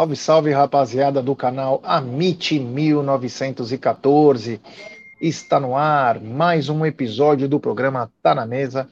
Salve, 0.00 0.16
salve, 0.16 0.50
rapaziada 0.50 1.20
do 1.20 1.36
canal 1.36 1.78
Amit 1.84 2.58
1914. 2.58 4.58
Está 5.20 5.60
no 5.60 5.76
ar 5.76 6.18
mais 6.18 6.70
um 6.70 6.86
episódio 6.86 7.46
do 7.46 7.60
programa 7.60 8.10
Tá 8.22 8.34
na 8.34 8.46
Mesa. 8.46 8.88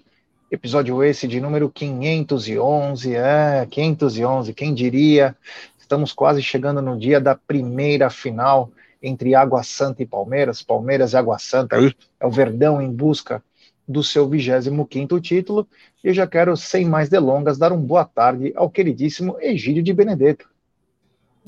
Episódio 0.51 1.03
esse 1.03 1.27
de 1.27 1.41
número 1.41 1.71
511. 1.71 3.15
É, 3.15 3.67
511, 3.71 4.53
quem 4.53 4.75
diria? 4.75 5.35
Estamos 5.79 6.13
quase 6.13 6.43
chegando 6.43 6.83
no 6.83 6.99
dia 6.99 7.19
da 7.19 7.35
primeira 7.35 8.11
final 8.11 8.71
entre 9.03 9.35
Água 9.35 9.63
Santa 9.63 10.03
e 10.03 10.07
Palmeiras. 10.07 10.63
Palmeiras 10.63 11.15
e 11.15 11.17
Água 11.17 11.39
Santa. 11.39 11.79
É 12.21 12.27
o 12.27 12.31
Verdão 12.31 12.83
em 12.83 12.93
busca 12.93 13.43
do 13.89 14.05
seu 14.05 14.29
25º 14.29 15.19
título. 15.23 15.67
E 16.05 16.09
eu 16.09 16.13
já 16.13 16.27
quero, 16.27 16.55
sem 16.55 16.85
mais 16.85 17.09
delongas, 17.09 17.57
dar 17.57 17.73
um 17.73 17.81
boa 17.81 18.05
tarde 18.05 18.53
ao 18.55 18.69
queridíssimo 18.69 19.39
Egídio 19.41 19.83
de 19.83 19.95
Benedetto. 19.95 20.47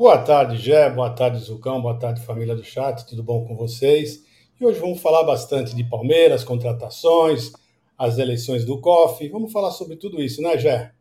Boa 0.00 0.16
tarde, 0.16 0.56
Gé, 0.56 0.88
boa 0.88 1.10
tarde, 1.10 1.38
Zucão, 1.40 1.78
boa 1.82 1.94
tarde, 1.94 2.24
família 2.24 2.56
do 2.56 2.64
chat, 2.64 3.04
tudo 3.04 3.22
bom 3.22 3.44
com 3.46 3.54
vocês? 3.54 4.24
E 4.58 4.64
hoje 4.64 4.80
vamos 4.80 4.98
falar 5.02 5.24
bastante 5.24 5.76
de 5.76 5.84
Palmeiras, 5.84 6.42
contratações, 6.42 7.52
as 7.98 8.16
eleições 8.16 8.64
do 8.64 8.80
COF, 8.80 9.28
vamos 9.28 9.52
falar 9.52 9.72
sobre 9.72 9.96
tudo 9.96 10.22
isso, 10.22 10.40
né, 10.40 10.56
Gé? 10.56 10.92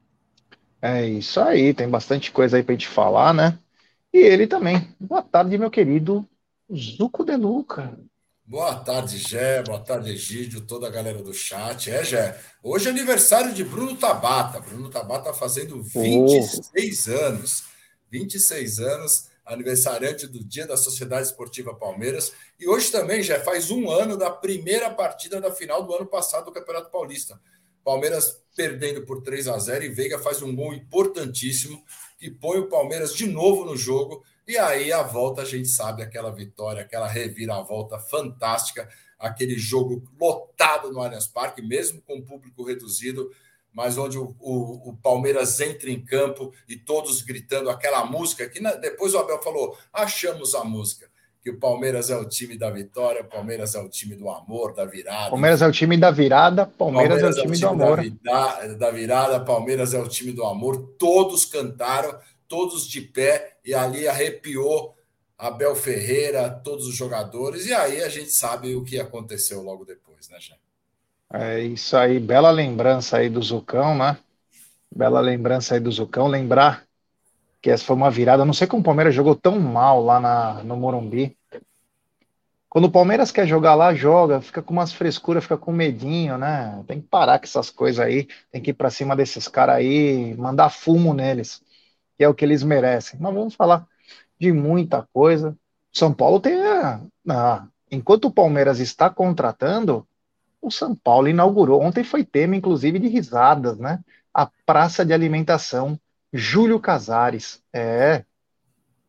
É 0.82 1.06
isso 1.06 1.40
aí, 1.40 1.74
tem 1.74 1.88
bastante 1.88 2.30
coisa 2.30 2.58
aí 2.58 2.64
pra 2.64 2.74
gente 2.74 2.90
falar, 2.90 3.34
né? 3.34 3.58
E 4.14 4.18
ele 4.18 4.46
também. 4.46 4.86
Boa 5.00 5.22
tarde, 5.22 5.58
meu 5.58 5.72
querido 5.72 6.28
Zuco 6.70 7.24
De 7.24 7.38
Luca. 7.38 7.98
Boa 8.46 8.76
tarde, 8.76 9.18
Gé. 9.18 9.64
Boa 9.64 9.80
tarde, 9.80 10.12
Egídio, 10.12 10.60
toda 10.68 10.88
a 10.88 10.92
galera 10.92 11.24
do 11.24 11.34
chat. 11.34 11.90
É, 11.90 12.04
Gé. 12.04 12.38
Hoje 12.62 12.90
é 12.90 12.92
aniversário 12.92 13.54
de 13.54 13.64
Bruno 13.64 13.96
Tabata. 13.96 14.60
Bruno 14.60 14.90
Tabata 14.90 15.32
fazendo 15.32 15.82
26 15.82 17.08
oh. 17.08 17.12
anos. 17.12 17.79
26 18.12 18.80
anos, 18.80 19.30
aniversariante 19.46 20.28
do 20.28 20.44
Dia 20.44 20.68
da 20.68 20.78
Sociedade 20.78 21.28
Esportiva 21.28 21.74
Palmeiras. 21.74 22.34
E 22.60 22.68
hoje 22.68 22.92
também 22.92 23.24
já 23.24 23.40
faz 23.40 23.72
um 23.72 23.90
ano 23.90 24.18
da 24.18 24.30
primeira 24.30 24.90
partida 24.90 25.42
da 25.42 25.52
final 25.52 25.84
do 25.84 25.94
ano 25.94 26.06
passado 26.06 26.46
do 26.46 26.52
Campeonato 26.52 26.92
Paulista. 26.92 27.40
Palmeiras 27.84 28.44
perdendo 28.56 29.06
por 29.06 29.22
3 29.22 29.48
a 29.48 29.58
0 29.58 29.86
e 29.86 29.90
Veiga 29.90 30.20
faz 30.20 30.42
um 30.42 30.56
gol 30.56 30.74
importantíssimo 30.74 31.84
que 32.20 32.30
põe 32.30 32.60
o 32.60 32.68
Palmeiras 32.68 33.16
de 33.16 33.26
novo 33.26 33.66
no 33.66 33.76
jogo. 33.76 34.24
E 34.48 34.58
aí 34.58 34.92
a 34.92 35.02
volta, 35.02 35.42
a 35.42 35.46
gente 35.46 35.68
sabe, 35.68 36.04
aquela 36.04 36.32
vitória, 36.32 36.82
aquela 36.82 37.08
reviravolta 37.08 37.98
fantástica, 37.98 38.90
aquele 39.18 39.58
jogo 39.58 40.04
lotado 40.20 40.92
no 40.92 41.02
Allianz 41.02 41.28
Parque, 41.28 41.62
mesmo 41.62 42.02
com 42.02 42.18
o 42.18 42.24
público 42.24 42.64
reduzido 42.64 43.32
mas 43.74 43.98
onde 43.98 44.18
o, 44.18 44.36
o, 44.40 44.90
o, 44.90 44.98
Palmeiras 44.98 45.60
entra 45.60 45.90
em 45.90 46.04
campo 46.04 46.52
e 46.68 46.76
todos 46.76 47.22
gritando 47.22 47.70
aquela 47.70 48.06
música 48.06 48.50
que 48.50 48.60
na, 48.60 48.74
depois 48.74 49.14
o 49.14 49.20
Abel 49.20 49.42
falou: 49.42 49.78
achamos 49.94 50.56
a 50.56 50.64
música. 50.64 51.08
Que 51.42 51.50
o 51.50 51.58
Palmeiras 51.58 52.10
é 52.10 52.18
o 52.18 52.28
time 52.28 52.58
da 52.58 52.70
vitória, 52.70 53.22
o 53.22 53.26
Palmeiras 53.26 53.74
é 53.74 53.80
o 53.80 53.88
time 53.88 54.14
do 54.14 54.30
amor, 54.30 54.74
da 54.74 54.84
virada. 54.84 55.30
Palmeiras 55.30 55.62
é 55.62 55.68
o 55.68 55.72
time 55.72 55.96
da 55.96 56.12
virada, 56.12 56.66
Palmeiras, 56.66 57.22
Palmeiras 57.22 57.38
é, 57.38 57.40
o 57.40 57.44
time, 57.44 57.54
é 57.54 57.56
o 57.56 57.60
time 57.60 57.78
do 57.78 57.84
amor. 57.84 58.10
Da, 58.22 58.68
da 58.76 58.92
virada, 58.92 59.40
Palmeiras 59.40 59.94
é 59.94 60.00
o 60.00 60.08
time 60.10 60.34
do 60.34 60.44
amor. 60.44 60.96
Todos 61.00 61.46
cantaram, 61.46 62.20
todos 62.46 62.86
de 62.86 63.00
pé, 63.00 63.56
e 63.64 63.74
ali 63.74 64.06
arrepiou 64.06 64.94
Abel 65.38 65.74
Ferreira, 65.74 66.50
todos 66.50 66.86
os 66.86 66.96
jogadores, 66.96 67.66
e 67.66 67.74
aí 67.74 68.04
a 68.04 68.10
gente 68.10 68.32
sabe 68.32 68.76
o 68.76 68.84
que 68.84 69.00
aconteceu 69.00 69.62
logo 69.62 69.86
depois, 69.86 70.28
né, 70.28 70.38
gente? 70.42 70.69
É 71.32 71.60
isso 71.62 71.96
aí, 71.96 72.20
bela 72.20 72.50
lembrança 72.50 73.18
aí 73.18 73.30
do 73.30 73.42
Zucão, 73.42 73.96
né? 73.96 74.18
Bela 74.96 75.20
lembrança 75.20 75.76
aí 75.76 75.80
do 75.80 75.92
Zucão. 75.92 76.28
Lembrar 76.28 76.86
que 77.62 77.70
essa 77.70 77.86
foi 77.86 77.96
uma 77.96 78.12
virada. 78.12 78.46
Não 78.46 78.54
sei 78.54 78.68
como 78.68 78.82
o 78.82 78.86
Palmeiras 78.86 79.16
jogou 79.16 79.36
tão 79.36 79.60
mal 79.60 80.04
lá 80.04 80.20
na, 80.20 80.64
no 80.64 80.78
Morumbi. 80.78 81.38
Quando 82.70 82.86
o 82.86 82.92
Palmeiras 82.92 83.32
quer 83.32 83.48
jogar 83.48 83.74
lá, 83.76 83.94
joga, 83.96 84.42
fica 84.42 84.62
com 84.62 84.74
umas 84.74 84.94
frescuras, 84.94 85.44
fica 85.44 85.58
com 85.58 85.72
medinho, 85.72 86.38
né? 86.38 86.84
Tem 86.88 87.02
que 87.02 87.08
parar 87.08 87.40
com 87.40 87.46
essas 87.46 87.72
coisas 87.72 88.00
aí, 88.00 88.28
tem 88.52 88.62
que 88.62 88.72
ir 88.72 88.74
para 88.74 88.92
cima 88.92 89.16
desses 89.16 89.48
caras 89.48 89.78
aí, 89.78 90.36
mandar 90.36 90.70
fumo 90.70 91.14
neles, 91.14 91.64
que 92.18 92.24
é 92.24 92.30
o 92.30 92.34
que 92.36 92.46
eles 92.46 92.62
merecem. 92.64 93.20
Mas 93.20 93.34
vamos 93.34 93.56
falar 93.56 93.88
de 94.40 94.52
muita 94.52 95.08
coisa. 95.14 95.58
São 95.92 96.14
Paulo 96.14 96.40
tem. 96.40 96.56
Ah, 97.30 97.68
enquanto 97.92 98.26
o 98.26 98.32
Palmeiras 98.32 98.80
está 98.80 99.10
contratando, 99.10 100.08
o 100.62 100.70
São 100.70 100.96
Paulo 100.96 101.28
inaugurou. 101.28 101.82
Ontem 101.82 102.04
foi 102.04 102.24
tema, 102.24 102.56
inclusive, 102.56 103.00
de 103.00 103.08
risadas, 103.08 103.78
né? 103.78 104.00
A 104.34 104.50
praça 104.66 105.06
de 105.06 105.14
alimentação 105.14 106.00
Júlio 106.32 106.80
Casares. 106.80 107.62
É. 107.74 108.24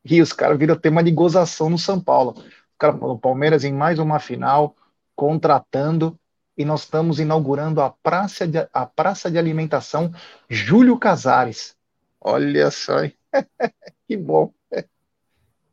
E 0.05 0.23
os 0.23 0.33
caras 0.33 0.59
viram 0.59 0.77
tema 0.77 1.03
de 1.03 1.11
gozação 1.11 1.69
no 1.69 1.79
São 1.79 2.01
Paulo. 2.01 2.33
O 2.33 2.79
cara 2.79 2.97
falou: 2.97 3.19
Palmeiras 3.19 3.65
em 3.65 3.73
mais 3.73 3.99
uma 3.99 4.19
final, 4.19 4.75
contratando, 5.15 6.19
e 6.57 6.65
nós 6.65 6.83
estamos 6.83 7.21
inaugurando 7.21 7.81
a 7.81 7.91
praça 7.91 8.47
de, 8.47 8.59
a 8.73 8.87
praça 8.87 9.31
de 9.31 9.39
alimentação 9.39 10.13
Júlio 10.49 10.99
Casares. 10.99 11.77
Olha 12.21 12.71
só, 12.71 12.97
que 14.07 14.17
bom. 14.17 14.53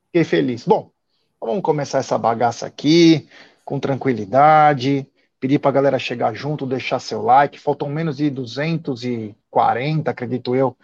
Fiquei 0.05 0.23
feliz. 0.23 0.65
Bom, 0.65 0.91
vamos 1.39 1.61
começar 1.61 1.99
essa 1.99 2.17
bagaça 2.17 2.65
aqui 2.65 3.27
com 3.63 3.79
tranquilidade 3.79 5.05
pedir 5.39 5.59
para 5.59 5.69
a 5.69 5.73
galera 5.73 5.99
chegar 5.99 6.33
junto, 6.33 6.65
deixar 6.65 6.99
seu 6.99 7.21
like. 7.21 7.59
Faltam 7.59 7.89
menos 7.89 8.17
de 8.17 8.29
240, 8.29 10.09
acredito 10.09 10.55
eu, 10.55 10.75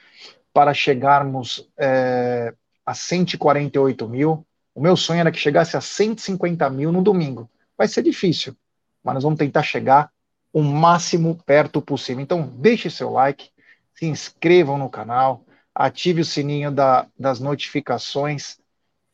para 0.53 0.74
chegarmos 0.74 1.69
é, 1.78 2.53
a 2.86 2.94
148 2.94 4.08
mil. 4.08 4.46
O 4.75 4.81
meu 4.81 4.96
sonho 4.96 5.19
era 5.19 5.31
que 5.31 5.40
chegasse 5.40 5.78
a 5.78 5.81
150 5.81 6.69
mil 6.69 6.92
no 6.92 7.02
domingo. 7.02 7.50
Vai 7.78 7.88
ser 7.88 8.03
difícil, 8.03 8.56
mas 9.03 9.16
nós 9.16 9.24
vamos 9.24 9.40
tentar 9.40 9.63
chegar 9.63 10.12
o 10.52 10.62
máximo 10.62 11.36
perto 11.46 11.81
possível. 11.81 12.22
Então, 12.22 12.47
deixe 12.58 12.90
seu 12.90 13.09
like, 13.09 13.50
se 13.96 14.06
inscrevam 14.06 14.78
no 14.78 14.90
canal, 14.90 15.44
ative 15.74 16.22
o 16.22 16.25
sininho 16.25 16.72
da, 16.72 17.08
das 17.18 17.40
notificações 17.40 18.59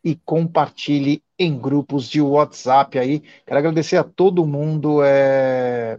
e 0.04 0.16
compartilhe 0.16 1.24
em 1.40 1.58
grupos 1.58 2.10
de 2.10 2.22
WhatsApp 2.22 3.00
aí. 3.00 3.22
Quero 3.46 3.60
agradecer 3.60 3.96
a 3.96 4.04
todo 4.04 4.46
mundo 4.46 5.02
é, 5.02 5.98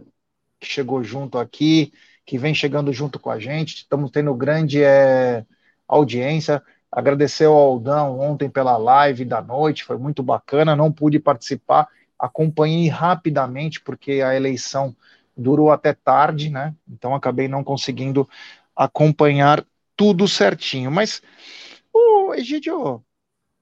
que 0.59 0.67
chegou 0.67 1.03
junto 1.03 1.39
aqui, 1.39 1.91
que 2.23 2.37
vem 2.37 2.53
chegando 2.53 2.93
junto 2.93 3.19
com 3.19 3.31
a 3.31 3.39
gente. 3.39 3.77
Estamos 3.77 4.11
tendo 4.11 4.33
grande 4.35 4.83
é, 4.83 5.43
audiência. 5.87 6.61
Agradecer 6.91 7.45
ao 7.45 7.55
Aldão 7.55 8.19
ontem 8.19 8.49
pela 8.49 8.77
live 8.77 9.25
da 9.25 9.41
noite, 9.41 9.83
foi 9.83 9.97
muito 9.97 10.21
bacana. 10.21 10.75
Não 10.75 10.91
pude 10.91 11.19
participar, 11.19 11.87
acompanhei 12.19 12.87
rapidamente, 12.87 13.81
porque 13.81 14.21
a 14.21 14.35
eleição 14.35 14.95
durou 15.35 15.71
até 15.71 15.93
tarde, 15.93 16.51
né? 16.51 16.75
Então 16.87 17.15
acabei 17.15 17.47
não 17.47 17.63
conseguindo 17.63 18.29
acompanhar 18.75 19.65
tudo 19.95 20.27
certinho. 20.27 20.91
Mas, 20.91 21.21
ô, 21.93 22.33
Egidio, 22.35 23.03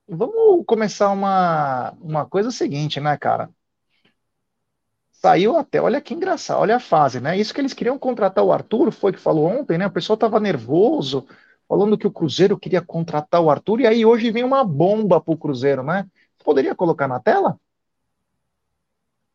Vamos 0.10 0.66
começar 0.66 1.10
uma, 1.12 1.92
uma 2.02 2.26
coisa 2.26 2.52
seguinte, 2.52 3.00
né, 3.00 3.16
cara? 3.18 3.50
Saiu 5.12 5.58
até, 5.58 5.82
olha 5.82 6.00
que 6.02 6.14
engraçado, 6.14 6.60
olha 6.62 6.78
a 6.78 6.80
fase, 6.80 7.20
né? 7.20 7.38
Isso 7.38 7.54
que 7.54 7.60
eles 7.60 7.74
queriam 7.74 8.00
contratar 8.00 8.44
o 8.44 8.52
Arthur, 8.54 8.92
foi 8.92 9.12
que 9.12 9.20
falou 9.20 9.46
ontem, 9.46 9.78
né? 9.78 9.86
O 9.88 9.92
pessoal 9.92 10.16
tava 10.18 10.40
nervoso, 10.40 11.28
falando 11.68 11.98
que 11.98 12.08
o 12.08 12.12
Cruzeiro 12.12 12.58
queria 12.58 12.82
contratar 12.82 13.42
o 13.42 13.50
Arthur, 13.50 13.82
e 13.82 13.88
aí 13.88 14.06
hoje 14.06 14.32
vem 14.32 14.44
uma 14.44 14.64
bomba 14.64 15.20
pro 15.20 15.38
Cruzeiro, 15.38 15.84
né? 15.84 16.08
Poderia 16.44 16.74
colocar 16.74 17.08
na 17.08 17.20
tela? 17.20 17.60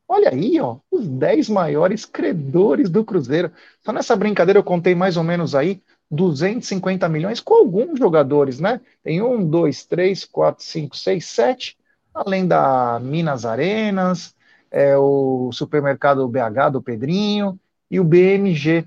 Olha 0.09 0.31
aí, 0.31 0.61
ó, 0.61 0.79
os 0.91 1.07
10 1.09 1.49
maiores 1.49 2.05
credores 2.05 2.91
do 2.91 3.05
Cruzeiro. 3.05 3.53
Só 3.81 3.93
nessa 3.93 4.15
brincadeira 4.17 4.59
eu 4.59 4.65
contei 4.65 4.95
mais 4.95 5.17
ou 5.17 5.25
menos 5.25 5.55
aí 5.55 5.83
250 6.15 7.09
milhões 7.09 7.41
com 7.41 7.55
alguns 7.55 7.99
jogadores, 7.99 8.61
né? 8.61 8.81
Tem 9.03 9.21
um, 9.21 9.47
dois, 9.47 9.85
três, 9.85 10.25
quatro, 10.25 10.65
cinco, 10.65 10.97
seis, 10.97 11.27
sete, 11.27 11.77
além 12.15 12.47
da 12.47 12.99
Minas 13.01 13.45
Arenas, 13.45 14.35
é, 14.71 14.97
o 14.97 15.51
supermercado 15.53 16.27
BH 16.29 16.71
do 16.73 16.83
Pedrinho 16.83 17.59
e 17.91 18.01
o 18.01 18.05
BMG. 18.05 18.85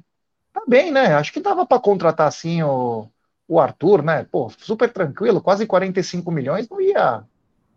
Tá 0.53 0.63
bem, 0.67 0.91
né? 0.91 1.13
Acho 1.13 1.31
que 1.31 1.39
dava 1.39 1.65
para 1.65 1.79
contratar 1.79 2.27
assim 2.27 2.63
o, 2.63 3.07
o 3.47 3.59
Arthur, 3.59 4.01
né? 4.01 4.25
Pô, 4.31 4.51
super 4.57 4.91
tranquilo, 4.91 5.41
quase 5.41 5.65
45 5.65 6.31
milhões, 6.31 6.67
não 6.69 6.81
ia, 6.81 7.23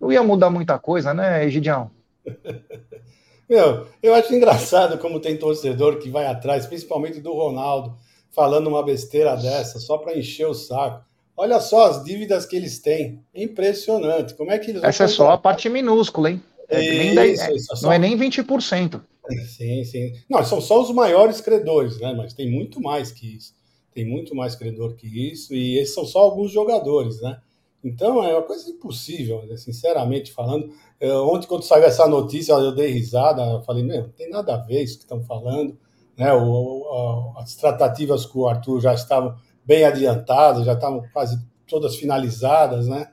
não 0.00 0.10
ia 0.10 0.22
mudar 0.22 0.50
muita 0.50 0.78
coisa, 0.78 1.12
né, 1.12 1.44
Egidião? 1.44 1.90
Meu, 3.48 3.88
eu 4.00 4.14
acho 4.14 4.32
engraçado 4.32 4.96
como 4.98 5.18
tem 5.18 5.36
torcedor 5.36 5.98
que 5.98 6.08
vai 6.08 6.26
atrás, 6.26 6.66
principalmente 6.66 7.20
do 7.20 7.32
Ronaldo 7.32 7.96
falando 8.30 8.68
uma 8.68 8.82
besteira 8.82 9.36
dessa 9.36 9.78
só 9.78 9.98
para 9.98 10.16
encher 10.16 10.46
o 10.46 10.54
saco. 10.54 11.04
Olha 11.36 11.60
só 11.60 11.86
as 11.86 12.04
dívidas 12.04 12.44
que 12.44 12.56
eles 12.56 12.78
têm. 12.78 13.20
Impressionante. 13.34 14.34
Como 14.34 14.50
é 14.50 14.58
que 14.58 14.70
eles 14.70 14.82
Essa 14.82 15.04
é 15.04 15.08
só 15.08 15.30
a 15.30 15.38
parte 15.38 15.68
minúscula, 15.68 16.30
hein? 16.30 16.42
É 16.68 16.84
isso, 16.84 17.42
é, 17.42 17.54
isso, 17.54 17.82
não 17.82 17.92
é 17.92 17.98
nem 17.98 18.16
20%. 18.16 19.00
Sim, 19.46 19.84
sim. 19.84 20.12
Não, 20.28 20.44
são 20.44 20.60
só 20.60 20.80
os 20.80 20.90
maiores 20.92 21.40
credores, 21.40 21.98
né? 21.98 22.14
Mas 22.16 22.32
tem 22.32 22.50
muito 22.50 22.80
mais 22.80 23.10
que 23.10 23.36
isso. 23.36 23.54
Tem 23.92 24.04
muito 24.04 24.34
mais 24.34 24.54
credor 24.54 24.94
que 24.94 25.06
isso. 25.06 25.54
E 25.54 25.78
esses 25.78 25.94
são 25.94 26.04
só 26.04 26.20
alguns 26.20 26.52
jogadores, 26.52 27.20
né? 27.20 27.40
Então 27.82 28.22
é 28.22 28.34
uma 28.34 28.42
coisa 28.42 28.70
impossível, 28.70 29.42
né, 29.46 29.56
sinceramente 29.56 30.32
falando. 30.32 30.70
Eu, 31.00 31.26
ontem, 31.28 31.46
quando 31.46 31.62
saiu 31.62 31.84
essa 31.84 32.06
notícia, 32.06 32.52
eu 32.52 32.74
dei 32.74 32.88
risada, 32.88 33.42
eu 33.42 33.62
falei, 33.62 33.82
meu, 33.82 34.02
não 34.02 34.10
tem 34.10 34.28
nada 34.28 34.54
a 34.54 34.58
ver 34.58 34.82
isso 34.82 34.98
que 34.98 35.04
estão 35.04 35.22
falando. 35.22 35.78
Né? 36.20 36.34
O, 36.34 37.32
as 37.38 37.56
tratativas 37.56 38.26
com 38.26 38.40
o 38.40 38.48
Arthur 38.48 38.78
já 38.78 38.92
estavam 38.92 39.34
bem 39.64 39.86
adiantadas, 39.86 40.66
já 40.66 40.74
estavam 40.74 41.02
quase 41.14 41.40
todas 41.66 41.96
finalizadas, 41.96 42.86
né? 42.86 43.08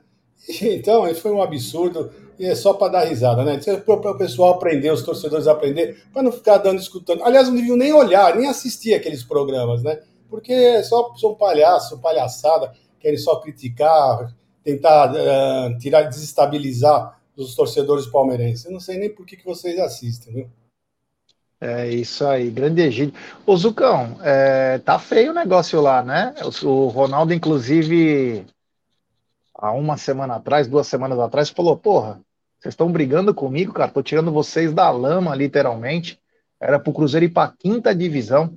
Então, 0.62 1.08
isso 1.08 1.22
foi 1.22 1.32
um 1.32 1.42
absurdo 1.42 2.10
e 2.38 2.46
é 2.46 2.54
só 2.54 2.72
para 2.74 2.92
dar 2.92 3.04
risada, 3.04 3.44
né? 3.44 3.58
Para 3.84 3.94
o 4.12 4.18
pessoal 4.18 4.54
aprender, 4.54 4.90
os 4.92 5.02
torcedores 5.02 5.46
aprender, 5.46 6.04
para 6.12 6.22
não 6.22 6.30
ficar 6.30 6.58
dando, 6.58 6.80
escutando. 6.80 7.24
Aliás, 7.24 7.48
não 7.48 7.56
deviam 7.56 7.76
nem 7.76 7.92
olhar, 7.92 8.36
nem 8.36 8.46
assistir 8.46 8.94
aqueles 8.94 9.24
programas, 9.24 9.82
né? 9.82 10.00
Porque 10.28 10.52
é 10.52 10.82
só 10.82 11.14
são 11.16 11.34
palhaço, 11.34 11.98
palhaçada, 12.00 12.72
querem 13.00 13.18
só 13.18 13.36
criticar, 13.36 14.34
tentar 14.62 15.12
uh, 15.12 15.78
tirar, 15.78 16.02
desestabilizar 16.02 17.18
os 17.36 17.54
torcedores 17.54 18.06
palmeirenses. 18.06 18.66
Eu 18.66 18.72
não 18.72 18.80
sei 18.80 18.98
nem 18.98 19.10
por 19.10 19.24
que, 19.26 19.36
que 19.36 19.44
vocês 19.44 19.78
assistem, 19.78 20.32
viu? 20.32 20.50
É 21.60 21.88
isso 21.88 22.24
aí, 22.24 22.50
grande 22.50 22.82
Egídio. 22.82 23.14
Ô 23.44 23.56
Zucão, 23.56 24.16
é, 24.22 24.78
tá 24.78 24.96
feio 24.98 25.32
o 25.32 25.34
negócio 25.34 25.80
lá, 25.80 26.02
né? 26.04 26.32
O, 26.62 26.86
Ronaldo, 26.86 27.34
inclusive, 27.34 28.46
há 29.54 29.72
uma 29.72 29.96
semana 29.96 30.36
atrás, 30.36 30.68
duas 30.68 30.86
semanas 30.86 31.18
atrás, 31.18 31.50
falou: 31.50 31.76
Porra, 31.76 32.20
vocês 32.60 32.72
estão 32.72 32.90
brigando 32.92 33.34
comigo, 33.34 33.72
cara, 33.72 33.90
tô 33.90 34.02
tirando 34.02 34.30
vocês 34.30 34.72
da 34.72 34.88
lama, 34.90 35.34
literalmente. 35.34 36.20
Era 36.60 36.78
pro 36.78 36.92
Cruzeiro 36.92 37.26
ir 37.26 37.30
pra 37.30 37.52
quinta 37.58 37.94
divisão, 37.94 38.56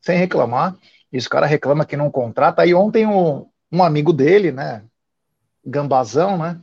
sem 0.00 0.18
reclamar. 0.18 0.76
E 1.12 1.18
os 1.18 1.28
caras 1.28 1.50
reclamam 1.50 1.84
que 1.86 1.96
não 1.96 2.10
contrata. 2.10 2.62
Aí 2.62 2.74
ontem 2.74 3.06
um, 3.06 3.46
um 3.70 3.82
amigo 3.82 4.12
dele, 4.12 4.50
né? 4.50 4.84
Gambazão, 5.64 6.36
né? 6.38 6.60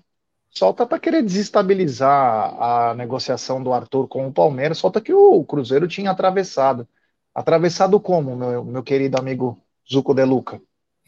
Solta 0.49 0.85
para 0.85 0.99
querer 0.99 1.23
desestabilizar 1.23 2.55
a 2.61 2.93
negociação 2.95 3.61
do 3.61 3.73
Arthur 3.73 4.07
com 4.07 4.27
o 4.27 4.33
Palmeiras, 4.33 4.77
solta 4.77 5.01
que 5.01 5.13
o 5.13 5.43
Cruzeiro 5.43 5.87
tinha 5.87 6.11
atravessado. 6.11 6.87
Atravessado 7.33 7.99
como, 7.99 8.35
meu, 8.35 8.63
meu 8.63 8.83
querido 8.83 9.17
amigo 9.17 9.61
Zuco 9.91 10.13
De 10.13 10.25
Luca? 10.25 10.61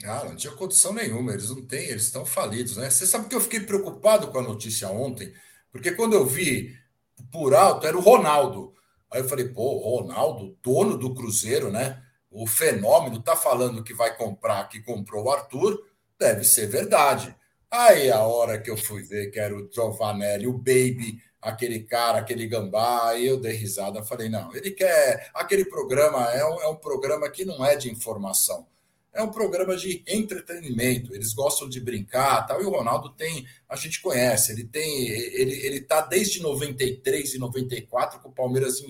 Ah, 0.06 0.24
não 0.26 0.36
tinha 0.36 0.54
condição 0.54 0.94
nenhuma, 0.94 1.34
eles 1.34 1.50
não 1.50 1.66
têm, 1.66 1.90
eles 1.90 2.04
estão 2.04 2.26
falidos, 2.26 2.78
né? 2.78 2.90
Você 2.90 3.06
sabe 3.06 3.28
que 3.28 3.36
eu 3.36 3.42
fiquei 3.42 3.60
preocupado 3.60 4.28
com 4.28 4.40
a 4.40 4.44
notícia 4.44 4.90
ontem, 4.90 5.34
porque 5.72 5.92
quando 5.92 6.14
eu 6.14 6.26
vi 6.26 6.74
por 7.32 7.54
alto 7.54 7.86
era 7.86 7.98
o 7.98 8.02
Ronaldo. 8.02 8.74
Aí 9.12 9.22
eu 9.22 9.28
falei, 9.28 9.50
pô, 9.50 9.78
Ronaldo, 9.80 10.56
dono 10.62 10.98
do 10.98 11.14
Cruzeiro, 11.14 11.72
né? 11.72 12.02
O 12.30 12.46
fenômeno 12.46 13.22
tá 13.22 13.36
falando 13.36 13.84
que 13.84 13.94
vai 13.94 14.16
comprar, 14.16 14.70
que 14.70 14.82
comprou 14.82 15.26
o 15.26 15.32
Arthur, 15.32 15.84
deve 16.18 16.44
ser 16.44 16.68
verdade. 16.68 17.36
Aí 17.72 18.10
a 18.10 18.24
hora 18.24 18.60
que 18.60 18.70
eu 18.70 18.78
fui 18.78 19.04
ver 19.04 19.30
que 19.30 19.40
era 19.40 19.56
o 19.56 19.70
Giovanelli, 19.72 20.48
o 20.48 20.54
Baby, 20.54 21.22
aquele 21.42 21.82
cara, 21.84 22.20
aquele 22.20 22.48
gambá, 22.48 23.10
aí 23.10 23.28
eu 23.28 23.40
dei 23.40 23.54
risada, 23.54 24.04
falei, 24.04 24.28
não, 24.28 24.54
ele 24.56 24.72
quer. 24.72 25.30
Aquele 25.34 25.66
programa 25.66 26.32
é 26.34 26.44
um, 26.46 26.62
é 26.62 26.68
um 26.68 26.76
programa 26.76 27.30
que 27.30 27.46
não 27.46 27.64
é 27.64 27.76
de 27.76 27.92
informação, 27.92 28.68
é 29.14 29.22
um 29.22 29.30
programa 29.30 29.76
de 29.76 30.04
entretenimento. 30.08 31.14
Eles 31.14 31.34
gostam 31.34 31.70
de 31.70 31.80
brincar, 31.80 32.46
tal. 32.48 32.62
E 32.62 32.66
o 32.66 32.72
Ronaldo 32.72 33.10
tem, 33.12 33.46
a 33.68 33.76
gente 33.76 34.02
conhece, 34.02 34.52
ele 34.52 34.66
tem, 34.66 35.08
ele, 35.08 35.54
ele 35.66 35.82
tá 35.82 36.02
desde 36.02 36.42
93 36.42 37.36
e 37.36 37.38
94 37.38 38.20
com 38.20 38.30
o 38.30 38.34
Palmeiras 38.34 38.84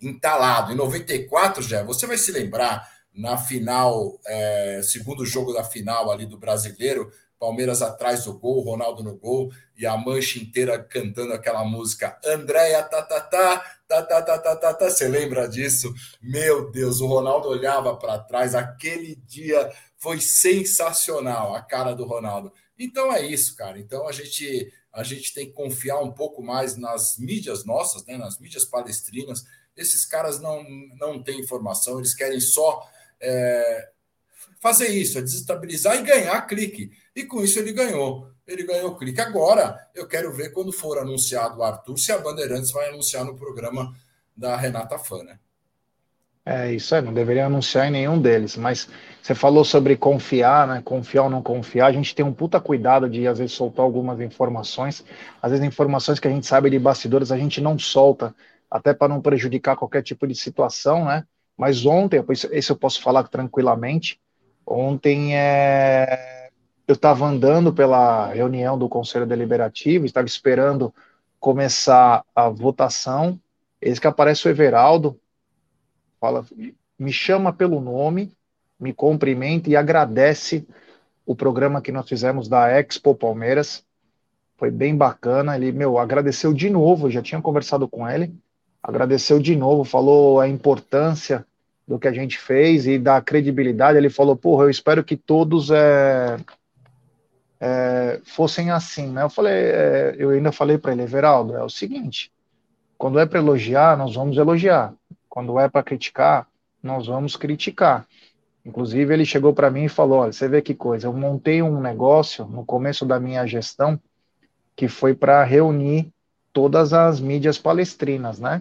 entalado. 0.00 0.72
Em 0.72 0.76
94 0.76 1.62
já, 1.62 1.82
você 1.82 2.06
vai 2.06 2.16
se 2.18 2.32
lembrar 2.32 2.92
na 3.14 3.36
final, 3.36 4.18
é, 4.26 4.80
segundo 4.82 5.24
jogo 5.24 5.52
da 5.52 5.62
final 5.62 6.10
ali 6.10 6.26
do 6.26 6.36
Brasileiro, 6.36 7.10
Palmeiras 7.44 7.82
atrás 7.82 8.24
do 8.24 8.38
gol, 8.38 8.62
Ronaldo 8.62 9.02
no 9.02 9.18
gol 9.18 9.52
e 9.76 9.84
a 9.84 9.94
mancha 9.98 10.38
inteira 10.38 10.82
cantando 10.82 11.34
aquela 11.34 11.62
música 11.62 12.18
Andréia 12.24 12.82
tatatá, 12.82 13.62
tatatá, 13.86 14.88
você 14.88 15.06
lembra 15.06 15.46
disso? 15.46 15.92
Meu 16.22 16.70
Deus, 16.70 17.02
o 17.02 17.06
Ronaldo 17.06 17.48
olhava 17.48 17.94
para 17.98 18.18
trás, 18.18 18.54
aquele 18.54 19.16
dia 19.26 19.70
foi 19.98 20.22
sensacional, 20.22 21.54
a 21.54 21.60
cara 21.60 21.92
do 21.92 22.06
Ronaldo. 22.06 22.50
Então 22.78 23.12
é 23.12 23.20
isso, 23.20 23.54
cara. 23.56 23.78
Então 23.78 24.08
a 24.08 24.12
gente 24.12 24.72
a 24.90 25.02
gente 25.02 25.34
tem 25.34 25.44
que 25.44 25.52
confiar 25.52 25.98
um 26.00 26.12
pouco 26.12 26.42
mais 26.42 26.76
nas 26.78 27.18
mídias 27.18 27.66
nossas, 27.66 28.06
né, 28.06 28.16
nas 28.16 28.38
mídias 28.38 28.64
palestrinas. 28.64 29.44
Esses 29.76 30.06
caras 30.06 30.40
não, 30.40 30.64
não 30.98 31.22
têm 31.22 31.40
informação, 31.40 31.98
eles 31.98 32.14
querem 32.14 32.40
só 32.40 32.88
é, 33.20 33.90
fazer 34.62 34.88
isso, 34.88 35.18
é 35.18 35.20
desestabilizar 35.20 35.98
e 35.98 36.04
ganhar 36.04 36.40
clique. 36.46 37.03
E 37.14 37.24
com 37.24 37.42
isso 37.42 37.58
ele 37.58 37.72
ganhou. 37.72 38.28
Ele 38.46 38.64
ganhou 38.64 38.96
clique. 38.96 39.20
Agora, 39.20 39.88
eu 39.94 40.06
quero 40.06 40.32
ver 40.32 40.50
quando 40.50 40.72
for 40.72 40.98
anunciado 40.98 41.58
o 41.58 41.62
Arthur, 41.62 41.96
se 41.96 42.12
a 42.12 42.18
Bandeirantes 42.18 42.70
vai 42.70 42.88
anunciar 42.88 43.24
no 43.24 43.36
programa 43.36 43.94
da 44.36 44.56
Renata 44.56 44.98
Fã, 44.98 45.22
né? 45.22 45.38
É 46.46 46.70
isso 46.74 46.94
aí, 46.94 47.00
não 47.00 47.14
deveria 47.14 47.46
anunciar 47.46 47.88
em 47.88 47.90
nenhum 47.90 48.20
deles, 48.20 48.54
mas 48.54 48.86
você 49.22 49.34
falou 49.34 49.64
sobre 49.64 49.96
confiar, 49.96 50.68
né? 50.68 50.82
Confiar 50.84 51.22
ou 51.22 51.30
não 51.30 51.42
confiar. 51.42 51.86
A 51.86 51.92
gente 51.92 52.14
tem 52.14 52.22
um 52.22 52.34
puta 52.34 52.60
cuidado 52.60 53.08
de 53.08 53.26
às 53.26 53.38
vezes 53.38 53.56
soltar 53.56 53.82
algumas 53.82 54.20
informações. 54.20 55.02
Às 55.40 55.52
vezes 55.52 55.66
informações 55.66 56.20
que 56.20 56.28
a 56.28 56.30
gente 56.30 56.46
sabe 56.46 56.68
de 56.68 56.78
bastidores 56.78 57.32
a 57.32 57.38
gente 57.38 57.62
não 57.62 57.78
solta, 57.78 58.34
até 58.70 58.92
para 58.92 59.08
não 59.08 59.22
prejudicar 59.22 59.74
qualquer 59.74 60.02
tipo 60.02 60.26
de 60.26 60.34
situação, 60.34 61.06
né? 61.06 61.24
Mas 61.56 61.86
ontem, 61.86 62.22
esse 62.50 62.70
eu 62.70 62.76
posso 62.76 63.00
falar 63.00 63.26
tranquilamente. 63.28 64.20
Ontem 64.66 65.34
é 65.34 66.43
eu 66.86 66.94
estava 66.94 67.26
andando 67.26 67.72
pela 67.72 68.26
reunião 68.28 68.78
do 68.78 68.88
Conselho 68.88 69.26
Deliberativo, 69.26 70.04
estava 70.04 70.26
esperando 70.26 70.94
começar 71.40 72.24
a 72.34 72.48
votação, 72.48 73.38
eis 73.80 73.98
que 73.98 74.06
aparece 74.06 74.46
o 74.46 74.50
Everaldo, 74.50 75.18
fala, 76.20 76.44
me 76.98 77.12
chama 77.12 77.52
pelo 77.52 77.80
nome, 77.80 78.32
me 78.78 78.92
cumprimenta 78.92 79.70
e 79.70 79.76
agradece 79.76 80.66
o 81.26 81.34
programa 81.34 81.80
que 81.80 81.92
nós 81.92 82.08
fizemos 82.08 82.48
da 82.48 82.70
Expo 82.70 83.14
Palmeiras, 83.14 83.84
foi 84.56 84.70
bem 84.70 84.96
bacana, 84.96 85.56
ele, 85.56 85.72
meu, 85.72 85.98
agradeceu 85.98 86.52
de 86.52 86.70
novo, 86.70 87.10
já 87.10 87.22
tinha 87.22 87.40
conversado 87.40 87.88
com 87.88 88.08
ele, 88.08 88.34
agradeceu 88.82 89.38
de 89.38 89.56
novo, 89.56 89.84
falou 89.84 90.38
a 90.38 90.48
importância 90.48 91.46
do 91.86 91.98
que 91.98 92.08
a 92.08 92.12
gente 92.12 92.38
fez 92.38 92.86
e 92.86 92.98
da 92.98 93.20
credibilidade, 93.20 93.98
ele 93.98 94.10
falou, 94.10 94.36
porra, 94.36 94.64
eu 94.64 94.70
espero 94.70 95.02
que 95.02 95.16
todos 95.16 95.70
é, 95.70 96.38
é, 97.66 98.20
fossem 98.26 98.70
assim, 98.70 99.06
né? 99.06 99.22
Eu 99.22 99.30
falei, 99.30 99.54
é, 99.54 100.16
eu 100.18 100.28
ainda 100.28 100.52
falei 100.52 100.76
para 100.76 100.92
ele, 100.92 101.00
Everaldo, 101.00 101.56
é 101.56 101.64
o 101.64 101.70
seguinte: 101.70 102.30
quando 102.98 103.18
é 103.18 103.24
para 103.24 103.38
elogiar, 103.38 103.96
nós 103.96 104.14
vamos 104.14 104.36
elogiar. 104.36 104.92
Quando 105.30 105.58
é 105.58 105.66
para 105.66 105.82
criticar, 105.82 106.46
nós 106.82 107.06
vamos 107.06 107.36
criticar. 107.36 108.06
Inclusive, 108.66 109.14
ele 109.14 109.24
chegou 109.24 109.54
para 109.54 109.70
mim 109.70 109.84
e 109.84 109.88
falou: 109.88 110.18
Olha, 110.18 110.32
você 110.32 110.46
vê 110.46 110.60
que 110.60 110.74
coisa, 110.74 111.06
eu 111.06 111.12
montei 111.14 111.62
um 111.62 111.80
negócio 111.80 112.44
no 112.44 112.66
começo 112.66 113.06
da 113.06 113.18
minha 113.18 113.46
gestão 113.46 113.98
que 114.76 114.86
foi 114.86 115.14
para 115.14 115.42
reunir 115.42 116.12
todas 116.52 116.92
as 116.92 117.18
mídias 117.18 117.56
palestrinas, 117.56 118.38
né? 118.38 118.60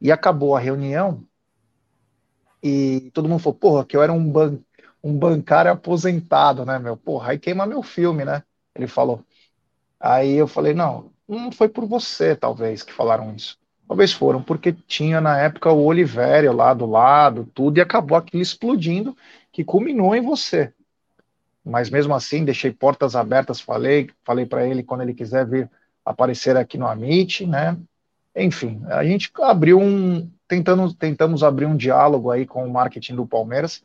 E 0.00 0.10
acabou 0.10 0.56
a 0.56 0.60
reunião 0.60 1.22
e 2.60 3.12
todo 3.14 3.28
mundo 3.28 3.40
falou: 3.40 3.58
Porra, 3.58 3.84
que 3.84 3.96
eu 3.96 4.02
era 4.02 4.12
um, 4.12 4.28
ban 4.28 4.58
um 5.02 5.16
bancário 5.16 5.70
aposentado, 5.70 6.64
né, 6.64 6.78
meu? 6.78 6.96
Porra, 6.96 7.32
aí 7.32 7.38
queima 7.38 7.66
meu 7.66 7.82
filme, 7.82 8.24
né? 8.24 8.42
Ele 8.74 8.86
falou. 8.86 9.24
Aí 9.98 10.34
eu 10.34 10.46
falei, 10.46 10.74
não, 10.74 11.10
não 11.28 11.52
foi 11.52 11.68
por 11.68 11.86
você, 11.86 12.34
talvez, 12.34 12.82
que 12.82 12.92
falaram 12.92 13.34
isso. 13.34 13.58
Talvez 13.86 14.12
foram, 14.12 14.42
porque 14.42 14.72
tinha 14.72 15.20
na 15.20 15.38
época 15.38 15.72
o 15.72 15.84
Olivério 15.84 16.52
lá 16.52 16.72
do 16.72 16.86
lado, 16.86 17.48
tudo, 17.52 17.78
e 17.78 17.80
acabou 17.80 18.16
aquilo 18.16 18.42
explodindo, 18.42 19.16
que 19.50 19.64
culminou 19.64 20.14
em 20.14 20.20
você. 20.20 20.72
Mas 21.64 21.90
mesmo 21.90 22.14
assim, 22.14 22.44
deixei 22.44 22.72
portas 22.72 23.16
abertas, 23.16 23.60
falei, 23.60 24.08
falei 24.24 24.46
para 24.46 24.66
ele 24.66 24.82
quando 24.82 25.02
ele 25.02 25.12
quiser 25.12 25.46
vir 25.46 25.70
aparecer 26.04 26.56
aqui 26.56 26.78
no 26.78 26.86
Amit, 26.86 27.46
né? 27.46 27.76
Enfim, 28.34 28.80
a 28.86 29.04
gente 29.04 29.30
abriu 29.42 29.80
um, 29.80 30.30
tentando, 30.46 30.94
tentamos 30.94 31.42
abrir 31.42 31.66
um 31.66 31.76
diálogo 31.76 32.30
aí 32.30 32.46
com 32.46 32.64
o 32.64 32.72
marketing 32.72 33.16
do 33.16 33.26
Palmeiras, 33.26 33.82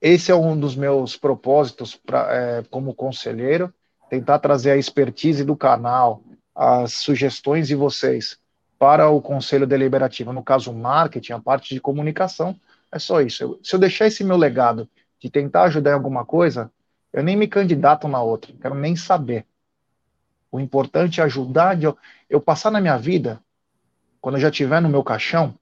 esse 0.00 0.30
é 0.30 0.34
um 0.34 0.58
dos 0.58 0.76
meus 0.76 1.16
propósitos 1.16 1.96
pra, 1.96 2.32
é, 2.32 2.62
como 2.70 2.94
conselheiro, 2.94 3.72
tentar 4.08 4.38
trazer 4.38 4.70
a 4.70 4.76
expertise 4.76 5.44
do 5.44 5.56
canal, 5.56 6.22
as 6.54 6.94
sugestões 6.94 7.68
de 7.68 7.74
vocês 7.74 8.38
para 8.78 9.08
o 9.08 9.20
conselho 9.20 9.66
deliberativo, 9.66 10.32
no 10.32 10.42
caso 10.42 10.72
marketing, 10.72 11.32
a 11.32 11.40
parte 11.40 11.74
de 11.74 11.80
comunicação, 11.80 12.58
é 12.92 12.98
só 12.98 13.20
isso. 13.20 13.42
Eu, 13.42 13.60
se 13.62 13.74
eu 13.74 13.80
deixar 13.80 14.06
esse 14.06 14.22
meu 14.22 14.36
legado 14.36 14.88
de 15.20 15.28
tentar 15.28 15.64
ajudar 15.64 15.90
em 15.90 15.94
alguma 15.94 16.24
coisa, 16.24 16.70
eu 17.12 17.22
nem 17.22 17.36
me 17.36 17.48
candidato 17.48 18.06
na 18.06 18.22
outra, 18.22 18.52
quero 18.60 18.74
nem 18.74 18.94
saber. 18.94 19.44
O 20.50 20.60
importante 20.60 21.20
é 21.20 21.24
ajudar, 21.24 21.76
de 21.76 21.84
eu, 21.84 21.98
eu 22.30 22.40
passar 22.40 22.70
na 22.70 22.80
minha 22.80 22.96
vida, 22.96 23.40
quando 24.20 24.36
eu 24.36 24.40
já 24.40 24.48
estiver 24.48 24.80
no 24.80 24.88
meu 24.88 25.02
caixão, 25.02 25.54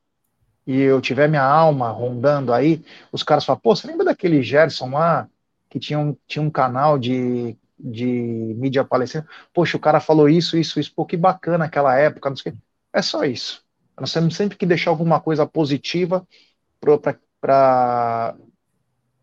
e 0.67 0.81
eu 0.81 1.01
tiver 1.01 1.29
minha 1.29 1.45
alma 1.45 1.91
rondando 1.91 2.53
aí, 2.53 2.85
os 3.13 3.23
caras 3.23 3.45
falam, 3.45 3.61
pô, 3.61 3.75
você 3.75 3.87
lembra 3.87 4.05
daquele 4.07 4.43
Gerson 4.43 4.91
lá, 4.91 5.29
que 5.71 5.79
tinha 5.79 5.99
um, 5.99 6.17
tinha 6.27 6.43
um 6.43 6.51
canal 6.51 6.99
de 6.99 7.57
de 7.79 8.07
mídia 8.57 8.85
palestina. 8.85 9.27
Poxa, 9.53 9.77
o 9.77 9.81
cara 9.81 10.01
falou 10.01 10.29
isso, 10.29 10.57
isso, 10.57 10.81
isso. 10.81 10.93
Pô, 10.95 11.05
que 11.05 11.17
bacana 11.17 11.67
aquela 11.67 11.97
época, 11.99 12.31
não 12.31 12.37
sei. 12.37 12.55
É 12.93 13.03
só 13.03 13.25
isso. 13.25 13.63
Nós 13.99 14.13
temos 14.13 14.37
sempre 14.37 14.57
que 14.57 14.67
deixar 14.67 14.91
alguma 14.91 15.21
coisa 15.21 15.47
positiva 15.47 16.27
para 16.81 18.35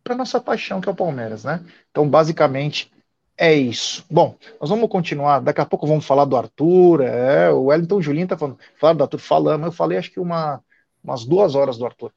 para 0.04 0.16
nossa 0.16 0.40
paixão, 0.40 0.82
que 0.82 0.90
é 0.90 0.92
o 0.92 0.96
Palmeiras, 0.96 1.46
né? 1.46 1.64
Então, 1.90 2.08
basicamente, 2.08 2.92
é 3.38 3.54
isso. 3.54 4.06
Bom, 4.12 4.38
nós 4.60 4.70
vamos 4.70 4.90
continuar. 4.90 5.40
Daqui 5.40 5.62
a 5.62 5.66
pouco 5.66 5.88
vamos 5.88 6.06
falar 6.06 6.26
do 6.26 6.36
Arthur. 6.36 7.02
É, 7.02 7.50
o 7.52 7.66
Wellington 7.66 8.02
Julinho 8.02 8.28
tá 8.28 8.38
falando, 8.38 8.60
falar 8.80 8.94
do 8.94 9.04
Arthur, 9.04 9.18
falando. 9.20 9.66
Eu 9.66 9.72
falei 9.72 9.98
acho 9.98 10.12
que 10.12 10.20
uma, 10.20 10.62
umas 11.03 11.25
duas 11.25 11.55
horas 11.55 11.77
do 11.77 11.86
Arthur. 11.86 12.13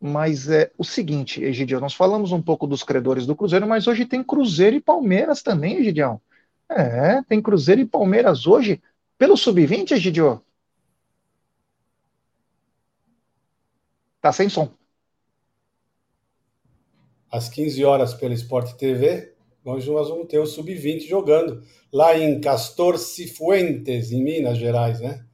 Mas 0.00 0.48
é 0.48 0.70
o 0.76 0.84
seguinte, 0.84 1.42
Egidião, 1.42 1.80
nós 1.80 1.94
falamos 1.94 2.30
um 2.30 2.40
pouco 2.40 2.66
dos 2.66 2.82
credores 2.82 3.26
do 3.26 3.34
Cruzeiro, 3.34 3.66
mas 3.66 3.86
hoje 3.86 4.04
tem 4.04 4.22
Cruzeiro 4.22 4.76
e 4.76 4.80
Palmeiras 4.80 5.42
também, 5.42 5.78
Egidião. 5.78 6.20
É, 6.68 7.22
tem 7.22 7.40
Cruzeiro 7.40 7.80
e 7.80 7.86
Palmeiras 7.86 8.46
hoje 8.46 8.82
pelo 9.18 9.36
Sub-20, 9.36 9.92
Egidio? 9.92 10.42
Tá 14.20 14.32
sem 14.32 14.48
som. 14.48 14.70
Às 17.30 17.48
15 17.48 17.84
horas 17.84 18.14
pela 18.14 18.34
Sport 18.34 18.74
TV, 18.74 19.34
nós 19.64 19.84
vamos 19.84 20.28
ter 20.28 20.38
o 20.38 20.46
Sub-20 20.46 21.08
jogando 21.08 21.62
lá 21.92 22.16
em 22.16 22.40
Castor 22.40 22.98
Cifuentes, 22.98 24.12
em 24.12 24.22
Minas 24.22 24.58
Gerais, 24.58 25.00
né? 25.00 25.25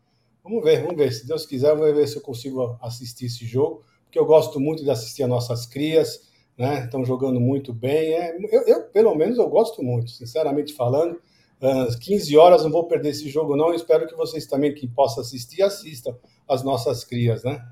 Vamos 0.43 0.65
ver, 0.65 0.83
vamos 0.83 0.97
ver. 0.97 1.13
Se 1.13 1.27
Deus 1.27 1.47
quiser, 1.47 1.75
vamos 1.77 1.95
ver 1.95 2.07
se 2.09 2.17
eu 2.17 2.23
consigo 2.23 2.77
assistir 2.83 3.27
esse 3.27 3.47
jogo, 3.47 3.85
porque 4.05 4.19
eu 4.19 4.27
gosto 4.27 4.59
muito 4.59 4.83
de 4.83 4.91
assistir 4.91 5.23
as 5.23 5.29
nossas 5.29 5.67
crias, 5.67 6.29
né? 6.59 6.85
Estão 6.85 7.05
jogando 7.05 7.41
muito 7.41 7.73
bem. 7.73 8.13
É, 8.15 8.37
eu, 8.51 8.63
eu, 8.67 8.83
pelo 8.85 9.15
menos, 9.15 9.39
eu 9.39 9.49
gosto 9.49 9.83
muito, 9.83 10.11
sinceramente 10.11 10.75
falando. 10.75 11.21
Às 11.61 11.95
15 11.95 12.37
horas 12.37 12.65
não 12.65 12.73
vou 12.73 12.89
perder 12.89 13.11
esse 13.11 13.29
jogo, 13.29 13.57
não. 13.57 13.69
Eu 13.69 13.75
espero 13.75 14.07
que 14.09 14.17
vocês 14.17 14.47
também, 14.47 14.75
que 14.75 14.89
possam 14.89 15.23
assistir, 15.23 15.63
assistam 15.63 16.17
as 16.49 16.65
nossas 16.65 17.05
crias, 17.05 17.45
né? 17.45 17.65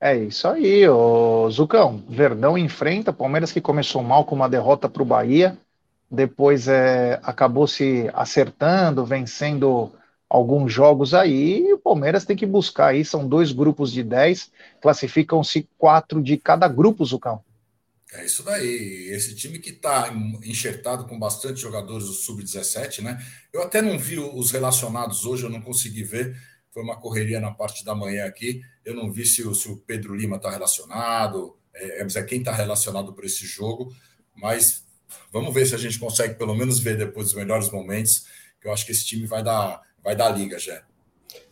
É 0.00 0.16
isso 0.16 0.46
aí, 0.48 0.88
ô 0.88 1.48
Zucão. 1.50 2.02
Verdão 2.08 2.56
enfrenta, 2.56 3.12
Palmeiras 3.12 3.52
que 3.52 3.60
começou 3.60 4.02
mal 4.02 4.24
com 4.24 4.34
uma 4.34 4.48
derrota 4.48 4.88
para 4.88 5.02
o 5.02 5.06
Bahia, 5.06 5.56
depois 6.10 6.66
é, 6.68 7.20
acabou 7.22 7.66
se 7.66 8.10
acertando, 8.12 9.04
vencendo 9.04 9.92
alguns 10.36 10.72
jogos 10.72 11.12
aí, 11.12 11.60
e 11.60 11.72
o 11.74 11.78
Palmeiras 11.78 12.24
tem 12.24 12.36
que 12.36 12.46
buscar 12.46 12.88
aí, 12.88 13.04
são 13.04 13.28
dois 13.28 13.52
grupos 13.52 13.92
de 13.92 14.02
10, 14.02 14.50
classificam-se 14.80 15.68
quatro 15.76 16.22
de 16.22 16.36
cada 16.36 16.66
grupo, 16.68 17.04
Zucão. 17.04 17.42
É 18.14 18.24
isso 18.24 18.42
daí. 18.42 19.08
Esse 19.10 19.34
time 19.34 19.58
que 19.58 19.70
está 19.70 20.12
enxertado 20.44 21.06
com 21.06 21.18
bastante 21.18 21.60
jogadores 21.60 22.06
do 22.06 22.12
Sub-17, 22.12 23.02
né? 23.02 23.18
Eu 23.52 23.62
até 23.62 23.80
não 23.80 23.98
vi 23.98 24.18
os 24.18 24.50
relacionados 24.50 25.24
hoje, 25.24 25.44
eu 25.44 25.50
não 25.50 25.60
consegui 25.60 26.02
ver 26.02 26.36
foi 26.72 26.82
uma 26.82 26.96
correria 26.96 27.38
na 27.38 27.50
parte 27.50 27.84
da 27.84 27.94
manhã 27.94 28.24
aqui. 28.24 28.62
Eu 28.84 28.94
não 28.94 29.12
vi 29.12 29.26
se 29.26 29.46
o, 29.46 29.54
se 29.54 29.68
o 29.68 29.76
Pedro 29.76 30.16
Lima 30.16 30.36
está 30.36 30.50
relacionado, 30.50 31.56
é, 31.74 32.02
é, 32.02 32.06
é 32.06 32.22
quem 32.22 32.38
está 32.38 32.52
relacionado 32.52 33.12
para 33.12 33.26
esse 33.26 33.46
jogo, 33.46 33.94
mas 34.34 34.84
vamos 35.30 35.52
ver 35.52 35.66
se 35.66 35.74
a 35.74 35.78
gente 35.78 35.98
consegue 35.98 36.34
pelo 36.34 36.54
menos 36.54 36.80
ver 36.80 36.96
depois 36.96 37.26
dos 37.26 37.36
melhores 37.36 37.70
momentos, 37.70 38.26
que 38.60 38.66
eu 38.66 38.72
acho 38.72 38.86
que 38.86 38.92
esse 38.92 39.04
time 39.04 39.26
vai 39.26 39.42
dar, 39.42 39.82
vai 40.02 40.16
dar 40.16 40.30
liga 40.30 40.58
já. 40.58 40.82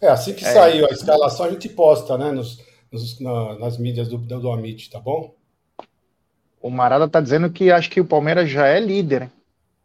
É, 0.00 0.09
assim 0.09 0.35
que 0.35 0.45
é. 0.45 0.52
saiu 0.52 0.87
a 0.87 0.90
escalação, 0.90 1.47
a 1.47 1.50
gente 1.50 1.69
posta, 1.69 2.16
né, 2.19 2.33
nos, 2.33 2.62
nos 2.90 3.21
na, 3.21 3.59
nas 3.59 3.78
mídias 3.78 4.09
do, 4.09 4.19
do 4.19 4.50
Amit, 4.50 4.90
tá 4.90 4.99
bom? 4.99 5.35
O 6.61 6.69
Marada 6.69 7.09
tá 7.09 7.21
dizendo 7.21 7.50
que 7.50 7.71
acho 7.71 7.88
que 7.88 8.00
o 8.00 8.04
Palmeiras 8.04 8.50
já 8.50 8.66
é 8.66 8.78
líder. 8.78 9.23
Hein? 9.23 9.33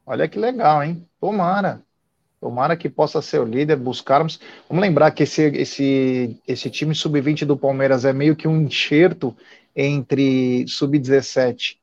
Olha 0.05 0.27
que 0.27 0.37
legal, 0.37 0.83
hein? 0.83 1.07
Tomara. 1.19 1.81
Tomara 2.39 2.75
que 2.75 2.89
possa 2.89 3.21
ser 3.21 3.39
o 3.39 3.45
líder, 3.45 3.77
buscarmos. 3.77 4.39
Vamos 4.69 4.81
lembrar 4.81 5.11
que 5.11 5.23
esse, 5.23 5.43
esse, 5.43 6.39
esse 6.45 6.69
time 6.69 6.93
sub-20 6.93 7.45
do 7.45 7.57
Palmeiras 7.57 8.03
é 8.03 8.11
meio 8.11 8.35
que 8.35 8.47
um 8.47 8.61
enxerto 8.61 9.35
entre 9.75 10.67
sub-17 10.67 11.77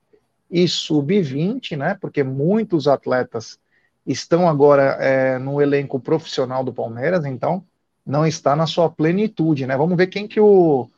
e 0.50 0.68
sub-20, 0.68 1.76
né? 1.76 1.96
Porque 2.00 2.22
muitos 2.22 2.86
atletas 2.86 3.58
estão 4.06 4.48
agora 4.48 4.96
é, 5.00 5.38
no 5.38 5.60
elenco 5.60 6.00
profissional 6.00 6.64
do 6.64 6.72
Palmeiras, 6.72 7.24
então 7.24 7.64
não 8.04 8.26
está 8.26 8.56
na 8.56 8.66
sua 8.66 8.90
plenitude, 8.90 9.66
né? 9.66 9.76
Vamos 9.76 9.96
ver 9.96 10.08
quem 10.08 10.26
que 10.26 10.40
o, 10.40 10.90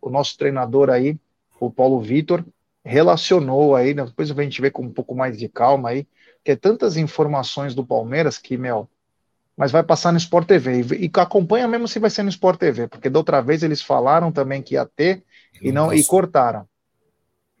o 0.00 0.10
nosso 0.10 0.36
treinador 0.36 0.90
aí, 0.90 1.16
o 1.60 1.70
Paulo 1.70 2.00
Vitor, 2.00 2.44
relacionou 2.84 3.76
aí, 3.76 3.94
né? 3.94 4.04
depois 4.04 4.30
a 4.30 4.42
gente 4.42 4.60
vê 4.60 4.70
com 4.70 4.82
um 4.82 4.90
pouco 4.90 5.14
mais 5.14 5.38
de 5.38 5.48
calma 5.48 5.90
aí, 5.90 6.06
que 6.44 6.52
é 6.52 6.56
tantas 6.56 6.96
informações 6.96 7.74
do 7.74 7.84
Palmeiras 7.84 8.38
que, 8.38 8.56
meu, 8.56 8.88
mas 9.56 9.70
vai 9.70 9.82
passar 9.82 10.12
no 10.12 10.18
Sport 10.18 10.46
TV. 10.46 10.80
E, 10.80 11.06
e, 11.06 11.10
acompanha 11.14 11.68
mesmo 11.68 11.86
se 11.86 11.98
vai 11.98 12.10
ser 12.10 12.22
no 12.22 12.28
Sport 12.28 12.58
TV, 12.58 12.88
porque 12.88 13.10
da 13.10 13.18
outra 13.18 13.40
vez 13.40 13.62
eles 13.62 13.82
falaram 13.82 14.32
também 14.32 14.62
que 14.62 14.74
ia 14.74 14.86
ter 14.86 15.22
e 15.60 15.70
não 15.70 15.92
e 15.92 16.04
cortaram. 16.04 16.66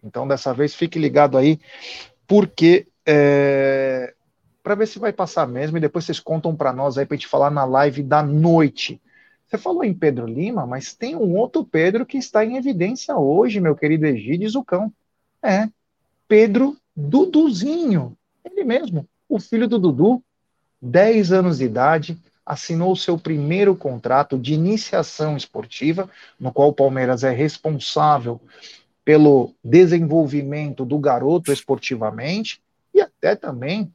Então 0.02 0.26
dessa 0.26 0.54
vez 0.54 0.74
fique 0.74 0.98
ligado 0.98 1.36
aí, 1.36 1.58
porque 2.26 2.86
é, 3.04 4.14
para 4.68 4.74
ver 4.74 4.86
se 4.86 4.98
vai 4.98 5.14
passar 5.14 5.48
mesmo 5.48 5.78
e 5.78 5.80
depois 5.80 6.04
vocês 6.04 6.20
contam 6.20 6.54
para 6.54 6.74
nós 6.74 6.98
aí 6.98 7.06
para 7.06 7.16
gente 7.16 7.26
falar 7.26 7.50
na 7.50 7.64
live 7.64 8.02
da 8.02 8.22
noite. 8.22 9.00
Você 9.46 9.56
falou 9.56 9.82
em 9.82 9.94
Pedro 9.94 10.26
Lima, 10.26 10.66
mas 10.66 10.94
tem 10.94 11.16
um 11.16 11.34
outro 11.38 11.64
Pedro 11.64 12.04
que 12.04 12.18
está 12.18 12.44
em 12.44 12.58
evidência 12.58 13.16
hoje, 13.16 13.60
meu 13.60 13.74
querido 13.74 14.04
Egídio 14.04 14.46
Zucão. 14.50 14.92
É, 15.42 15.70
Pedro 16.28 16.76
Duduzinho, 16.94 18.14
ele 18.44 18.62
mesmo, 18.62 19.08
o 19.26 19.40
filho 19.40 19.66
do 19.66 19.78
Dudu, 19.78 20.22
10 20.82 21.32
anos 21.32 21.56
de 21.56 21.64
idade, 21.64 22.18
assinou 22.44 22.94
seu 22.94 23.16
primeiro 23.16 23.74
contrato 23.74 24.38
de 24.38 24.52
iniciação 24.52 25.34
esportiva, 25.34 26.10
no 26.38 26.52
qual 26.52 26.68
o 26.68 26.74
Palmeiras 26.74 27.24
é 27.24 27.30
responsável 27.30 28.38
pelo 29.02 29.54
desenvolvimento 29.64 30.84
do 30.84 30.98
garoto 30.98 31.50
esportivamente 31.50 32.60
e 32.92 33.00
até 33.00 33.34
também 33.34 33.90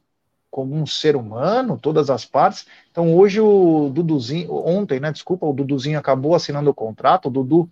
como 0.54 0.72
um 0.72 0.86
ser 0.86 1.16
humano, 1.16 1.76
todas 1.76 2.08
as 2.08 2.24
partes. 2.24 2.64
Então 2.88 3.12
hoje 3.16 3.40
o 3.40 3.90
Duduzinho, 3.92 4.54
ontem, 4.54 5.00
né, 5.00 5.10
desculpa, 5.10 5.44
o 5.44 5.52
Duduzinho 5.52 5.98
acabou 5.98 6.32
assinando 6.32 6.70
o 6.70 6.74
contrato, 6.74 7.26
o 7.26 7.30
Dudu 7.30 7.68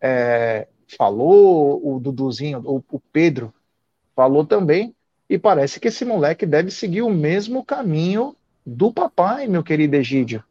é, 0.00 0.66
falou, 0.98 1.80
o 1.84 2.00
Duduzinho, 2.00 2.60
o, 2.64 2.82
o 2.90 2.98
Pedro 3.12 3.54
falou 4.16 4.44
também, 4.44 4.92
e 5.30 5.38
parece 5.38 5.78
que 5.78 5.86
esse 5.86 6.04
moleque 6.04 6.44
deve 6.44 6.72
seguir 6.72 7.02
o 7.02 7.10
mesmo 7.10 7.64
caminho 7.64 8.34
do 8.66 8.92
papai, 8.92 9.46
meu 9.46 9.62
querido 9.62 9.94
Egídio. 9.94 10.42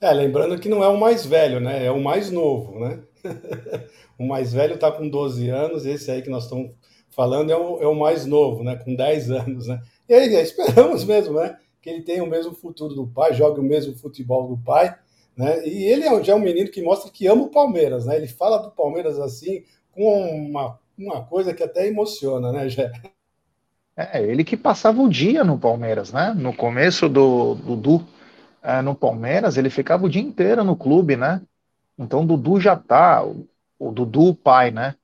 É, 0.00 0.10
lembrando 0.14 0.58
que 0.58 0.70
não 0.70 0.82
é 0.82 0.88
o 0.88 0.98
mais 0.98 1.26
velho, 1.26 1.60
né? 1.60 1.84
É 1.84 1.90
o 1.90 2.02
mais 2.02 2.30
novo, 2.30 2.80
né? 2.80 3.00
o 4.18 4.26
mais 4.26 4.54
velho 4.54 4.76
está 4.76 4.90
com 4.90 5.06
12 5.06 5.50
anos, 5.50 5.84
esse 5.84 6.10
aí 6.10 6.22
que 6.22 6.30
nós 6.30 6.44
estamos 6.44 6.70
falando 7.10 7.52
é 7.52 7.56
o, 7.56 7.82
é 7.82 7.86
o 7.86 7.94
mais 7.94 8.24
novo, 8.24 8.64
né? 8.64 8.76
Com 8.76 8.94
10 8.94 9.30
anos, 9.30 9.66
né? 9.66 9.78
E 10.08 10.14
aí, 10.14 10.34
esperamos 10.42 11.04
mesmo, 11.04 11.38
né? 11.38 11.56
Que 11.82 11.90
ele 11.90 12.02
tenha 12.02 12.24
o 12.24 12.28
mesmo 12.28 12.52
futuro 12.52 12.94
do 12.94 13.06
pai, 13.06 13.34
jogue 13.34 13.60
o 13.60 13.64
mesmo 13.64 13.94
futebol 13.94 14.48
do 14.48 14.56
pai, 14.56 14.96
né? 15.36 15.66
E 15.66 15.84
ele 15.84 16.04
é, 16.04 16.24
já 16.24 16.32
é 16.32 16.36
um 16.36 16.40
menino 16.40 16.70
que 16.70 16.82
mostra 16.82 17.10
que 17.10 17.26
ama 17.26 17.42
o 17.42 17.50
Palmeiras, 17.50 18.06
né? 18.06 18.16
Ele 18.16 18.26
fala 18.26 18.58
do 18.58 18.70
Palmeiras 18.70 19.18
assim, 19.18 19.62
com 19.92 20.48
uma, 20.48 20.78
uma 20.96 21.24
coisa 21.24 21.52
que 21.52 21.62
até 21.62 21.86
emociona, 21.86 22.50
né, 22.50 22.68
Jé? 22.68 22.90
É, 23.96 24.22
ele 24.22 24.44
que 24.44 24.56
passava 24.56 25.02
o 25.02 25.08
dia 25.08 25.44
no 25.44 25.58
Palmeiras, 25.58 26.12
né? 26.12 26.32
No 26.36 26.54
começo 26.54 27.08
do 27.08 27.54
Dudu 27.56 28.06
é, 28.62 28.80
no 28.80 28.94
Palmeiras, 28.94 29.56
ele 29.56 29.70
ficava 29.70 30.06
o 30.06 30.08
dia 30.08 30.22
inteiro 30.22 30.64
no 30.64 30.76
clube, 30.76 31.16
né? 31.16 31.42
Então 31.98 32.22
o 32.22 32.26
Dudu 32.26 32.60
já 32.60 32.76
tá, 32.76 33.24
o, 33.24 33.48
o 33.78 33.90
Dudu, 33.90 34.28
o 34.28 34.34
pai, 34.34 34.70
né? 34.70 34.94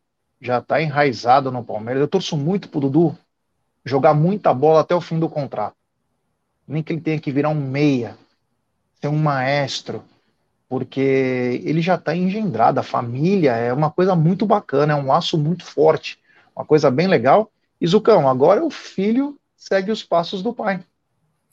Já 0.41 0.61
tá 0.61 0.81
enraizado 0.81 1.51
no 1.51 1.65
Palmeiras. 1.65 2.01
Eu 2.01 2.09
torço 2.09 2.37
muito 2.37 2.69
pro 2.69 2.81
Dudu 2.81 3.19
jogar 3.85 4.15
muita 4.15 4.53
bola 4.55 4.81
até 4.81 4.95
o 4.95 5.01
fim 5.01 5.19
do 5.19 5.29
contrato. 5.29 5.77
Nem 6.67 6.83
que 6.83 6.93
ele 6.93 7.01
tenha 7.01 7.21
que 7.21 7.31
virar 7.31 7.51
um 7.51 7.55
meia, 7.55 8.17
ser 9.01 9.09
um 9.09 9.19
maestro, 9.19 10.03
porque 10.69 11.61
ele 11.65 11.83
já 11.83 11.97
está 11.97 12.17
engendrado. 12.17 12.81
A 12.81 12.83
família 12.83 13.53
é 13.53 13.73
uma 13.73 13.91
coisa 13.91 14.17
muito 14.17 14.47
bacana, 14.47 14.95
é 14.95 14.97
um 14.97 15.07
laço 15.07 15.37
muito 15.37 15.65
forte, 15.65 16.19
uma 16.57 16.65
coisa 16.65 16.91
bem 16.91 17.07
legal. 17.07 17.51
E 17.81 17.87
Zucão, 17.87 18.29
agora 18.29 18.65
o 18.65 18.71
filho 18.71 19.39
segue 19.57 19.91
os 19.91 20.03
passos 20.03 20.43
do 20.43 20.55
pai. 20.55 20.83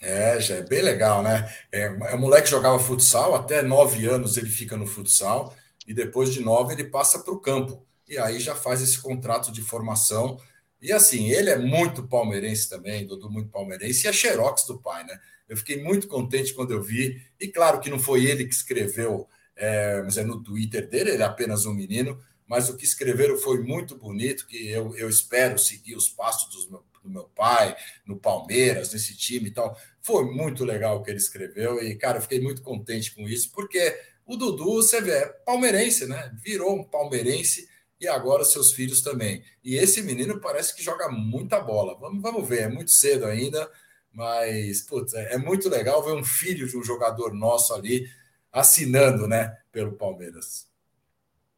É, 0.01 0.39
já 0.39 0.55
é 0.55 0.61
bem 0.63 0.81
legal, 0.81 1.21
né? 1.21 1.47
É, 1.71 1.83
é, 1.83 2.15
o 2.15 2.19
moleque 2.19 2.49
jogava 2.49 2.79
futsal, 2.79 3.35
até 3.35 3.61
nove 3.61 4.07
anos 4.07 4.35
ele 4.35 4.49
fica 4.49 4.75
no 4.75 4.87
futsal, 4.87 5.53
e 5.87 5.93
depois 5.93 6.33
de 6.33 6.41
nove 6.41 6.73
ele 6.73 6.85
passa 6.85 7.19
para 7.19 7.33
o 7.33 7.39
campo. 7.39 7.85
E 8.09 8.17
aí 8.17 8.39
já 8.39 8.55
faz 8.55 8.81
esse 8.81 8.99
contrato 8.99 9.51
de 9.51 9.61
formação. 9.61 10.37
E 10.81 10.91
assim, 10.91 11.29
ele 11.29 11.49
é 11.49 11.57
muito 11.57 12.07
palmeirense 12.07 12.67
também, 12.67 13.05
Dudu 13.05 13.29
muito 13.29 13.49
palmeirense, 13.49 14.05
e 14.05 14.09
é 14.09 14.13
xerox 14.13 14.65
do 14.65 14.79
pai, 14.79 15.03
né? 15.05 15.19
Eu 15.47 15.55
fiquei 15.55 15.83
muito 15.83 16.07
contente 16.07 16.53
quando 16.53 16.71
eu 16.71 16.81
vi, 16.81 17.21
e 17.39 17.47
claro 17.47 17.79
que 17.79 17.89
não 17.89 17.99
foi 17.99 18.25
ele 18.25 18.45
que 18.45 18.53
escreveu, 18.53 19.27
é, 19.55 20.01
mas 20.01 20.17
é 20.17 20.23
no 20.23 20.41
Twitter 20.41 20.89
dele, 20.89 21.11
ele 21.11 21.23
é 21.23 21.25
apenas 21.25 21.65
um 21.65 21.73
menino, 21.73 22.19
mas 22.47 22.67
o 22.67 22.75
que 22.75 22.83
escreveram 22.83 23.37
foi 23.37 23.61
muito 23.61 23.95
bonito, 23.95 24.47
que 24.47 24.69
eu, 24.69 24.95
eu 24.97 25.07
espero 25.07 25.57
seguir 25.59 25.95
os 25.95 26.09
passos 26.09 26.65
do 26.65 26.71
meu, 26.71 26.83
do 27.03 27.09
meu 27.09 27.23
pai, 27.23 27.75
no 28.05 28.17
Palmeiras, 28.17 28.91
nesse 28.91 29.15
time 29.15 29.47
e 29.47 29.51
tal. 29.51 29.77
Foi 30.01 30.25
muito 30.25 30.65
legal 30.65 30.97
o 30.97 31.03
que 31.03 31.11
ele 31.11 31.17
escreveu 31.17 31.81
e, 31.81 31.95
cara, 31.95 32.17
eu 32.17 32.21
fiquei 32.21 32.41
muito 32.41 32.61
contente 32.61 33.13
com 33.13 33.27
isso, 33.27 33.51
porque 33.51 33.97
o 34.25 34.35
Dudu, 34.35 34.75
você 34.75 34.99
vê, 34.99 35.11
é 35.11 35.25
palmeirense, 35.27 36.07
né? 36.07 36.31
Virou 36.43 36.75
um 36.75 36.83
palmeirense 36.83 37.67
e 38.01 38.07
agora 38.07 38.43
seus 38.43 38.73
filhos 38.73 39.01
também. 39.01 39.43
E 39.63 39.75
esse 39.75 40.01
menino 40.01 40.41
parece 40.41 40.75
que 40.75 40.83
joga 40.83 41.07
muita 41.09 41.59
bola. 41.59 41.95
Vamos, 41.99 42.21
vamos 42.21 42.49
ver, 42.49 42.63
é 42.63 42.67
muito 42.67 42.89
cedo 42.89 43.25
ainda, 43.25 43.69
mas 44.11 44.81
putz, 44.81 45.13
é 45.13 45.37
muito 45.37 45.69
legal 45.69 46.03
ver 46.03 46.13
um 46.13 46.23
filho 46.23 46.67
de 46.67 46.75
um 46.75 46.83
jogador 46.83 47.31
nosso 47.33 47.73
ali 47.75 48.07
assinando, 48.51 49.27
né, 49.27 49.55
pelo 49.71 49.93
Palmeiras. 49.93 50.67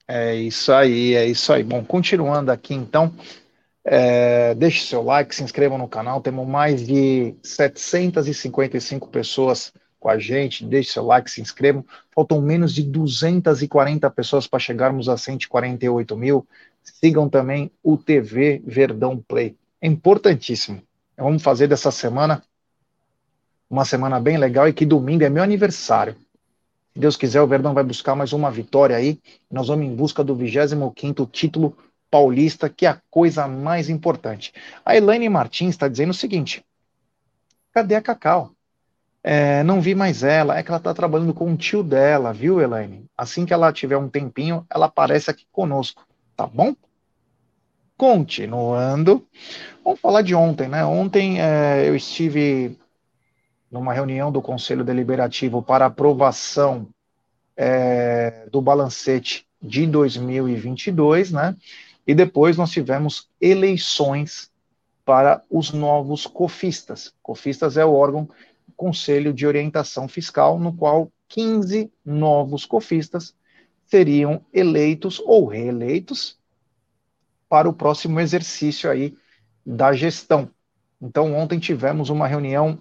É 0.05 0.35
isso 0.35 0.73
aí, 0.73 1.15
é 1.15 1.25
isso 1.25 1.51
aí. 1.53 1.63
Bom, 1.63 1.83
continuando 1.83 2.51
aqui 2.51 2.73
então, 2.73 3.15
é, 3.85 4.53
deixe 4.53 4.85
seu 4.85 5.01
like, 5.01 5.33
se 5.33 5.43
inscreva 5.43 5.77
no 5.77 5.87
canal. 5.87 6.21
Temos 6.21 6.45
mais 6.45 6.85
de 6.85 7.33
755 7.41 9.07
pessoas 9.07 9.73
com 10.03 10.09
a 10.09 10.19
gente. 10.19 10.65
Deixe 10.65 10.91
seu 10.91 11.05
like, 11.05 11.31
se 11.31 11.39
inscrevam. 11.39 11.85
Faltam 12.11 12.41
menos 12.41 12.73
de 12.73 12.83
240 12.83 14.09
pessoas 14.11 14.45
para 14.45 14.59
chegarmos 14.59 15.07
a 15.07 15.15
148 15.15 16.17
mil. 16.17 16.45
Sigam 16.83 17.29
também 17.29 17.71
o 17.81 17.97
TV 17.97 18.61
Verdão 18.67 19.17
Play. 19.25 19.55
É 19.81 19.87
importantíssimo. 19.87 20.83
Vamos 21.17 21.41
fazer 21.41 21.67
dessa 21.67 21.89
semana 21.89 22.43
uma 23.69 23.85
semana 23.85 24.19
bem 24.19 24.37
legal 24.37 24.67
e 24.67 24.73
que 24.73 24.85
domingo 24.85 25.23
é 25.23 25.29
meu 25.29 25.41
aniversário. 25.41 26.17
Se 26.93 26.99
Deus 26.99 27.15
quiser, 27.15 27.41
o 27.41 27.47
Verdão 27.47 27.73
vai 27.73 27.83
buscar 27.83 28.13
mais 28.13 28.33
uma 28.33 28.51
vitória 28.51 28.97
aí. 28.97 29.19
Nós 29.49 29.69
vamos 29.69 29.85
em 29.85 29.95
busca 29.95 30.21
do 30.21 30.35
25º 30.35 31.31
título 31.31 31.77
paulista, 32.11 32.69
que 32.69 32.85
é 32.85 32.89
a 32.89 33.01
coisa 33.09 33.47
mais 33.47 33.89
importante. 33.89 34.53
A 34.85 34.97
Elaine 34.97 35.29
Martins 35.29 35.69
está 35.69 35.87
dizendo 35.87 36.11
o 36.11 36.13
seguinte: 36.13 36.63
cadê 37.71 37.95
a 37.95 38.01
Cacau? 38.01 38.52
É, 39.23 39.63
não 39.63 39.79
vi 39.79 39.95
mais 39.95 40.21
ela, 40.21 40.57
é 40.57 40.63
que 40.63 40.69
ela 40.69 40.77
está 40.77 40.93
trabalhando 40.93 41.33
com 41.33 41.53
o 41.53 41.55
tio 41.55 41.81
dela, 41.81 42.33
viu, 42.33 42.59
Elaine? 42.59 43.05
Assim 43.17 43.45
que 43.45 43.53
ela 43.53 43.71
tiver 43.71 43.95
um 43.95 44.09
tempinho, 44.09 44.65
ela 44.69 44.87
aparece 44.87 45.31
aqui 45.31 45.45
conosco, 45.49 46.05
tá 46.35 46.45
bom? 46.45 46.75
Continuando, 47.95 49.25
vamos 49.81 50.01
falar 50.01 50.23
de 50.23 50.35
ontem, 50.35 50.67
né? 50.67 50.83
Ontem 50.83 51.41
é, 51.41 51.87
eu 51.87 51.95
estive 51.95 52.77
numa 53.71 53.93
reunião 53.93 54.29
do 54.29 54.41
Conselho 54.41 54.83
Deliberativo 54.83 55.61
para 55.61 55.85
aprovação 55.85 56.89
é, 57.55 58.45
do 58.51 58.61
balancete 58.61 59.47
de 59.61 59.87
2022, 59.87 61.31
né? 61.31 61.55
E 62.05 62.13
depois 62.13 62.57
nós 62.57 62.71
tivemos 62.71 63.29
eleições 63.39 64.51
para 65.05 65.41
os 65.49 65.71
novos 65.71 66.27
cofistas. 66.27 67.13
Cofistas 67.21 67.77
é 67.77 67.85
o 67.85 67.93
órgão 67.93 68.27
Conselho 68.83 69.33
de 69.33 69.47
Orientação 69.47 70.09
Fiscal, 70.09 70.59
no 70.59 70.73
qual 70.73 71.09
15 71.29 71.89
novos 72.03 72.65
cofistas 72.65 73.33
seriam 73.85 74.45
eleitos 74.51 75.21
ou 75.21 75.47
reeleitos 75.47 76.37
para 77.47 77.69
o 77.69 77.71
próximo 77.71 78.19
exercício 78.19 78.91
aí 78.91 79.15
da 79.65 79.93
gestão. 79.93 80.49
Então, 81.01 81.33
ontem 81.33 81.59
tivemos 81.59 82.09
uma 82.09 82.27
reunião 82.27 82.77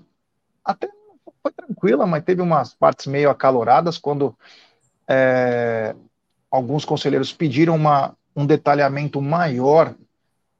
até 0.64 0.88
foi 1.40 1.52
tranquila, 1.52 2.04
mas 2.04 2.24
teve 2.24 2.42
umas 2.42 2.74
partes 2.74 3.06
meio 3.06 3.30
acaloradas 3.30 3.96
quando 3.96 4.36
é, 5.06 5.94
alguns 6.50 6.84
conselheiros 6.84 7.32
pediram 7.32 7.76
uma, 7.76 8.16
um 8.34 8.44
detalhamento 8.44 9.22
maior 9.22 9.94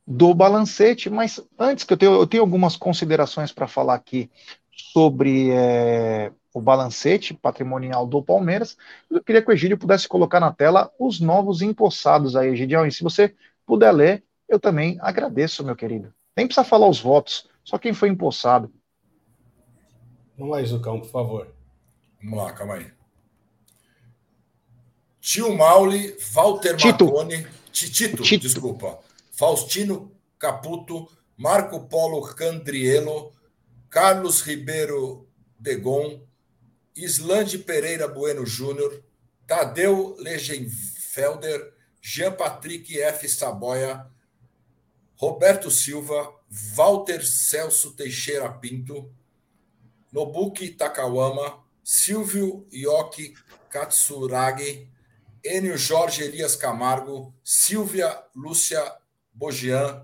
do 0.07 0.33
balancete, 0.35 1.11
mas 1.11 1.41
antes 1.59 1.85
que 1.85 1.93
eu 1.93 1.97
tenho, 1.97 2.13
eu 2.13 2.27
tenho 2.29 2.45
algumas 2.45 2.77
considerações 2.77 3.51
para 3.51 3.67
falar 3.67 3.95
aqui 3.95 4.31
sobre 4.75 5.51
é, 5.51 6.33
o 6.53 6.61
balancete 6.61 7.35
patrimonial 7.35 8.07
do 8.07 8.23
Palmeiras, 8.23 8.77
eu 9.11 9.23
queria 9.23 9.43
que 9.43 9.51
o 9.51 9.53
Egídio 9.53 9.79
pudesse 9.79 10.09
colocar 10.09 10.41
na 10.41 10.53
tela 10.53 10.91
os 10.99 11.21
novos 11.21 11.63
empossados 11.63 12.37
aí, 12.37 12.51
Egidião, 12.51 12.87
e 12.87 12.93
se 12.93 13.03
você 13.03 13.35
puder 13.67 13.93
ler, 13.93 14.25
eu 14.49 14.59
também 14.59 14.99
agradeço, 15.01 15.65
meu 15.65 15.77
querido. 15.77 16.13
Nem 16.37 16.47
precisa 16.47 16.65
falar 16.65 16.89
os 16.89 17.01
votos, 17.01 17.49
só 17.65 17.79
quem 17.79 17.93
foi 17.93 18.09
empossado. 18.09 18.73
Vamos 20.37 20.57
lá, 20.57 20.63
Zucão, 20.65 21.01
por 21.01 21.11
favor. 21.11 21.55
Vamos 22.23 22.39
lá, 22.39 22.53
calma 22.53 22.75
aí. 22.75 22.91
Tio 25.21 25.57
Mauli, 25.57 26.17
Walter 26.33 26.77
Tito. 26.77 27.05
Marconi, 27.05 27.47
Tito, 27.71 28.23
Tito, 28.23 28.43
desculpa, 28.43 28.99
Faustino 29.31 30.11
Caputo, 30.39 31.09
Marco 31.37 31.81
Polo 31.87 32.23
Candrielo, 32.35 33.33
Carlos 33.93 34.41
Ribeiro 34.41 35.29
Degon, 35.61 36.27
Islande 36.97 37.59
Pereira 37.59 38.09
Bueno 38.09 38.47
Júnior, 38.47 39.05
Tadeu 39.47 40.17
Legenfelder, 40.19 41.75
Jean-Patrick 42.01 42.99
F. 42.99 43.29
Saboia, 43.29 44.11
Roberto 45.21 45.71
Silva, 45.71 46.35
Walter 46.75 47.23
Celso 47.23 47.93
Teixeira 47.93 48.51
Pinto, 48.51 49.13
Nobuki 50.11 50.71
Takawama, 50.71 51.63
Silvio 51.85 52.67
Yoki 52.73 53.35
Katsuragi, 53.69 54.89
Enio 55.45 55.77
Jorge 55.77 56.23
Elias 56.25 56.57
Camargo, 56.57 57.35
Silvia 57.45 58.25
Lúcia 58.35 58.83
Bogian, 59.35 60.03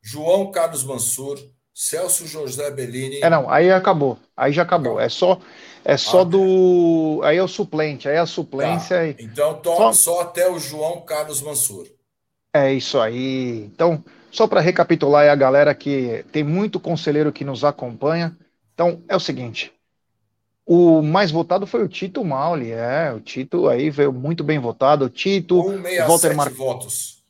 João 0.00 0.52
Carlos 0.52 0.84
Mansur, 0.84 1.52
Celso 1.74 2.26
José 2.26 2.70
Bellini. 2.70 3.20
É, 3.20 3.28
não, 3.28 3.50
aí 3.50 3.70
acabou. 3.72 4.16
Aí 4.36 4.52
já 4.52 4.62
acabou. 4.62 5.00
É 5.00 5.08
só 5.08 5.40
é 5.84 5.96
só 5.98 6.20
ah, 6.20 6.24
do. 6.24 7.20
Aí 7.24 7.36
é 7.36 7.42
o 7.42 7.48
suplente, 7.48 8.08
aí 8.08 8.16
é 8.16 8.20
a 8.20 8.26
suplência. 8.26 8.96
Tá. 8.96 9.06
E... 9.06 9.16
Então, 9.24 9.60
só... 9.62 9.92
só 9.92 10.20
até 10.22 10.50
o 10.50 10.58
João 10.58 11.02
Carlos 11.02 11.42
Mansur. 11.42 11.86
É 12.54 12.72
isso 12.72 12.98
aí. 12.98 13.64
Então, 13.74 14.02
só 14.30 14.46
para 14.46 14.60
recapitular 14.60 15.24
aí 15.24 15.28
a 15.28 15.34
galera 15.34 15.74
que 15.74 16.24
tem 16.32 16.42
muito 16.42 16.80
conselheiro 16.80 17.32
que 17.32 17.44
nos 17.44 17.64
acompanha. 17.64 18.34
Então, 18.72 19.02
é 19.06 19.14
o 19.14 19.20
seguinte: 19.20 19.72
o 20.64 21.02
mais 21.02 21.30
votado 21.30 21.66
foi 21.66 21.82
o 21.82 21.88
Tito 21.88 22.24
Mauli, 22.24 22.70
é, 22.70 23.12
o 23.12 23.20
Tito 23.20 23.68
aí 23.68 23.90
veio 23.90 24.12
muito 24.12 24.42
bem 24.42 24.58
votado, 24.58 25.04
o 25.04 25.10
Tito, 25.10 25.62
Walter 26.06 26.34
Mar... 26.34 26.48
votos. 26.50 27.22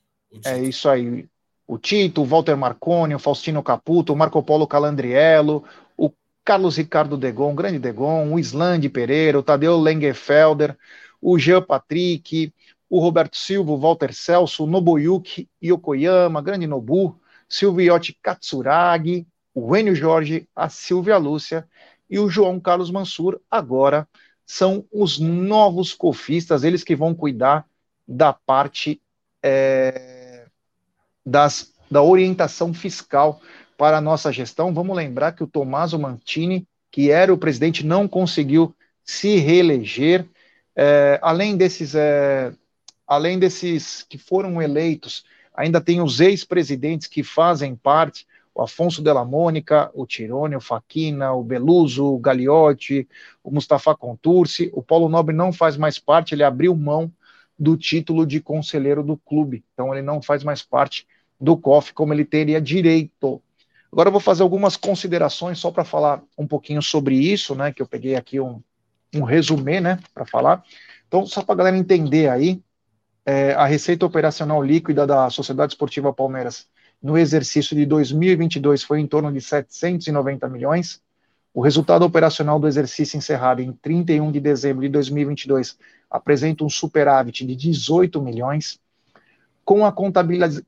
É 0.45 0.59
isso 0.61 0.89
aí. 0.89 1.27
O 1.67 1.79
Tito, 1.79 2.23
o 2.23 2.25
Walter 2.25 2.57
Marconi, 2.57 3.15
o 3.15 3.19
Faustino 3.19 3.63
Caputo, 3.63 4.13
o 4.13 4.17
Marco 4.17 4.43
Polo 4.43 4.67
Calandriello, 4.67 5.65
o 5.97 6.13
Carlos 6.45 6.77
Ricardo 6.77 7.17
Degon, 7.17 7.53
o 7.53 7.55
grande 7.55 7.79
Degon, 7.79 8.33
o 8.33 8.39
Islande 8.39 8.89
Pereira, 8.89 9.39
o 9.39 9.43
Tadeu 9.43 9.79
Lengefelder, 9.79 10.77
o 11.21 11.39
Jean 11.39 11.63
Patrick, 11.63 12.53
o 12.89 13.01
Roberto 13.01 13.37
Silva, 13.37 13.73
o 13.73 13.79
Walter 13.79 14.13
Celso, 14.13 14.65
o 14.65 14.67
Nobuyuki 14.67 15.49
Yokoyama, 15.63 16.43
grande 16.43 16.67
Nobu, 16.67 17.19
Silviotti 17.49 18.17
Katsuragi, 18.23 19.27
o 19.55 19.77
Enio 19.77 19.95
Jorge, 19.95 20.49
a 20.55 20.69
Silvia 20.69 21.17
Lúcia 21.17 21.67
e 22.11 22.19
o 22.19 22.29
João 22.29 22.61
Carlos 22.61 22.91
Mansur. 22.91 23.41
Agora 23.51 24.07
são 24.45 24.85
os 24.93 25.19
novos 25.19 25.95
cofistas, 25.95 26.65
eles 26.65 26.85
que 26.85 26.95
vão 26.95 27.15
cuidar 27.15 27.67
da 28.07 28.33
parte 28.33 29.01
é, 29.43 30.14
das, 31.25 31.73
da 31.91 32.03
orientação 32.03 32.73
fiscal 32.73 33.41
para 33.77 33.99
a 33.99 34.01
nossa 34.01 34.33
gestão. 34.33 34.73
Vamos 34.73 34.97
lembrar 34.97 35.33
que 35.33 35.43
o 35.43 35.47
Tommaso 35.47 35.99
Mantini, 35.99 36.67
que 36.91 37.11
era 37.11 37.33
o 37.33 37.39
presidente, 37.39 37.85
não 37.85 38.07
conseguiu 38.07 38.75
se 39.05 39.37
reeleger. 39.37 40.27
É, 40.77 41.19
além 41.23 41.57
desses, 41.57 41.95
é, 41.95 42.53
além 43.07 43.39
desses 43.39 44.03
que 44.03 44.19
foram 44.19 44.61
eleitos, 44.61 45.25
ainda 45.55 45.81
tem 45.81 46.01
os 46.01 46.21
ex-presidentes 46.21 47.07
que 47.07 47.23
fazem 47.23 47.75
parte 47.75 48.27
o 48.55 48.63
Afonso 48.63 49.03
Della 49.03 49.25
Mônica, 49.25 49.91
o 49.93 50.07
Tirone, 50.07 50.55
o 50.55 50.61
Faquina, 50.61 51.33
o 51.33 51.43
Beluso, 51.43 52.05
o 52.07 52.19
Gagliotti, 52.19 53.09
o 53.43 53.51
Mustafa 53.51 53.97
Contursi. 53.97 54.71
O 54.73 54.83
Paulo 54.83 55.09
Nobre 55.09 55.35
não 55.35 55.53
faz 55.53 55.77
mais 55.77 55.99
parte, 55.99 56.35
ele 56.35 56.45
abriu 56.45 56.75
mão 56.77 57.13
do 57.59 57.77
título 57.77 58.25
de 58.25 58.41
conselheiro 58.41 59.03
do 59.03 59.17
clube, 59.17 59.65
então 59.73 59.93
ele 59.93 60.03
não 60.03 60.23
faz 60.23 60.43
mais 60.43 60.63
parte 60.63 61.07
do 61.41 61.57
COF 61.57 61.93
como 61.93 62.13
ele 62.13 62.25
teria 62.25 62.61
direito. 62.61 63.43
Agora 63.93 64.09
eu 64.09 64.13
vou 64.13 64.21
fazer 64.21 64.43
algumas 64.43 64.77
considerações 64.77 65.59
só 65.59 65.71
para 65.71 65.85
falar 65.85 66.23
um 66.37 66.47
pouquinho 66.47 66.83
sobre 66.83 67.17
isso, 67.17 67.55
né? 67.55 67.73
Que 67.73 67.81
eu 67.81 67.87
peguei 67.87 68.17
aqui 68.17 68.41
um, 68.41 68.61
um 69.15 69.23
resumê, 69.23 69.81
né? 69.81 69.99
Para 70.13 70.27
falar. 70.27 70.65
Então, 71.07 71.27
só 71.27 71.43
para 71.43 71.55
a 71.55 71.59
galera 71.59 71.77
entender 71.77 72.29
aí, 72.29 72.61
é, 73.25 73.53
a 73.53 73.67
receita 73.67 74.05
operacional 74.05 74.63
líquida 74.63 75.07
da 75.07 75.31
Sociedade 75.31 75.73
Esportiva 75.73 76.13
Palmeiras 76.13 76.67
no 77.03 77.17
exercício 77.17 77.77
de 77.77 77.87
2022 77.87 78.83
foi 78.83 79.01
em 79.01 79.07
torno 79.07 79.33
de 79.33 79.41
790 79.41 80.49
milhões. 80.49 81.03
O 81.53 81.61
resultado 81.61 82.05
operacional 82.05 82.59
do 82.59 82.67
exercício 82.67 83.17
encerrado 83.17 83.61
em 83.61 83.73
31 83.73 84.33
de 84.33 84.41
dezembro 84.41 84.83
de 84.83 84.89
2022 84.89 85.79
apresenta 86.11 86.65
um 86.65 86.69
superávit 86.69 87.47
de 87.47 87.55
18 87.55 88.21
milhões. 88.21 88.81
Com 89.65 89.85
a 89.87 89.93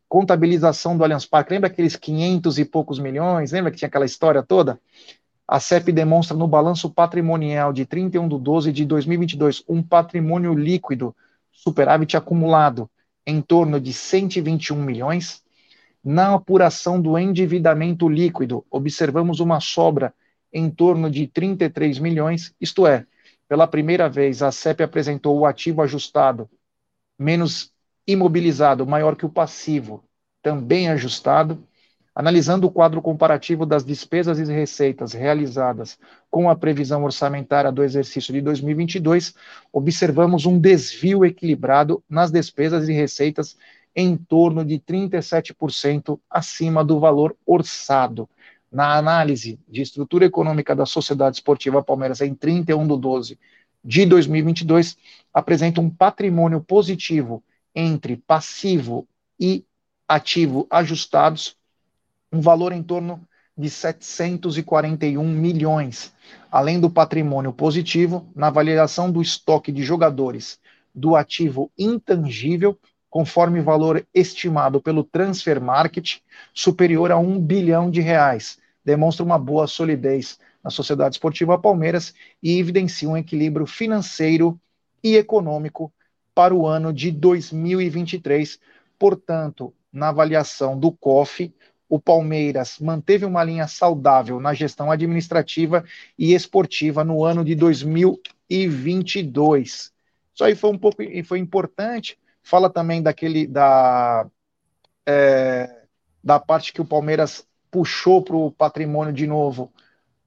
contabilização 0.08 0.96
do 0.96 1.04
Allianz 1.04 1.26
Parque. 1.26 1.52
Lembra 1.52 1.68
aqueles 1.68 1.96
500 1.96 2.58
e 2.58 2.64
poucos 2.64 2.98
milhões? 2.98 3.52
Lembra 3.52 3.70
que 3.70 3.76
tinha 3.76 3.88
aquela 3.88 4.06
história 4.06 4.42
toda? 4.42 4.80
A 5.46 5.60
CEP 5.60 5.92
demonstra 5.92 6.36
no 6.36 6.48
balanço 6.48 6.90
patrimonial 6.90 7.72
de 7.72 7.84
31 7.84 8.28
de 8.28 8.38
12 8.38 8.72
de 8.72 8.84
2022 8.84 9.62
um 9.68 9.82
patrimônio 9.82 10.54
líquido, 10.54 11.14
superávit 11.52 12.16
acumulado, 12.16 12.90
em 13.26 13.40
torno 13.40 13.80
de 13.80 13.92
121 13.92 14.76
milhões. 14.82 15.42
Na 16.02 16.34
apuração 16.34 17.00
do 17.00 17.18
endividamento 17.18 18.08
líquido, 18.08 18.64
observamos 18.70 19.40
uma 19.40 19.60
sobra 19.60 20.14
em 20.52 20.70
torno 20.70 21.10
de 21.10 21.26
33 21.26 21.98
milhões, 21.98 22.54
isto 22.60 22.86
é, 22.86 23.04
pela 23.48 23.66
primeira 23.66 24.08
vez 24.08 24.42
a 24.42 24.50
CEP 24.50 24.82
apresentou 24.82 25.38
o 25.38 25.46
ativo 25.46 25.82
ajustado 25.82 26.48
menos 27.18 27.72
imobilizado 28.06 28.86
maior 28.86 29.16
que 29.16 29.26
o 29.26 29.30
passivo, 29.30 30.02
também 30.42 30.88
ajustado, 30.88 31.62
analisando 32.14 32.66
o 32.66 32.70
quadro 32.70 33.02
comparativo 33.02 33.66
das 33.66 33.84
despesas 33.84 34.38
e 34.38 34.44
receitas 34.50 35.12
realizadas 35.12 35.98
com 36.30 36.48
a 36.48 36.56
previsão 36.56 37.04
orçamentária 37.04 37.70
do 37.70 37.84
exercício 37.84 38.32
de 38.32 38.40
2022, 38.40 39.34
observamos 39.70 40.46
um 40.46 40.58
desvio 40.58 41.26
equilibrado 41.26 42.02
nas 42.08 42.30
despesas 42.30 42.88
e 42.88 42.92
receitas 42.92 43.56
em 43.94 44.16
torno 44.16 44.64
de 44.64 44.78
37% 44.78 46.18
acima 46.30 46.82
do 46.82 46.98
valor 46.98 47.36
orçado. 47.44 48.28
Na 48.72 48.96
análise 48.96 49.58
de 49.68 49.82
estrutura 49.82 50.24
econômica 50.24 50.74
da 50.74 50.86
Sociedade 50.86 51.36
Esportiva 51.36 51.82
Palmeiras 51.82 52.20
em 52.20 52.34
31 52.34 52.86
de 52.86 52.98
12 52.98 53.38
de 53.84 54.06
2022, 54.06 54.96
apresenta 55.32 55.80
um 55.80 55.88
patrimônio 55.88 56.60
positivo 56.60 57.42
entre 57.76 58.16
passivo 58.16 59.06
e 59.38 59.62
ativo 60.08 60.66
ajustados, 60.70 61.54
um 62.32 62.40
valor 62.40 62.72
em 62.72 62.82
torno 62.82 63.20
de 63.56 63.68
741 63.68 65.22
milhões, 65.22 66.12
além 66.50 66.80
do 66.80 66.88
patrimônio 66.88 67.52
positivo 67.52 68.26
na 68.34 68.46
avaliação 68.46 69.10
do 69.12 69.20
estoque 69.20 69.70
de 69.70 69.82
jogadores 69.82 70.58
do 70.94 71.14
ativo 71.14 71.70
intangível, 71.78 72.78
conforme 73.10 73.60
valor 73.60 74.06
estimado 74.14 74.80
pelo 74.80 75.04
Transfer 75.04 75.60
Market, 75.60 76.18
superior 76.54 77.12
a 77.12 77.18
um 77.18 77.38
bilhão 77.38 77.90
de 77.90 78.00
reais. 78.00 78.58
Demonstra 78.84 79.24
uma 79.24 79.38
boa 79.38 79.66
solidez 79.66 80.38
na 80.64 80.70
Sociedade 80.70 81.16
Esportiva 81.16 81.58
Palmeiras 81.58 82.14
e 82.42 82.58
evidencia 82.58 83.08
um 83.08 83.16
equilíbrio 83.16 83.66
financeiro 83.66 84.58
e 85.02 85.16
econômico 85.16 85.92
para 86.36 86.54
o 86.54 86.64
ano 86.66 86.92
de 86.92 87.10
2023. 87.10 88.60
Portanto, 88.98 89.72
na 89.90 90.10
avaliação 90.10 90.78
do 90.78 90.92
COF, 90.92 91.50
o 91.88 91.98
Palmeiras 91.98 92.78
manteve 92.78 93.24
uma 93.24 93.42
linha 93.42 93.66
saudável 93.66 94.38
na 94.38 94.52
gestão 94.52 94.90
administrativa 94.90 95.82
e 96.18 96.34
esportiva 96.34 97.02
no 97.02 97.24
ano 97.24 97.42
de 97.42 97.54
2022. 97.54 99.94
Isso 100.34 100.44
aí 100.44 100.54
foi 100.54 100.70
um 100.70 100.78
pouco 100.78 100.98
foi 101.24 101.38
importante. 101.38 102.18
Fala 102.42 102.68
também 102.68 103.02
daquele 103.02 103.46
da 103.46 104.26
é, 105.06 105.74
da 106.22 106.38
parte 106.38 106.70
que 106.70 106.82
o 106.82 106.84
Palmeiras 106.84 107.48
puxou 107.70 108.22
para 108.22 108.36
o 108.36 108.50
patrimônio 108.50 109.14
de 109.14 109.26
novo 109.26 109.72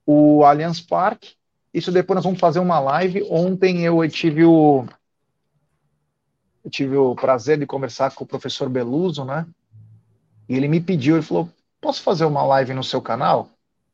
o 0.04 0.44
Allianz 0.44 0.80
Parque. 0.80 1.36
Isso 1.72 1.92
depois 1.92 2.16
nós 2.16 2.24
vamos 2.24 2.40
fazer 2.40 2.58
uma 2.58 2.80
live. 2.80 3.24
Ontem 3.30 3.84
eu 3.84 4.08
tive 4.08 4.44
o 4.44 4.88
eu 6.64 6.70
tive 6.70 6.96
o 6.96 7.14
prazer 7.14 7.58
de 7.58 7.66
conversar 7.66 8.14
com 8.14 8.24
o 8.24 8.26
professor 8.26 8.68
Beluso, 8.68 9.24
né? 9.24 9.46
E 10.48 10.54
ele 10.54 10.68
me 10.68 10.80
pediu, 10.80 11.16
ele 11.16 11.24
falou: 11.24 11.48
"Posso 11.80 12.02
fazer 12.02 12.24
uma 12.24 12.42
live 12.42 12.74
no 12.74 12.84
seu 12.84 13.00
canal?" 13.00 13.48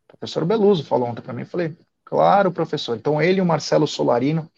O 0.05 0.17
professor 0.17 0.45
Beluso 0.45 0.85
falou 0.85 1.09
ontem 1.09 1.23
para 1.23 1.33
mim, 1.33 1.43
eu 1.43 1.47
falei: 1.47 1.77
"Claro, 2.05 2.51
professor". 2.51 2.97
Então 2.97 3.21
ele 3.21 3.39
e 3.39 3.43
o 3.43 3.47
Marcelo 3.47 3.87
Solarino 3.87 4.51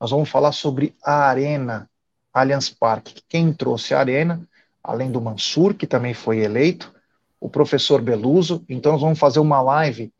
nós 0.00 0.10
vamos 0.10 0.30
falar 0.30 0.52
sobre 0.52 0.94
a 1.02 1.26
Arena 1.28 1.88
Allianz 2.32 2.70
Parque. 2.70 3.22
Quem 3.28 3.52
trouxe 3.52 3.92
a 3.92 3.98
Arena, 3.98 4.40
além 4.82 5.10
do 5.10 5.20
Mansur, 5.20 5.74
que 5.74 5.86
também 5.86 6.14
foi 6.14 6.38
eleito, 6.38 6.90
o 7.38 7.50
professor 7.50 8.00
Beluso. 8.00 8.64
Então 8.68 8.92
nós 8.92 9.00
vamos 9.00 9.18
fazer 9.18 9.40
uma 9.40 9.60
live 9.60 10.12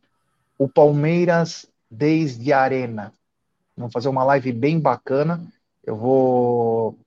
o 0.58 0.68
Palmeiras 0.68 1.64
desde 1.90 2.52
a 2.52 2.60
Arena. 2.60 3.12
Vamos 3.74 3.92
fazer 3.92 4.10
uma 4.10 4.22
live 4.24 4.52
bem 4.52 4.78
bacana 4.78 5.40
eu 5.84 5.96
vou 5.96 6.98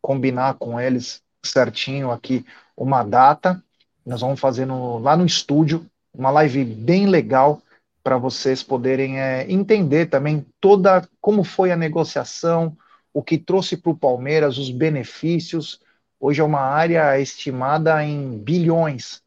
combinar 0.00 0.54
com 0.54 0.80
eles 0.80 1.22
certinho 1.44 2.10
aqui 2.10 2.44
uma 2.76 3.02
data. 3.02 3.62
Nós 4.04 4.20
vamos 4.20 4.40
fazer 4.40 4.66
no, 4.66 4.98
lá 4.98 5.16
no 5.16 5.26
estúdio 5.26 5.86
uma 6.12 6.30
live 6.30 6.64
bem 6.64 7.06
legal 7.06 7.62
para 8.02 8.18
vocês 8.18 8.62
poderem 8.62 9.20
é, 9.20 9.50
entender 9.50 10.06
também 10.06 10.44
toda 10.60 11.08
como 11.20 11.44
foi 11.44 11.70
a 11.70 11.76
negociação, 11.76 12.76
o 13.12 13.22
que 13.22 13.38
trouxe 13.38 13.76
para 13.76 13.92
o 13.92 13.96
Palmeiras, 13.96 14.58
os 14.58 14.70
benefícios. 14.70 15.80
Hoje 16.18 16.40
é 16.40 16.44
uma 16.44 16.60
área 16.60 17.18
estimada 17.20 18.04
em 18.04 18.38
bilhões, 18.38 19.22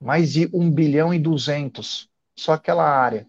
mais 0.00 0.32
de 0.32 0.48
um 0.52 0.70
bilhão 0.70 1.14
e 1.14 1.18
duzentos, 1.18 2.08
só 2.36 2.52
aquela 2.52 2.84
área. 2.84 3.26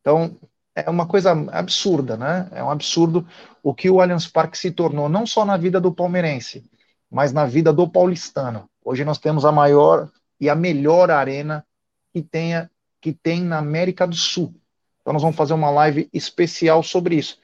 Então, 0.00 0.36
é 0.86 0.90
uma 0.90 1.06
coisa 1.06 1.32
absurda, 1.52 2.16
né? 2.16 2.48
É 2.52 2.62
um 2.62 2.70
absurdo 2.70 3.26
o 3.62 3.74
que 3.74 3.90
o 3.90 4.00
Allianz 4.00 4.26
Parque 4.26 4.56
se 4.56 4.70
tornou, 4.70 5.08
não 5.08 5.26
só 5.26 5.44
na 5.44 5.56
vida 5.56 5.80
do 5.80 5.92
palmeirense, 5.92 6.64
mas 7.10 7.32
na 7.32 7.46
vida 7.46 7.72
do 7.72 7.88
paulistano. 7.88 8.68
Hoje 8.84 9.04
nós 9.04 9.18
temos 9.18 9.44
a 9.44 9.52
maior 9.52 10.10
e 10.40 10.48
a 10.48 10.54
melhor 10.54 11.10
arena 11.10 11.64
que, 12.12 12.22
tenha, 12.22 12.70
que 13.00 13.12
tem 13.12 13.42
na 13.42 13.58
América 13.58 14.06
do 14.06 14.14
Sul. 14.14 14.54
Então 15.00 15.12
nós 15.12 15.22
vamos 15.22 15.36
fazer 15.36 15.54
uma 15.54 15.70
live 15.70 16.08
especial 16.12 16.82
sobre 16.82 17.16
isso. 17.16 17.38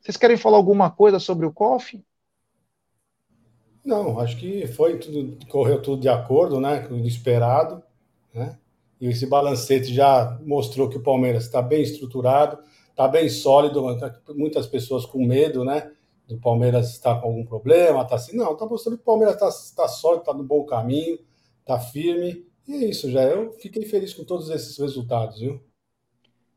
Vocês 0.00 0.16
querem 0.16 0.36
falar 0.36 0.56
alguma 0.56 0.90
coisa 0.90 1.18
sobre 1.18 1.46
o 1.46 1.52
COF? 1.52 2.02
Não, 3.84 4.18
acho 4.20 4.36
que 4.36 4.66
foi 4.66 4.98
tudo, 4.98 5.38
correu 5.46 5.80
tudo 5.80 6.02
de 6.02 6.08
acordo, 6.08 6.60
né? 6.60 6.80
Com 6.80 6.94
o 6.94 7.06
esperado, 7.06 7.82
né? 8.34 8.58
E 9.00 9.08
esse 9.08 9.26
balancete 9.26 9.94
já 9.94 10.38
mostrou 10.44 10.88
que 10.88 10.98
o 10.98 11.02
Palmeiras 11.02 11.44
está 11.44 11.62
bem 11.62 11.82
estruturado, 11.82 12.58
está 13.00 13.08
bem 13.08 13.30
sólido, 13.30 13.82
muitas 14.36 14.66
pessoas 14.66 15.06
com 15.06 15.24
medo, 15.24 15.64
né? 15.64 15.90
Do 16.28 16.38
Palmeiras 16.38 16.90
estar 16.90 17.18
com 17.18 17.28
algum 17.28 17.46
problema, 17.46 18.04
tá 18.04 18.16
assim. 18.16 18.36
Não, 18.36 18.52
está 18.52 18.66
mostrando 18.66 18.96
que 18.96 19.02
o 19.02 19.06
Palmeiras 19.06 19.36
está 19.36 19.82
tá 19.82 19.88
sólido, 19.88 20.20
está 20.20 20.34
no 20.34 20.44
bom 20.44 20.64
caminho, 20.64 21.18
está 21.60 21.80
firme. 21.80 22.44
E 22.68 22.74
é 22.74 22.88
isso, 22.90 23.10
já. 23.10 23.22
Eu 23.22 23.52
fiquei 23.54 23.86
feliz 23.86 24.12
com 24.12 24.22
todos 24.22 24.50
esses 24.50 24.76
resultados, 24.76 25.40
viu? 25.40 25.58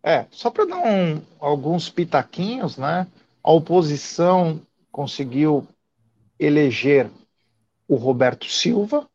É, 0.04 0.26
só 0.32 0.52
para 0.52 0.66
dar 0.66 0.86
um, 0.86 1.22
alguns 1.40 1.90
pitaquinhos, 1.90 2.76
né? 2.76 3.08
A 3.42 3.52
oposição 3.54 4.60
conseguiu 4.92 5.66
eleger 6.38 7.10
o 7.88 7.96
Roberto 7.96 8.48
Silva 8.48 9.08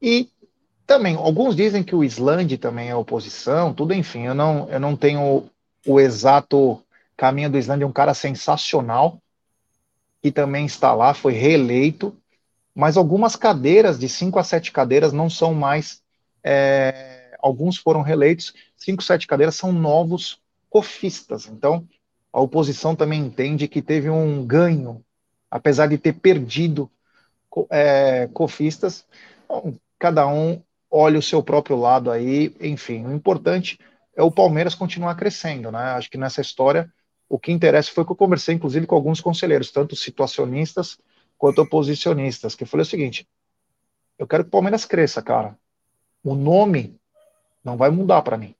e 0.00 0.30
também 0.86 1.16
alguns 1.16 1.54
dizem 1.54 1.84
que 1.84 1.94
o 1.94 2.02
Islande 2.02 2.56
também 2.56 2.88
é 2.88 2.96
oposição, 2.96 3.74
tudo 3.74 3.92
enfim, 3.92 4.22
eu 4.22 4.34
não, 4.34 4.68
eu 4.68 4.80
não 4.80 4.96
tenho 4.96 5.48
o 5.86 6.00
exato 6.00 6.82
caminho 7.16 7.50
do 7.50 7.58
Islândia, 7.58 7.86
um 7.86 7.92
cara 7.92 8.14
sensacional, 8.14 9.20
que 10.22 10.30
também 10.30 10.66
está 10.66 10.94
lá, 10.94 11.14
foi 11.14 11.32
reeleito, 11.32 12.16
mas 12.74 12.96
algumas 12.96 13.36
cadeiras, 13.36 13.98
de 13.98 14.08
cinco 14.08 14.38
a 14.38 14.44
sete 14.44 14.72
cadeiras, 14.72 15.12
não 15.12 15.28
são 15.28 15.52
mais. 15.52 16.00
É, 16.42 17.36
alguns 17.40 17.76
foram 17.76 18.02
reeleitos, 18.02 18.54
cinco, 18.76 19.02
sete 19.02 19.26
cadeiras 19.26 19.56
são 19.56 19.72
novos 19.72 20.40
cofistas. 20.70 21.46
Então, 21.46 21.86
a 22.32 22.40
oposição 22.40 22.96
também 22.96 23.20
entende 23.20 23.68
que 23.68 23.82
teve 23.82 24.08
um 24.08 24.46
ganho, 24.46 25.04
apesar 25.50 25.86
de 25.86 25.98
ter 25.98 26.14
perdido 26.14 26.90
é, 27.68 28.28
cofistas. 28.32 29.04
Bom, 29.46 29.74
cada 29.98 30.26
um 30.26 30.62
olha 30.90 31.18
o 31.18 31.22
seu 31.22 31.42
próprio 31.42 31.76
lado 31.76 32.10
aí, 32.10 32.54
enfim. 32.60 33.04
O 33.04 33.12
importante 33.12 33.78
é 34.14 34.22
o 34.22 34.30
Palmeiras 34.30 34.74
continuar 34.74 35.14
crescendo, 35.14 35.70
né? 35.70 35.92
Acho 35.92 36.10
que 36.10 36.18
nessa 36.18 36.40
história 36.40 36.92
o 37.28 37.38
que 37.38 37.50
interessa 37.50 37.90
foi 37.90 38.04
que 38.04 38.12
eu 38.12 38.16
conversei, 38.16 38.54
inclusive, 38.54 38.86
com 38.86 38.94
alguns 38.94 39.20
conselheiros, 39.20 39.70
tanto 39.70 39.96
situacionistas 39.96 40.98
quanto 41.38 41.62
oposicionistas, 41.62 42.54
que 42.54 42.64
eu 42.64 42.66
falei 42.66 42.82
o 42.82 42.86
seguinte: 42.86 43.26
eu 44.18 44.26
quero 44.26 44.44
que 44.44 44.48
o 44.48 44.50
Palmeiras 44.52 44.84
cresça, 44.84 45.22
cara. 45.22 45.58
O 46.22 46.34
nome 46.34 47.00
não 47.64 47.76
vai 47.76 47.90
mudar 47.90 48.22
para 48.22 48.36
mim. 48.36 48.54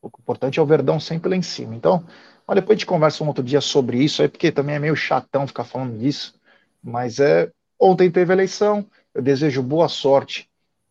O 0.00 0.06
importante 0.06 0.58
é 0.58 0.62
o 0.62 0.66
Verdão 0.66 1.00
sempre 1.00 1.28
lá 1.28 1.36
em 1.36 1.42
cima. 1.42 1.74
Então, 1.74 2.06
mas 2.46 2.54
depois 2.56 2.76
a 2.76 2.78
gente 2.78 2.86
conversa 2.86 3.24
um 3.24 3.26
outro 3.26 3.42
dia 3.42 3.60
sobre 3.60 4.02
isso, 4.02 4.22
aí, 4.22 4.28
porque 4.28 4.52
também 4.52 4.76
é 4.76 4.78
meio 4.78 4.94
chatão 4.94 5.46
ficar 5.46 5.64
falando 5.64 5.98
disso. 5.98 6.38
Mas 6.82 7.18
é. 7.18 7.50
Ontem 7.76 8.10
teve 8.10 8.32
eleição, 8.32 8.88
eu 9.12 9.20
desejo 9.20 9.60
boa 9.60 9.88
sorte 9.88 10.48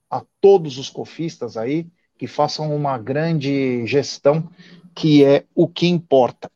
a 0.10 0.22
todos 0.42 0.78
os 0.78 0.90
cofistas 0.90 1.56
aí 1.56 1.88
que 2.24 2.28
façam 2.28 2.74
uma 2.74 2.98
grande 2.98 3.86
gestão, 3.86 4.50
que 4.96 5.26
é 5.26 5.44
o 5.54 5.68
que 5.68 5.88
importa. 5.88 6.50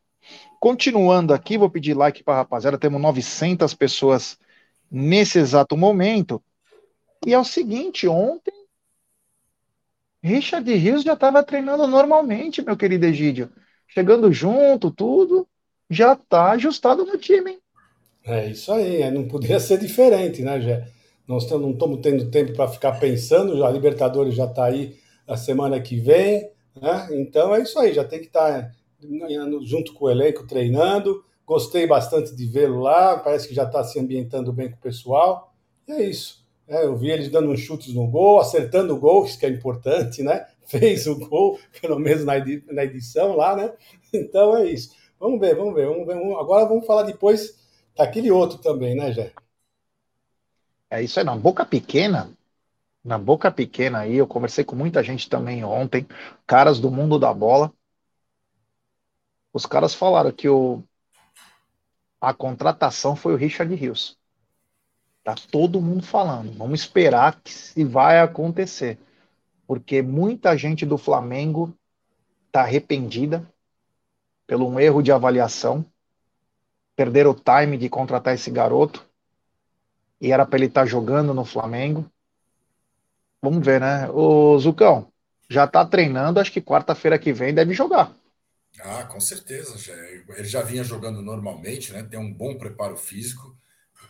Continuando 0.58 1.34
aqui, 1.34 1.58
vou 1.58 1.68
pedir 1.68 1.92
like 1.92 2.24
para 2.24 2.32
a 2.32 2.36
rapaziada, 2.38 2.78
temos 2.78 2.98
900 2.98 3.74
pessoas 3.74 4.38
nesse 4.90 5.38
exato 5.38 5.76
momento. 5.76 6.42
E 7.26 7.34
é 7.34 7.38
o 7.38 7.44
seguinte, 7.44 8.08
ontem 8.08 8.54
Richard 10.22 10.74
Rios 10.74 11.02
já 11.02 11.12
estava 11.12 11.42
treinando 11.42 11.86
normalmente, 11.86 12.62
meu 12.62 12.74
querido 12.74 13.04
Egídio. 13.04 13.50
Chegando 13.88 14.32
junto, 14.32 14.90
tudo, 14.90 15.46
já 15.90 16.14
está 16.14 16.52
ajustado 16.52 17.04
no 17.04 17.18
time. 17.18 17.50
Hein? 17.50 17.58
É 18.24 18.46
isso 18.46 18.72
aí, 18.72 19.02
é, 19.02 19.10
não 19.10 19.28
poderia 19.28 19.60
ser 19.60 19.78
diferente, 19.78 20.40
né, 20.40 20.58
Gé? 20.62 20.88
Nós 21.26 21.46
não 21.50 21.72
estamos 21.72 22.00
tendo 22.00 22.30
tempo 22.30 22.54
para 22.54 22.68
ficar 22.68 22.98
pensando, 22.98 23.62
a 23.66 23.70
Libertadores 23.70 24.34
já 24.34 24.46
está 24.46 24.64
aí 24.64 24.96
a 25.28 25.36
semana 25.36 25.80
que 25.80 26.00
vem, 26.00 26.50
né? 26.80 27.08
Então 27.12 27.54
é 27.54 27.62
isso 27.62 27.78
aí, 27.78 27.92
já 27.92 28.04
tem 28.04 28.18
que 28.20 28.26
estar 28.26 28.62
tá 28.62 28.72
junto 29.62 29.92
com 29.92 30.06
o 30.06 30.10
elenco 30.10 30.46
treinando. 30.46 31.22
Gostei 31.46 31.86
bastante 31.86 32.34
de 32.34 32.46
vê-lo 32.46 32.80
lá, 32.80 33.18
parece 33.18 33.46
que 33.46 33.54
já 33.54 33.64
está 33.64 33.84
se 33.84 33.98
ambientando 33.98 34.52
bem 34.52 34.70
com 34.70 34.76
o 34.76 34.80
pessoal. 34.80 35.54
E 35.86 35.92
é 35.92 36.02
isso. 36.02 36.44
É, 36.66 36.84
eu 36.84 36.96
vi 36.96 37.10
eles 37.10 37.30
dando 37.30 37.50
uns 37.50 37.60
chutes 37.60 37.94
no 37.94 38.06
gol, 38.06 38.40
acertando 38.40 38.94
o 38.94 38.98
gol, 38.98 39.24
isso 39.24 39.38
que 39.38 39.46
é 39.46 39.48
importante, 39.48 40.22
né? 40.22 40.46
Fez 40.66 41.06
o 41.06 41.18
gol, 41.18 41.58
pelo 41.80 41.98
menos 41.98 42.24
na 42.24 42.84
edição 42.84 43.36
lá, 43.36 43.56
né? 43.56 43.72
Então 44.12 44.56
é 44.56 44.66
isso. 44.66 44.94
Vamos 45.18 45.40
ver, 45.40 45.54
vamos 45.54 45.74
ver. 45.74 45.86
Vamos 45.86 46.06
ver. 46.06 46.14
Agora 46.38 46.66
vamos 46.66 46.86
falar 46.86 47.02
depois 47.02 47.58
daquele 47.96 48.30
outro 48.30 48.58
também, 48.58 48.94
né, 48.94 49.12
Jé? 49.12 49.32
É 50.90 51.02
isso 51.02 51.18
aí, 51.18 51.24
na 51.24 51.36
boca 51.36 51.64
pequena, 51.66 52.30
na 53.04 53.18
boca 53.18 53.50
pequena 53.50 54.00
aí, 54.00 54.16
eu 54.16 54.26
conversei 54.26 54.64
com 54.64 54.76
muita 54.76 55.02
gente 55.02 55.28
também 55.28 55.64
ontem, 55.64 56.06
caras 56.46 56.80
do 56.80 56.90
mundo 56.90 57.18
da 57.18 57.32
bola. 57.32 57.72
Os 59.52 59.64
caras 59.66 59.94
falaram 59.94 60.30
que 60.30 60.48
o, 60.48 60.82
a 62.20 62.34
contratação 62.34 63.16
foi 63.16 63.32
o 63.32 63.36
Richard 63.36 63.72
Rios. 63.74 64.18
Tá 65.24 65.34
todo 65.50 65.80
mundo 65.80 66.02
falando. 66.02 66.56
Vamos 66.56 66.80
esperar 66.80 67.40
que 67.40 67.52
se 67.52 67.84
vai 67.84 68.20
acontecer. 68.20 68.98
Porque 69.66 70.00
muita 70.00 70.56
gente 70.56 70.86
do 70.86 70.96
Flamengo 70.96 71.74
tá 72.50 72.62
arrependida 72.62 73.46
pelo 74.46 74.66
um 74.66 74.80
erro 74.80 75.02
de 75.02 75.12
avaliação. 75.12 75.84
Perderam 76.96 77.30
o 77.30 77.34
time 77.34 77.76
de 77.76 77.88
contratar 77.88 78.34
esse 78.34 78.50
garoto. 78.50 79.06
E 80.20 80.32
era 80.32 80.46
para 80.46 80.58
ele 80.58 80.66
estar 80.66 80.82
tá 80.82 80.86
jogando 80.86 81.34
no 81.34 81.44
Flamengo. 81.44 82.10
Vamos 83.42 83.64
ver, 83.64 83.80
né? 83.80 84.08
O 84.10 84.58
Zucão 84.58 85.10
já 85.48 85.66
tá 85.66 85.84
treinando, 85.84 86.40
acho 86.40 86.52
que 86.52 86.60
quarta-feira 86.60 87.18
que 87.18 87.32
vem 87.32 87.54
deve 87.54 87.72
jogar. 87.72 88.14
Ah, 88.80 89.04
com 89.04 89.20
certeza. 89.20 89.76
Já, 89.78 89.94
ele 90.36 90.48
já 90.48 90.62
vinha 90.62 90.84
jogando 90.84 91.22
normalmente, 91.22 91.92
né? 91.92 92.02
Tem 92.02 92.18
um 92.18 92.32
bom 92.32 92.56
preparo 92.56 92.96
físico 92.96 93.56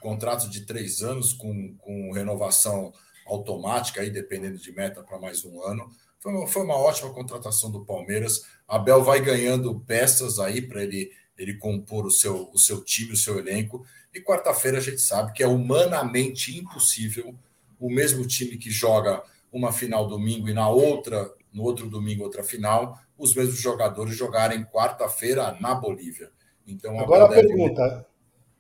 contrato 0.01 0.49
de 0.49 0.62
três 0.62 1.03
anos 1.03 1.33
com, 1.33 1.75
com 1.79 2.12
renovação 2.12 2.93
automática, 3.27 4.01
aí 4.01 4.11
dependendo 4.11 4.59
de 4.59 4.73
meta 4.73 5.03
para 5.03 5.19
mais 5.19 5.45
um 5.45 5.62
ano. 5.62 5.91
Foi 6.19 6.33
uma, 6.33 6.47
foi 6.47 6.62
uma 6.62 6.77
ótima 6.77 7.12
contratação 7.12 7.71
do 7.71 7.85
Palmeiras. 7.85 8.47
Abel 8.67 9.03
vai 9.03 9.21
ganhando 9.21 9.79
peças 9.81 10.38
aí 10.38 10.62
para 10.62 10.83
ele, 10.83 11.12
ele 11.37 11.55
compor 11.55 12.07
o 12.07 12.11
seu, 12.11 12.51
o 12.53 12.59
seu 12.59 12.83
time, 12.83 13.12
o 13.12 13.17
seu 13.17 13.38
elenco. 13.38 13.85
E 14.14 14.21
quarta-feira 14.21 14.79
a 14.79 14.81
gente 14.81 15.01
sabe 15.01 15.33
que 15.33 15.43
é 15.43 15.47
humanamente 15.47 16.57
impossível 16.57 17.35
o 17.79 17.91
mesmo 17.91 18.27
time 18.27 18.57
que 18.57 18.71
joga 18.71 19.23
uma 19.53 19.73
final 19.73 20.07
domingo 20.07 20.49
e 20.49 20.55
na 20.55 20.69
outra, 20.69 21.31
no 21.53 21.62
outro 21.62 21.88
domingo, 21.88 22.25
outra 22.25 22.43
final, 22.43 22.99
os 23.17 23.35
mesmos 23.35 23.59
jogadores 23.59 24.17
jogarem 24.17 24.64
quarta-feira 24.64 25.57
na 25.61 25.75
Bolívia. 25.75 26.31
Então, 26.67 26.99
agora 27.01 27.25
a 27.25 27.29
pergunta, 27.29 28.07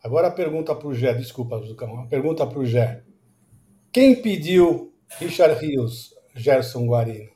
Agora 0.02 0.28
a 0.28 0.30
pergunta 0.30 0.74
para 0.74 0.88
o 0.88 0.94
Gé, 0.94 1.12
desculpa, 1.12 1.58
Zucão, 1.60 2.00
a 2.00 2.06
pergunta 2.06 2.46
para 2.46 2.58
o 2.58 2.64
Gé. 2.64 3.02
Quem 3.90 4.14
pediu 4.14 4.92
Richard 5.18 5.54
Rios, 5.60 6.14
Gerson 6.34 6.86
Guarino? 6.86 7.30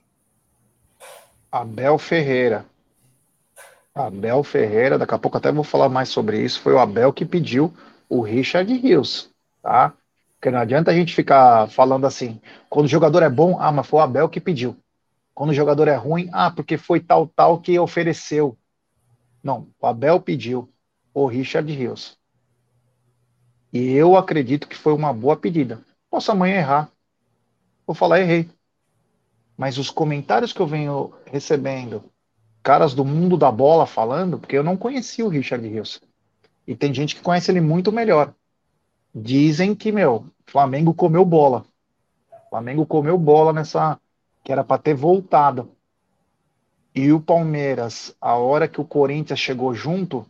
Abel 1.51 1.99
Ferreira. 1.99 2.65
Abel 3.95 4.43
Ferreira, 4.45 4.97
daqui 4.97 5.15
a 5.15 5.19
pouco 5.19 5.37
até 5.37 5.51
vou 5.51 5.65
falar 5.65 5.89
mais 5.89 6.09
sobre 6.09 6.41
isso. 6.41 6.61
Foi 6.61 6.73
o 6.73 6.79
Abel 6.79 7.13
que 7.13 7.27
pediu 7.27 7.75
o 8.09 8.21
Richard 8.21 8.73
Rios, 8.73 9.29
tá? 9.61 9.93
Porque 10.43 10.51
não 10.51 10.59
adianta 10.59 10.91
a 10.91 10.95
gente 10.95 11.15
ficar 11.15 11.69
falando 11.69 12.05
assim, 12.05 12.41
quando 12.69 12.87
o 12.87 12.89
jogador 12.89 13.23
é 13.23 13.31
bom, 13.31 13.61
ah, 13.61 13.71
mas 13.71 13.87
foi 13.87 14.01
o 14.01 14.03
Abel 14.03 14.29
que 14.29 14.41
pediu. 14.41 14.77
Quando 15.33 15.51
o 15.51 15.55
jogador 15.55 15.87
é 15.87 15.95
ruim, 15.95 16.29
ah, 16.33 16.51
porque 16.51 16.77
foi 16.77 16.99
tal, 16.99 17.29
tal 17.29 17.61
que 17.61 17.79
ofereceu. 17.79 18.59
Não, 19.41 19.69
o 19.81 19.87
Abel 19.87 20.21
pediu 20.21 20.69
o 21.15 21.27
Richard 21.27 21.73
Rios. 21.73 22.19
E 23.73 23.93
eu 23.93 24.17
acredito 24.17 24.67
que 24.67 24.75
foi 24.75 24.93
uma 24.93 25.13
boa 25.13 25.37
pedida. 25.37 25.81
Posso 26.11 26.33
amanhã 26.33 26.57
errar. 26.57 26.91
Vou 27.87 27.95
falar, 27.95 28.19
errei. 28.19 28.51
Mas 29.57 29.79
os 29.79 29.91
comentários 29.91 30.53
que 30.53 30.59
eu 30.59 30.67
venho 30.67 31.15
recebendo, 31.25 32.03
caras 32.65 32.95
do 32.95 33.05
mundo 33.05 33.37
da 33.37 33.53
bola 33.53 33.87
falando, 33.87 34.41
porque 34.41 34.59
eu 34.59 34.65
não 34.65 34.77
conhecia 34.77 35.25
o 35.25 35.29
Richard 35.29 35.65
Rios. 35.69 36.03
E 36.67 36.75
tem 36.75 36.93
gente 36.93 37.15
que 37.15 37.23
conhece 37.23 37.49
ele 37.49 37.61
muito 37.61 37.93
melhor. 37.93 38.35
Dizem 39.15 39.75
que, 39.75 39.93
meu, 39.93 40.27
Flamengo 40.47 40.95
comeu 40.95 41.25
bola. 41.25 41.65
Flamengo 42.49 42.87
comeu 42.87 43.19
bola 43.19 43.53
nessa. 43.53 43.99
que 44.45 44.53
era 44.53 44.65
para 44.65 44.81
ter 44.81 44.95
voltado. 44.95 45.71
E 46.95 47.13
o 47.13 47.21
Palmeiras, 47.21 48.15
a 48.21 48.35
hora 48.35 48.69
que 48.69 48.81
o 48.81 48.85
Corinthians 48.85 49.41
chegou 49.41 49.75
junto, 49.75 50.27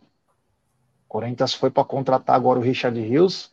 Corinthians 1.07 1.53
foi 1.53 1.69
para 1.69 1.83
contratar 1.83 2.35
agora 2.35 2.57
o 2.57 2.61
Richard 2.61 2.99
Rios 2.99 3.51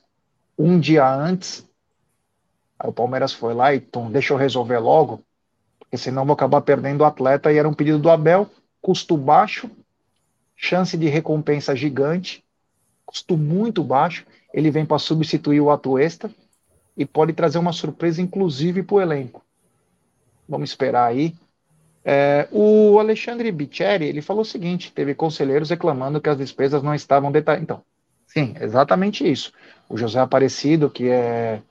um 0.59 0.79
dia 0.79 1.07
antes. 1.07 1.67
Aí 2.79 2.89
o 2.89 2.93
Palmeiras 2.93 3.33
foi 3.33 3.53
lá 3.53 3.75
e 3.75 3.81
tum, 3.81 4.11
deixa 4.11 4.33
eu 4.33 4.39
resolver 4.39 4.79
logo, 4.79 5.23
porque 5.79 5.99
senão 5.99 6.25
vou 6.25 6.35
acabar 6.35 6.61
perdendo 6.63 7.01
o 7.01 7.05
atleta. 7.05 7.53
E 7.53 7.59
era 7.59 7.69
um 7.69 7.75
pedido 7.75 7.99
do 7.99 8.09
Abel, 8.11 8.49
custo 8.81 9.17
baixo, 9.17 9.71
chance 10.57 10.97
de 10.97 11.09
recompensa 11.09 11.75
gigante, 11.75 12.45
custo 13.05 13.37
muito 13.37 13.83
baixo. 13.83 14.25
Ele 14.53 14.71
vem 14.71 14.85
para 14.85 14.99
substituir 14.99 15.61
o 15.61 15.71
Atuesta 15.71 16.31
e 16.97 17.07
pode 17.07 17.33
trazer 17.33 17.59
uma 17.59 17.73
surpresa, 17.73 18.21
inclusive, 18.21 18.83
para 18.83 18.97
o 18.97 19.01
elenco. 19.01 19.43
Vamos 20.49 20.71
esperar 20.71 21.07
aí. 21.07 21.35
É, 22.05 22.49
o 22.51 22.99
Alexandre 22.99 23.53
Bicheri, 23.53 24.07
ele 24.07 24.23
falou 24.23 24.43
o 24.43 24.45
seguinte, 24.45 24.93
teve 24.93 25.15
conselheiros 25.15 25.71
reclamando 25.71 26.21
que 26.21 26.29
as 26.29 26.39
despesas 26.39 26.83
não 26.83 26.95
estavam 26.95 27.31
detalhadas. 27.31 27.63
Então, 27.63 27.83
sim, 28.27 28.55
exatamente 28.61 29.31
isso. 29.31 29.53
O 29.89 29.97
José 29.97 30.19
Aparecido, 30.19 30.91
que 30.91 31.09
é 31.09 31.63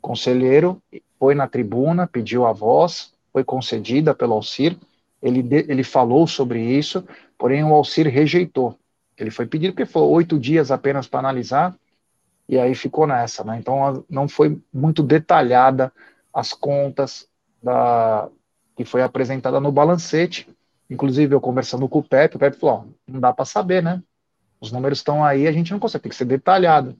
conselheiro, 0.00 0.82
foi 1.18 1.34
na 1.34 1.46
tribuna, 1.46 2.06
pediu 2.06 2.46
a 2.46 2.52
voz, 2.52 3.12
foi 3.32 3.44
concedida 3.44 4.14
pelo 4.14 4.34
Alcir, 4.34 4.76
ele, 5.22 5.42
de, 5.42 5.64
ele 5.68 5.82
falou 5.82 6.26
sobre 6.26 6.60
isso, 6.60 7.02
porém 7.38 7.64
o 7.64 7.72
Alcir 7.72 8.06
rejeitou. 8.08 8.78
Ele 9.16 9.30
foi 9.30 9.46
pedir 9.46 9.72
porque 9.72 9.86
foi 9.86 10.02
oito 10.02 10.38
dias 10.38 10.70
apenas 10.70 11.06
para 11.06 11.20
analisar, 11.20 11.74
e 12.48 12.58
aí 12.58 12.74
ficou 12.74 13.06
nessa, 13.06 13.42
né? 13.44 13.58
Então 13.58 14.04
não 14.08 14.28
foi 14.28 14.60
muito 14.72 15.02
detalhada 15.02 15.92
as 16.32 16.52
contas 16.52 17.28
da, 17.62 18.28
que 18.76 18.84
foi 18.84 19.02
apresentada 19.02 19.60
no 19.60 19.72
balancete. 19.72 20.48
Inclusive, 20.90 21.34
eu 21.34 21.40
conversando 21.40 21.88
com 21.88 22.00
o 22.00 22.02
Pepe, 22.02 22.36
o 22.36 22.38
Pepe 22.38 22.58
falou: 22.58 22.76
ó, 22.76 22.84
não 23.06 23.20
dá 23.20 23.32
para 23.32 23.44
saber, 23.44 23.82
né? 23.82 24.02
Os 24.60 24.72
números 24.72 24.98
estão 24.98 25.24
aí, 25.24 25.46
a 25.46 25.52
gente 25.52 25.72
não 25.72 25.78
consegue, 25.78 26.02
tem 26.02 26.10
que 26.10 26.16
ser 26.16 26.24
detalhado. 26.24 26.96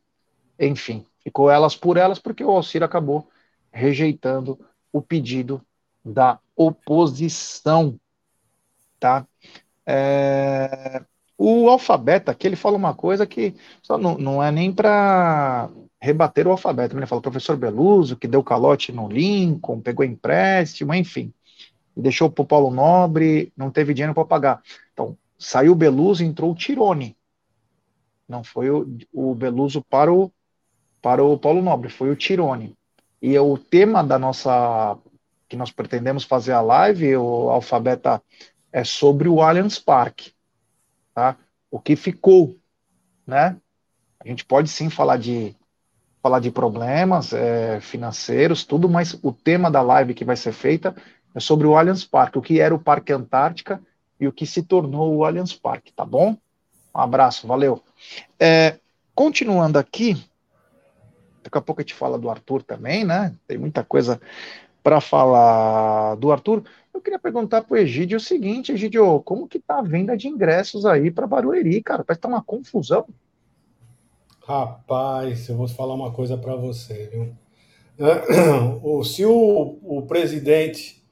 Enfim, 0.58 1.04
ficou 1.20 1.50
elas 1.50 1.74
por 1.74 1.96
elas, 1.96 2.18
porque 2.18 2.44
o 2.44 2.50
Alcir 2.50 2.82
acabou 2.82 3.28
rejeitando 3.72 4.58
o 4.92 5.02
pedido 5.02 5.60
da 6.04 6.38
oposição. 6.56 7.98
Tá? 9.00 9.26
É... 9.86 11.02
O 11.36 11.68
alfabeto 11.68 12.30
aqui, 12.30 12.46
ele 12.46 12.56
fala 12.56 12.76
uma 12.76 12.94
coisa 12.94 13.26
que 13.26 13.54
só 13.82 13.98
não, 13.98 14.16
não 14.16 14.42
é 14.42 14.50
nem 14.52 14.72
para 14.72 15.68
rebater 16.00 16.46
o 16.46 16.52
alfabeto. 16.52 16.96
Ele 16.96 17.06
fala, 17.06 17.20
professor 17.20 17.56
Beluso, 17.56 18.16
que 18.16 18.28
deu 18.28 18.42
calote 18.42 18.92
no 18.92 19.08
Lincoln, 19.08 19.80
pegou 19.80 20.04
empréstimo, 20.04 20.94
enfim 20.94 21.32
deixou 21.96 22.30
para 22.30 22.42
o 22.42 22.46
Paulo 22.46 22.70
Nobre, 22.70 23.52
não 23.56 23.70
teve 23.70 23.94
dinheiro 23.94 24.14
para 24.14 24.24
pagar. 24.24 24.62
Então, 24.92 25.16
saiu 25.38 25.72
o 25.72 25.76
Beluso, 25.76 26.24
entrou 26.24 26.52
o 26.52 26.54
Tirone. 26.54 27.16
Não 28.28 28.42
foi 28.42 28.70
o, 28.70 28.98
o 29.12 29.34
Beluso 29.34 29.82
para 29.82 30.12
o, 30.12 30.32
para 31.00 31.22
o 31.22 31.38
Paulo 31.38 31.62
Nobre, 31.62 31.88
foi 31.88 32.10
o 32.10 32.16
Tirone. 32.16 32.76
E 33.20 33.38
o 33.38 33.56
tema 33.56 34.02
da 34.02 34.18
nossa, 34.18 34.98
que 35.48 35.56
nós 35.56 35.70
pretendemos 35.70 36.24
fazer 36.24 36.52
a 36.52 36.60
live, 36.60 37.16
o 37.16 37.50
Alfabeta, 37.50 38.22
é 38.72 38.82
sobre 38.82 39.28
o 39.28 39.40
Allianz 39.40 39.78
Parque. 39.78 40.33
Tá? 41.14 41.36
O 41.70 41.78
que 41.78 41.96
ficou, 41.96 42.56
né? 43.26 43.56
A 44.18 44.28
gente 44.28 44.44
pode 44.44 44.68
sim 44.68 44.90
falar 44.90 45.16
de 45.16 45.54
falar 46.22 46.40
de 46.40 46.50
problemas 46.50 47.34
é, 47.34 47.80
financeiros, 47.80 48.64
tudo, 48.64 48.88
mas 48.88 49.12
o 49.22 49.30
tema 49.30 49.70
da 49.70 49.82
live 49.82 50.14
que 50.14 50.24
vai 50.24 50.36
ser 50.36 50.52
feita 50.52 50.96
é 51.34 51.38
sobre 51.38 51.66
o 51.66 51.76
Allianz 51.76 52.02
Parque, 52.02 52.38
o 52.38 52.42
que 52.42 52.60
era 52.60 52.74
o 52.74 52.78
Parque 52.78 53.12
Antártica 53.12 53.78
e 54.18 54.26
o 54.26 54.32
que 54.32 54.46
se 54.46 54.62
tornou 54.62 55.14
o 55.14 55.24
Allianz 55.26 55.52
Parque, 55.52 55.92
tá 55.92 56.02
bom? 56.02 56.34
Um 56.94 57.00
abraço, 57.00 57.46
valeu. 57.46 57.82
É, 58.40 58.78
continuando 59.14 59.78
aqui, 59.78 60.14
daqui 61.42 61.58
a 61.58 61.60
pouco 61.60 61.82
a 61.82 61.84
gente 61.84 61.92
fala 61.92 62.18
do 62.18 62.30
Arthur 62.30 62.62
também, 62.62 63.04
né? 63.04 63.34
Tem 63.46 63.58
muita 63.58 63.84
coisa 63.84 64.18
para 64.82 65.02
falar 65.02 66.14
do 66.14 66.32
Arthur. 66.32 66.62
Eu 66.94 67.00
queria 67.00 67.18
perguntar 67.18 67.62
para 67.62 67.74
o 67.74 67.76
Egídio 67.76 68.18
o 68.18 68.20
seguinte, 68.20 68.70
Egídio, 68.70 69.20
como 69.22 69.48
que 69.48 69.58
tá 69.58 69.80
a 69.80 69.82
venda 69.82 70.16
de 70.16 70.28
ingressos 70.28 70.86
aí 70.86 71.10
para 71.10 71.26
Barueri, 71.26 71.82
cara? 71.82 72.04
Parece 72.04 72.20
que 72.20 72.22
tá 72.22 72.28
uma 72.28 72.42
confusão. 72.42 73.04
Rapaz, 74.46 75.48
eu 75.48 75.56
vou 75.56 75.66
falar 75.66 75.94
uma 75.94 76.12
coisa 76.12 76.38
para 76.38 76.54
você, 76.54 77.08
viu? 77.12 77.34
Se 79.04 79.24
o, 79.24 79.78
o 79.82 80.02
presidente 80.02 81.02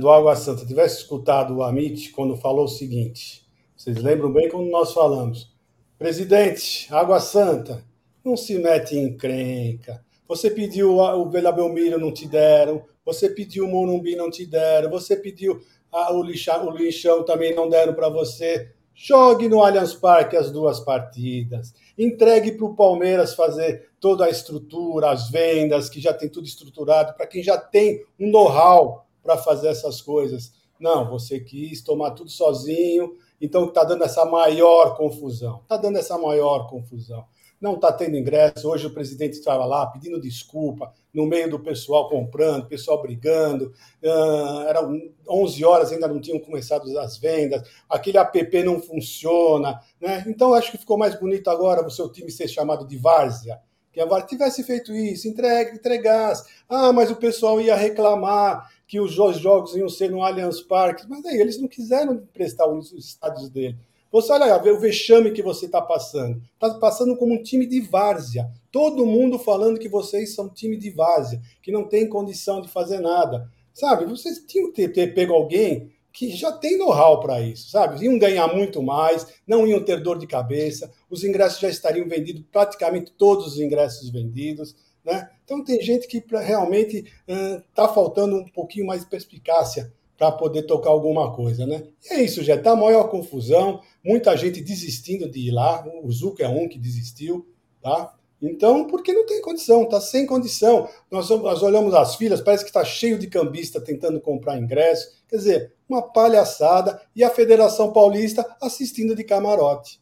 do 0.00 0.08
Água 0.08 0.36
Santa 0.36 0.64
tivesse 0.64 0.98
escutado 0.98 1.56
o 1.56 1.62
Amit 1.62 2.10
quando 2.12 2.36
falou 2.36 2.64
o 2.64 2.68
seguinte, 2.68 3.44
vocês 3.76 3.96
lembram 3.96 4.32
bem 4.32 4.48
quando 4.48 4.70
nós 4.70 4.92
falamos, 4.92 5.52
presidente, 5.98 6.86
Água 6.94 7.20
Santa, 7.20 7.84
não 8.24 8.36
se 8.36 8.58
mete 8.58 8.96
em 8.96 9.08
encrenca. 9.08 10.04
Você 10.26 10.50
pediu 10.50 10.96
o 10.98 11.28
Vila 11.28 11.52
Belmiro, 11.52 11.98
não 11.98 12.12
te 12.12 12.26
deram. 12.26 12.82
Você 13.04 13.28
pediu 13.28 13.66
o 13.66 13.70
Morumbi, 13.70 14.16
não 14.16 14.30
te 14.30 14.46
deram. 14.46 14.90
Você 14.90 15.16
pediu 15.16 15.60
o, 15.92 16.22
lixão, 16.22 16.66
o 16.66 16.70
lixão, 16.70 17.24
também 17.24 17.54
não 17.54 17.68
deram 17.68 17.94
para 17.94 18.08
você. 18.08 18.72
Jogue 18.94 19.48
no 19.48 19.62
Allianz 19.62 19.92
Parque 19.92 20.36
as 20.36 20.50
duas 20.50 20.80
partidas. 20.80 21.74
Entregue 21.98 22.52
para 22.52 22.64
o 22.64 22.74
Palmeiras 22.74 23.34
fazer 23.34 23.90
toda 24.00 24.24
a 24.24 24.30
estrutura, 24.30 25.10
as 25.10 25.28
vendas, 25.28 25.88
que 25.88 26.00
já 26.00 26.14
tem 26.14 26.28
tudo 26.28 26.46
estruturado, 26.46 27.14
para 27.14 27.26
quem 27.26 27.42
já 27.42 27.58
tem 27.58 28.04
um 28.18 28.30
know-how 28.30 29.06
para 29.22 29.36
fazer 29.36 29.68
essas 29.68 30.00
coisas. 30.00 30.52
Não, 30.78 31.10
você 31.10 31.40
quis 31.40 31.82
tomar 31.82 32.12
tudo 32.12 32.30
sozinho, 32.30 33.14
então 33.40 33.66
está 33.66 33.84
dando 33.84 34.04
essa 34.04 34.24
maior 34.24 34.96
confusão. 34.96 35.60
Está 35.62 35.76
dando 35.76 35.98
essa 35.98 36.16
maior 36.16 36.68
confusão 36.68 37.24
não 37.64 37.76
está 37.76 37.90
tendo 37.90 38.16
ingresso. 38.16 38.68
Hoje 38.68 38.86
o 38.86 38.92
presidente 38.92 39.32
estava 39.32 39.64
lá 39.64 39.86
pedindo 39.86 40.20
desculpa, 40.20 40.92
no 41.12 41.26
meio 41.26 41.48
do 41.48 41.58
pessoal 41.58 42.10
comprando, 42.10 42.66
pessoal 42.66 43.00
brigando. 43.00 43.72
Uh, 44.02 44.68
era 44.68 44.80
11 45.26 45.64
horas, 45.64 45.90
ainda 45.90 46.06
não 46.06 46.20
tinham 46.20 46.38
começado 46.38 46.96
as 46.98 47.16
vendas. 47.16 47.66
Aquele 47.88 48.18
app 48.18 48.62
não 48.62 48.82
funciona. 48.82 49.80
Né? 49.98 50.22
Então, 50.26 50.52
acho 50.52 50.72
que 50.72 50.78
ficou 50.78 50.98
mais 50.98 51.18
bonito 51.18 51.48
agora 51.48 51.84
o 51.84 51.90
seu 51.90 52.12
time 52.12 52.30
ser 52.30 52.48
chamado 52.48 52.86
de 52.86 52.98
Várzea. 52.98 53.58
Que 53.90 54.00
a 54.00 54.04
Várzea 54.04 54.28
tivesse 54.28 54.62
feito 54.62 54.92
isso, 54.92 55.26
entregue, 55.26 55.76
entregasse. 55.76 56.44
Ah, 56.68 56.92
mas 56.92 57.10
o 57.10 57.16
pessoal 57.16 57.60
ia 57.60 57.74
reclamar 57.74 58.70
que 58.86 59.00
os 59.00 59.12
jogos 59.12 59.74
iam 59.74 59.88
ser 59.88 60.10
no 60.10 60.22
Allianz 60.22 60.60
Parque. 60.60 61.06
Mas 61.08 61.24
aí 61.24 61.40
eles 61.40 61.58
não 61.58 61.66
quiseram 61.66 62.22
prestar 62.34 62.66
os 62.66 62.92
estádios 62.92 63.48
dele. 63.48 63.78
Você 64.14 64.32
olha, 64.32 64.56
vê 64.58 64.70
o 64.70 64.78
vexame 64.78 65.32
que 65.32 65.42
você 65.42 65.66
está 65.66 65.82
passando. 65.82 66.40
Está 66.52 66.72
passando 66.78 67.16
como 67.16 67.34
um 67.34 67.42
time 67.42 67.66
de 67.66 67.80
várzea. 67.80 68.48
Todo 68.70 69.04
mundo 69.04 69.40
falando 69.40 69.76
que 69.76 69.88
vocês 69.88 70.36
são 70.36 70.48
time 70.48 70.76
de 70.76 70.88
várzea, 70.88 71.42
que 71.60 71.72
não 71.72 71.82
tem 71.82 72.08
condição 72.08 72.60
de 72.60 72.68
fazer 72.68 73.00
nada. 73.00 73.50
Sabe, 73.72 74.04
vocês 74.04 74.38
tinham 74.46 74.70
que 74.70 74.82
ter, 74.82 74.92
ter 74.92 75.14
pego 75.14 75.34
alguém 75.34 75.90
que 76.12 76.30
já 76.30 76.52
tem 76.52 76.78
know-how 76.78 77.18
para 77.18 77.40
isso, 77.40 77.70
sabe? 77.70 78.04
Iam 78.04 78.16
ganhar 78.16 78.46
muito 78.54 78.80
mais, 78.80 79.26
não 79.44 79.66
iam 79.66 79.82
ter 79.82 80.00
dor 80.00 80.16
de 80.16 80.28
cabeça, 80.28 80.92
os 81.10 81.24
ingressos 81.24 81.58
já 81.58 81.68
estariam 81.68 82.06
vendidos, 82.06 82.44
praticamente 82.52 83.10
todos 83.18 83.48
os 83.48 83.58
ingressos 83.58 84.10
vendidos. 84.10 84.76
Né? 85.04 85.28
Então 85.44 85.64
tem 85.64 85.82
gente 85.82 86.06
que 86.06 86.22
realmente 86.30 87.04
está 87.26 87.90
uh, 87.90 87.92
faltando 87.92 88.36
um 88.36 88.48
pouquinho 88.48 88.86
mais 88.86 89.00
de 89.00 89.10
perspicácia 89.10 89.92
para 90.16 90.32
poder 90.32 90.62
tocar 90.62 90.90
alguma 90.90 91.34
coisa, 91.34 91.66
né? 91.66 91.84
E 92.04 92.14
é 92.14 92.22
isso, 92.22 92.42
já 92.42 92.54
está 92.54 92.72
a 92.72 92.76
maior 92.76 93.08
confusão, 93.10 93.80
muita 94.04 94.36
gente 94.36 94.60
desistindo 94.60 95.28
de 95.28 95.48
ir 95.48 95.50
lá, 95.50 95.84
o 96.02 96.10
Zuca 96.10 96.44
é 96.44 96.48
um 96.48 96.68
que 96.68 96.78
desistiu, 96.78 97.46
tá? 97.82 98.14
Então, 98.40 98.86
porque 98.86 99.12
não 99.12 99.24
tem 99.24 99.40
condição, 99.40 99.84
está 99.84 100.00
sem 100.00 100.26
condição. 100.26 100.86
Nós, 101.10 101.30
nós 101.30 101.62
olhamos 101.62 101.94
as 101.94 102.14
filas, 102.16 102.42
parece 102.42 102.62
que 102.62 102.68
está 102.68 102.84
cheio 102.84 103.18
de 103.18 103.26
cambista 103.26 103.80
tentando 103.80 104.20
comprar 104.20 104.58
ingresso. 104.58 105.08
Quer 105.26 105.36
dizer, 105.36 105.72
uma 105.88 106.02
palhaçada 106.02 107.00
e 107.16 107.24
a 107.24 107.30
Federação 107.30 107.92
Paulista 107.92 108.44
assistindo 108.60 109.16
de 109.16 109.24
camarote. 109.24 109.98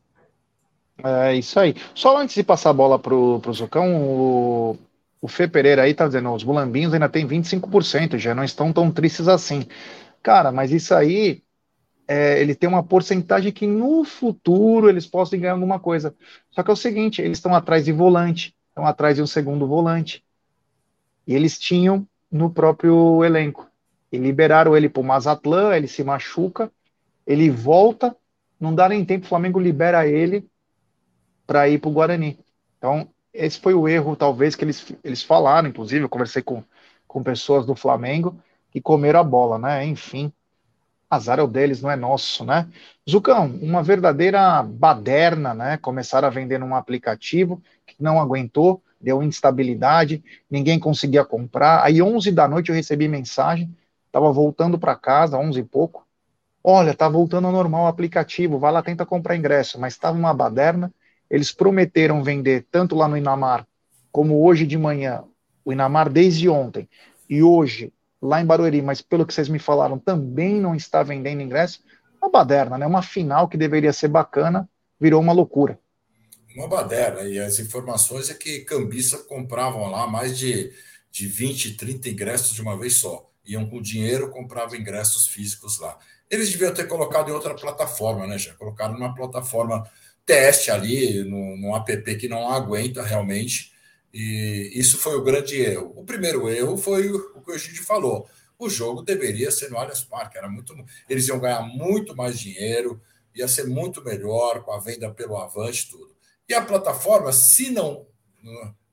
É 1.05 1.35
isso 1.35 1.59
aí. 1.59 1.75
Só 1.95 2.17
antes 2.17 2.35
de 2.35 2.43
passar 2.43 2.71
a 2.71 2.75
bola 2.75 2.99
para 2.99 3.15
o 3.15 3.53
Zucão, 3.53 4.03
o, 4.03 4.77
o 5.21 5.29
Fê 5.29 5.47
Pereira 5.47 5.83
aí 5.83 5.95
tá 5.95 6.07
dizendo, 6.07 6.33
os 6.33 6.45
mulambinhos 6.45 6.93
ainda 6.93 7.09
tem 7.09 7.27
25%, 7.27 8.19
já 8.19 8.35
não 8.35 8.45
estão 8.45 8.73
tão 8.73 8.91
tristes 8.91 9.29
assim. 9.29 9.67
Cara, 10.23 10.53
mas 10.53 10.71
isso 10.71 10.95
aí, 10.95 11.43
é, 12.07 12.41
ele 12.41 12.55
tem 12.55 12.69
uma 12.69 12.83
porcentagem 12.83 13.53
que 13.53 13.67
no 13.67 14.05
futuro 14.05 14.89
eles 14.89 15.07
possam 15.07 15.39
ganhar 15.39 15.55
alguma 15.55 15.81
coisa. 15.81 16.15
Só 16.51 16.63
que 16.63 16.71
é 16.71 16.75
o 16.75 16.77
seguinte, 16.77 17.23
eles 17.23 17.39
estão 17.39 17.55
atrás 17.55 17.85
de 17.85 17.93
volante, 17.93 18.57
estão 18.69 18.87
atrás 18.87 19.17
de 19.17 19.23
um 19.23 19.27
segundo 19.27 19.67
volante. 19.67 20.25
E 21.27 21.35
eles 21.35 21.59
tinham 21.59 22.07
no 22.31 22.51
próprio 22.51 23.25
elenco. 23.25 23.69
E 24.11 24.19
liberaram 24.19 24.77
ele 24.77 24.89
para 24.89 25.01
o 25.01 25.05
Mazatlan, 25.05 25.75
ele 25.75 25.89
se 25.89 26.05
machuca, 26.05 26.71
ele 27.27 27.51
volta, 27.51 28.17
não 28.61 28.75
dá 28.75 28.89
nem 28.89 29.05
tempo, 29.05 29.25
o 29.25 29.29
Flamengo 29.29 29.59
libera 29.59 30.07
ele 30.07 30.49
para 31.47 31.69
ir 31.69 31.79
para 31.79 31.91
o 31.91 31.93
Guarani. 31.93 32.39
Então, 32.79 33.09
esse 33.33 33.59
foi 33.59 33.75
o 33.75 33.89
erro, 33.89 34.17
talvez, 34.17 34.55
que 34.55 34.65
eles, 34.65 34.95
eles 35.03 35.23
falaram, 35.23 35.69
inclusive, 35.69 36.05
eu 36.05 36.09
conversei 36.09 36.43
com, 36.43 36.63
com 37.07 37.23
pessoas 37.23 37.65
do 37.67 37.75
Flamengo, 37.75 38.39
que 38.73 38.81
comeram 38.81 39.21
a 39.21 39.25
bola, 39.25 39.59
né? 39.59 39.85
Enfim, 39.85 40.33
azar 41.09 41.39
é 41.39 41.43
o 41.43 41.47
deles, 41.47 41.83
não 41.83 41.91
é 41.91 41.97
nosso, 41.97 42.43
né? 42.43 42.67
Zucão, 43.09 43.47
uma 43.61 43.83
verdadeira 43.83 44.63
baderna, 44.63 45.53
né? 45.53 45.77
Começaram 45.77 46.27
a 46.27 46.31
vender 46.31 46.59
num 46.59 46.75
aplicativo 46.75 47.63
que 47.87 48.03
não 48.03 48.19
aguentou, 48.19 48.83
deu 48.99 49.23
instabilidade, 49.23 50.25
ninguém 50.51 50.79
conseguia 50.79 51.23
comprar. 51.23 51.85
Aí, 51.85 52.01
11 52.01 52.33
da 52.33 52.49
noite, 52.49 52.71
eu 52.71 52.75
recebi 52.75 53.07
mensagem, 53.09 53.71
estava 54.07 54.33
voltando 54.33 54.79
para 54.79 54.97
casa, 54.97 55.37
11 55.37 55.61
e 55.61 55.65
pouco. 55.65 56.07
Olha, 56.65 56.95
tá 56.95 57.09
voltando 57.09 57.47
ao 57.47 57.53
normal 57.53 57.85
o 57.85 57.89
aplicativo, 57.89 58.59
vai 58.59 58.73
lá, 58.73 58.83
tenta 58.83 59.05
comprar 59.05 59.37
ingresso, 59.37 59.79
mas 59.79 59.93
estava 59.93 60.17
uma 60.17 60.33
baderna. 60.33 60.91
Eles 61.29 61.53
prometeram 61.53 62.23
vender 62.23 62.67
tanto 62.71 62.95
lá 62.95 63.07
no 63.07 63.19
Inamar 63.19 63.67
como 64.11 64.43
hoje 64.43 64.67
de 64.67 64.79
manhã, 64.79 65.25
o 65.65 65.73
Inamar 65.73 66.09
desde 66.09 66.49
ontem, 66.49 66.89
e 67.29 67.43
hoje 67.43 67.93
lá 68.23 68.41
em 68.41 68.47
Barueri, 68.47 68.81
mas 68.81 69.03
pelo 69.03 69.27
que 69.27 69.35
vocês 69.35 69.49
me 69.49 69.59
falaram, 69.59 69.99
também 69.99 70.61
não 70.61 70.77
está 70.77 71.03
vendendo 71.03 71.43
ingresso, 71.43 71.81
uma 72.23 72.31
baderna, 72.31 72.79
né? 72.79 72.87
Uma 72.87 73.03
final 73.03 73.49
que 73.49 73.57
deveria 73.57 73.93
ser 73.93 74.07
bacana, 74.07 74.69
virou 75.01 75.21
uma 75.21 75.33
loucura. 75.33 75.77
Uma 76.55 76.69
baderna, 76.69 77.23
e 77.23 77.41
as 77.41 77.59
informações 77.59 78.31
é 78.31 78.35
que 78.35 78.61
cambista 78.61 79.19
compravam 79.19 79.91
lá 79.91 80.07
mais 80.07 80.39
de, 80.39 80.73
de 81.11 81.27
20, 81.27 81.77
30 81.77 82.11
ingressos 82.11 82.55
de 82.55 82.63
uma 82.63 82.79
vez 82.79 82.95
só. 82.95 83.29
Iam 83.45 83.69
com 83.69 83.83
dinheiro, 83.83 84.31
compravam 84.31 84.77
ingressos 84.77 85.27
físicos 85.27 85.81
lá. 85.81 85.99
Eles 86.31 86.51
deviam 86.51 86.73
ter 86.73 86.87
colocado 86.87 87.29
em 87.29 87.33
outra 87.33 87.55
plataforma, 87.55 88.27
né? 88.27 88.39
Já 88.39 88.55
colocaram 88.55 88.95
numa 88.95 89.15
plataforma 89.15 89.85
teste 90.25 90.71
ali, 90.71 91.25
num, 91.25 91.57
num 91.57 91.75
app 91.75 92.17
que 92.17 92.29
não 92.29 92.49
aguenta 92.49 93.03
realmente 93.03 93.72
e 94.13 94.73
isso 94.75 94.99
foi 94.99 95.17
o 95.17 95.23
grande 95.23 95.61
erro. 95.61 95.93
O 95.97 96.05
primeiro 96.05 96.49
erro 96.49 96.77
foi 96.77 97.11
o 97.11 97.41
que 97.41 97.53
a 97.53 97.59
gente 97.59 97.81
falou. 97.81 98.29
O 98.59 98.69
jogo 98.69 99.03
deveria 99.03 99.51
ser 99.51 99.71
no 99.71 99.79
Allianz 99.79 100.05
Parque. 100.05 100.37
Era 100.37 100.49
muito, 100.49 100.75
eles 101.09 101.27
iam 101.29 101.41
ganhar 101.41 101.63
muito 101.63 102.15
mais 102.15 102.39
dinheiro, 102.39 103.01
ia 103.35 103.49
ser 103.49 103.65
muito 103.65 104.05
melhor 104.05 104.63
com 104.63 104.73
a 104.73 104.79
venda 104.79 105.11
pelo 105.13 105.39
Avante 105.39 105.91
tudo. 105.91 106.15
E 106.49 106.55
a 106.55 106.63
plataforma, 106.63 107.33
se 107.33 107.71
não, 107.71 108.07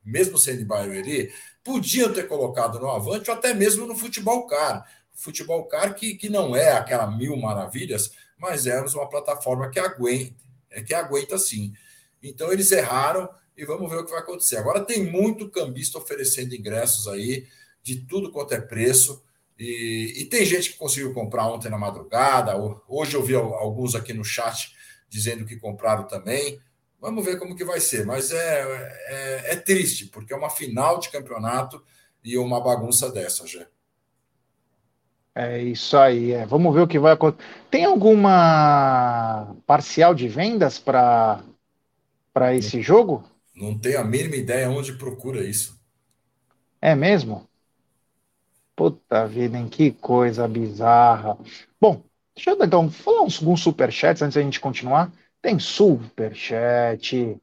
mesmo 0.04 0.38
sendo 0.38 0.62
em 0.62 0.66
Barueri, 0.66 1.34
podiam 1.64 2.14
ter 2.14 2.28
colocado 2.28 2.80
no 2.80 2.90
Avante 2.90 3.30
ou 3.30 3.36
até 3.36 3.54
mesmo 3.54 3.86
no 3.86 3.96
Futebol 3.96 4.48
Car. 4.48 4.86
Futebol 5.14 5.66
Car 5.66 5.94
que, 5.94 6.16
que 6.16 6.30
não 6.30 6.56
é 6.56 6.72
aquela 6.72 7.06
mil 7.06 7.36
maravilhas, 7.36 8.12
mas 8.38 8.66
é 8.66 8.80
uma 8.80 9.10
plataforma 9.10 9.70
que 9.70 9.80
aguenta, 9.80 10.44
é 10.70 10.82
que 10.82 10.94
aguenta 10.94 11.38
sim. 11.38 11.74
Então 12.24 12.52
eles 12.52 12.72
erraram 12.72 13.30
e 13.60 13.66
vamos 13.66 13.92
ver 13.92 13.98
o 13.98 14.06
que 14.06 14.12
vai 14.12 14.22
acontecer. 14.22 14.56
Agora 14.56 14.80
tem 14.80 15.04
muito 15.04 15.50
cambista 15.50 15.98
oferecendo 15.98 16.56
ingressos 16.56 17.10
aí 17.10 17.46
de 17.84 17.98
tudo 17.98 18.32
quanto 18.32 18.54
é 18.54 18.62
preço. 18.62 19.22
E, 19.58 20.14
e, 20.16 20.26
tem 20.26 20.46
gente 20.46 20.72
que 20.72 20.78
conseguiu 20.78 21.14
comprar 21.14 21.46
ontem 21.46 21.70
na 21.70 21.78
madrugada. 21.78 22.56
Hoje 22.88 23.16
eu 23.16 23.22
vi 23.22 23.36
alguns 23.36 23.96
aqui 23.96 24.14
no 24.14 24.24
chat 24.24 24.74
dizendo 25.10 25.46
que 25.46 25.58
compraram 25.58 26.08
também. 26.08 26.58
Vamos 27.02 27.26
ver 27.26 27.38
como 27.38 27.54
que 27.54 27.66
vai 27.66 27.82
ser. 27.82 28.06
Mas 28.06 28.32
é, 28.32 28.94
é, 29.08 29.52
é 29.52 29.56
triste, 29.58 30.06
porque 30.06 30.34
é 30.34 30.38
uma 30.38 30.50
final 30.50 30.98
de 30.98 31.10
campeonato 31.10 31.84
e 32.24 32.38
uma 32.38 32.62
bagunça 32.62 33.12
dessa, 33.12 33.46
já. 33.46 33.68
É 35.36 35.62
isso 35.62 35.98
aí. 35.98 36.32
É. 36.32 36.46
Vamos 36.46 36.74
ver 36.74 36.82
o 36.82 36.88
que 36.88 36.98
vai 36.98 37.12
acontecer. 37.12 37.46
Tem 37.70 37.84
alguma 37.84 39.54
parcial 39.68 40.16
de 40.16 40.30
vendas 40.30 40.80
para 40.80 41.44
esse 42.56 42.82
jogo? 42.82 43.26
Não 43.60 43.78
tenho 43.78 44.00
a 44.00 44.04
mínima 44.06 44.38
ideia 44.38 44.70
onde 44.70 44.94
procura 44.94 45.44
isso. 45.44 45.78
É 46.82 46.96
mesmo? 46.96 47.46
Puta 48.74 49.28
vida, 49.28 49.58
em 49.58 49.68
que 49.68 49.92
coisa 49.92 50.48
bizarra. 50.48 51.38
Bom, 51.80 52.02
deixa 52.34 52.52
eu 52.52 52.64
então 52.64 52.90
falar 52.90 53.24
uns, 53.24 53.38
alguns 53.40 53.62
superchats 53.62 54.22
antes 54.22 54.36
da 54.36 54.42
gente 54.42 54.62
continuar. 54.62 55.12
Tem 55.42 55.60
superchat 55.60 57.38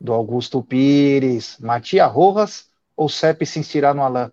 do 0.00 0.14
Augusto 0.14 0.62
Pires, 0.62 1.58
Matia 1.58 2.06
Rojas 2.06 2.70
ou 2.96 3.06
CEP 3.08 3.44
se 3.44 3.58
inspirar 3.58 3.94
no 3.94 4.02
Alain 4.02 4.32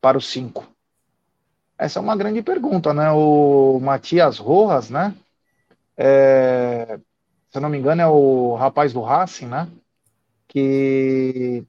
para 0.00 0.16
os 0.16 0.30
cinco? 0.30 0.68
Essa 1.76 1.98
é 1.98 2.02
uma 2.02 2.16
grande 2.16 2.42
pergunta, 2.42 2.94
né? 2.94 3.10
O 3.10 3.80
Matias 3.80 4.38
Rojas, 4.38 4.88
né? 4.88 5.14
É, 5.96 6.98
se 7.50 7.58
eu 7.58 7.60
não 7.60 7.68
me 7.68 7.78
engano, 7.78 8.02
é 8.02 8.06
o 8.06 8.54
rapaz 8.54 8.92
do 8.92 9.00
Racing, 9.00 9.46
né? 9.46 9.68
Que 10.48 11.64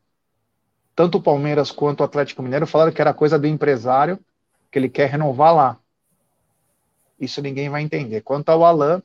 tanto 0.95 1.17
o 1.17 1.21
Palmeiras 1.21 1.71
quanto 1.71 2.01
o 2.01 2.03
Atlético 2.03 2.41
Mineiro 2.41 2.65
falaram 2.65 2.91
que 2.91 3.01
era 3.01 3.13
coisa 3.13 3.37
do 3.37 3.47
empresário, 3.47 4.19
que 4.71 4.79
ele 4.79 4.89
quer 4.89 5.09
renovar 5.09 5.53
lá. 5.53 5.77
Isso 7.19 7.41
ninguém 7.41 7.69
vai 7.69 7.81
entender. 7.81 8.21
Quanto 8.21 8.49
ao 8.49 8.63
Alain, 8.63 9.01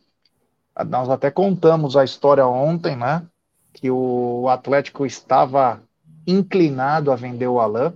nós 0.86 1.08
até 1.08 1.30
contamos 1.30 1.96
a 1.96 2.04
história 2.04 2.46
ontem, 2.46 2.96
né? 2.96 3.26
Que 3.72 3.90
o 3.90 4.48
Atlético 4.48 5.06
estava 5.06 5.82
inclinado 6.26 7.10
a 7.10 7.16
vender 7.16 7.46
o 7.48 7.58
Alain, 7.58 7.92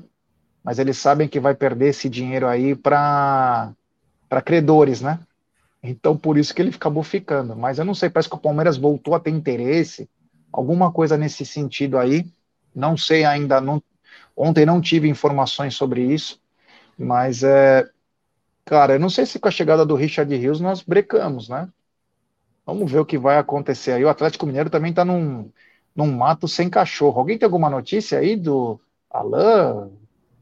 mas 0.64 0.78
eles 0.78 0.96
sabem 0.98 1.28
que 1.28 1.38
vai 1.38 1.54
perder 1.54 1.88
esse 1.88 2.08
dinheiro 2.08 2.48
aí 2.48 2.74
para 2.74 3.74
credores, 4.44 5.00
né? 5.00 5.20
Então 5.82 6.16
por 6.16 6.36
isso 6.36 6.54
que 6.54 6.60
ele 6.60 6.74
acabou 6.74 7.02
ficando. 7.02 7.54
Mas 7.54 7.78
eu 7.78 7.84
não 7.84 7.94
sei, 7.94 8.10
parece 8.10 8.28
que 8.28 8.34
o 8.34 8.40
Palmeiras 8.40 8.76
voltou 8.76 9.14
a 9.14 9.20
ter 9.20 9.30
interesse, 9.30 10.08
alguma 10.56 10.90
coisa 10.90 11.18
nesse 11.18 11.44
sentido 11.44 11.98
aí. 11.98 12.26
Não 12.74 12.96
sei 12.96 13.24
ainda, 13.24 13.60
não, 13.60 13.82
ontem 14.34 14.64
não 14.64 14.80
tive 14.80 15.08
informações 15.08 15.74
sobre 15.74 16.02
isso, 16.02 16.40
mas 16.98 17.42
é, 17.42 17.88
cara, 18.64 18.94
eu 18.94 19.00
não 19.00 19.10
sei 19.10 19.26
se 19.26 19.38
com 19.38 19.48
a 19.48 19.50
chegada 19.50 19.84
do 19.84 19.94
Richard 19.94 20.34
Rios 20.34 20.60
nós 20.60 20.82
brecamos, 20.82 21.48
né? 21.48 21.68
Vamos 22.64 22.90
ver 22.90 22.98
o 22.98 23.06
que 23.06 23.18
vai 23.18 23.38
acontecer 23.38 23.92
aí. 23.92 24.04
O 24.04 24.08
Atlético 24.08 24.46
Mineiro 24.46 24.68
também 24.70 24.90
está 24.90 25.04
num, 25.04 25.50
num 25.94 26.10
mato 26.10 26.48
sem 26.48 26.68
cachorro. 26.68 27.20
Alguém 27.20 27.38
tem 27.38 27.46
alguma 27.46 27.70
notícia 27.70 28.18
aí 28.18 28.34
do 28.34 28.80
Alain? 29.08 29.92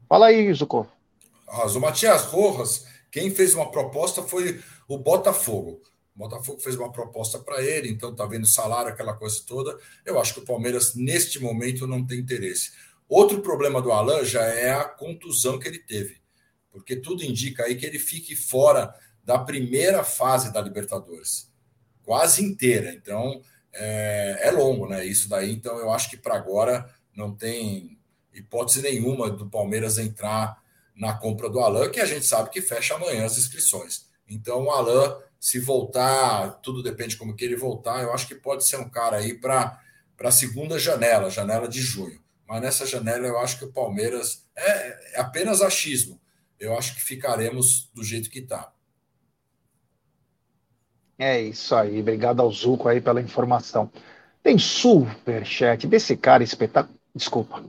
Fala 0.09 0.27
aí, 0.27 0.51
Zuko. 0.53 0.87
Ah, 1.47 1.67
o 1.67 1.79
Matias 1.79 2.23
Rojas, 2.25 2.87
quem 3.11 3.29
fez 3.29 3.53
uma 3.53 3.69
proposta 3.69 4.23
foi 4.23 4.59
o 4.87 4.97
Botafogo. 4.97 5.79
O 6.15 6.19
Botafogo 6.19 6.59
fez 6.59 6.75
uma 6.75 6.91
proposta 6.91 7.39
para 7.39 7.61
ele, 7.61 7.89
então 7.89 8.15
tá 8.15 8.25
vendo 8.25 8.45
salário, 8.45 8.91
aquela 8.91 9.13
coisa 9.13 9.43
toda. 9.45 9.77
Eu 10.05 10.19
acho 10.19 10.33
que 10.33 10.39
o 10.39 10.45
Palmeiras, 10.45 10.95
neste 10.95 11.39
momento, 11.39 11.85
não 11.85 12.05
tem 12.05 12.19
interesse. 12.19 12.71
Outro 13.07 13.41
problema 13.41 13.81
do 13.81 13.91
Alain 13.91 14.23
já 14.23 14.43
é 14.43 14.71
a 14.71 14.85
contusão 14.85 15.59
que 15.59 15.67
ele 15.67 15.79
teve, 15.79 16.21
porque 16.71 16.95
tudo 16.95 17.23
indica 17.23 17.63
aí 17.63 17.75
que 17.75 17.85
ele 17.85 17.99
fique 17.99 18.35
fora 18.35 18.95
da 19.23 19.37
primeira 19.37 20.03
fase 20.03 20.53
da 20.53 20.61
Libertadores 20.61 21.53
quase 22.05 22.43
inteira. 22.43 22.93
Então, 22.93 23.41
é, 23.73 24.39
é 24.43 24.51
longo, 24.51 24.87
né? 24.87 25.03
Isso 25.05 25.27
daí. 25.27 25.51
Então, 25.51 25.77
eu 25.77 25.91
acho 25.91 26.09
que 26.09 26.15
para 26.15 26.35
agora 26.35 26.89
não 27.13 27.35
tem 27.35 27.97
hipótese 28.33 28.81
nenhuma 28.81 29.29
do 29.29 29.49
Palmeiras 29.49 29.97
entrar 29.97 30.63
na 30.95 31.13
compra 31.13 31.49
do 31.49 31.59
Alain, 31.59 31.91
que 31.91 31.99
a 31.99 32.05
gente 32.05 32.25
sabe 32.25 32.49
que 32.49 32.61
fecha 32.61 32.95
amanhã 32.95 33.25
as 33.25 33.37
inscrições. 33.37 34.05
Então, 34.29 34.65
o 34.65 34.71
Alain, 34.71 35.17
se 35.39 35.59
voltar, 35.59 36.59
tudo 36.61 36.81
depende 36.81 37.11
de 37.11 37.17
como 37.17 37.35
que 37.35 37.45
ele 37.45 37.55
voltar, 37.55 38.01
eu 38.01 38.13
acho 38.13 38.27
que 38.27 38.35
pode 38.35 38.65
ser 38.65 38.77
um 38.77 38.89
cara 38.89 39.17
aí 39.17 39.33
para 39.33 39.79
a 40.19 40.31
segunda 40.31 40.79
janela, 40.79 41.29
janela 41.29 41.67
de 41.67 41.81
junho. 41.81 42.19
Mas 42.47 42.61
nessa 42.61 42.85
janela 42.85 43.25
eu 43.27 43.39
acho 43.39 43.57
que 43.57 43.65
o 43.65 43.71
Palmeiras 43.71 44.45
é, 44.55 45.17
é 45.17 45.19
apenas 45.19 45.61
achismo. 45.61 46.19
Eu 46.59 46.77
acho 46.77 46.95
que 46.95 47.01
ficaremos 47.01 47.89
do 47.93 48.03
jeito 48.03 48.29
que 48.29 48.39
está. 48.39 48.71
É 51.17 51.41
isso 51.41 51.73
aí, 51.75 52.01
obrigado 52.01 52.41
ao 52.41 52.51
Zuco 52.51 52.87
aí 52.87 52.99
pela 52.99 53.21
informação. 53.21 53.91
Tem 54.43 54.57
superchat 54.57 55.87
desse 55.87 56.15
cara 56.17 56.43
espetacular, 56.43 56.93
desculpa, 57.15 57.63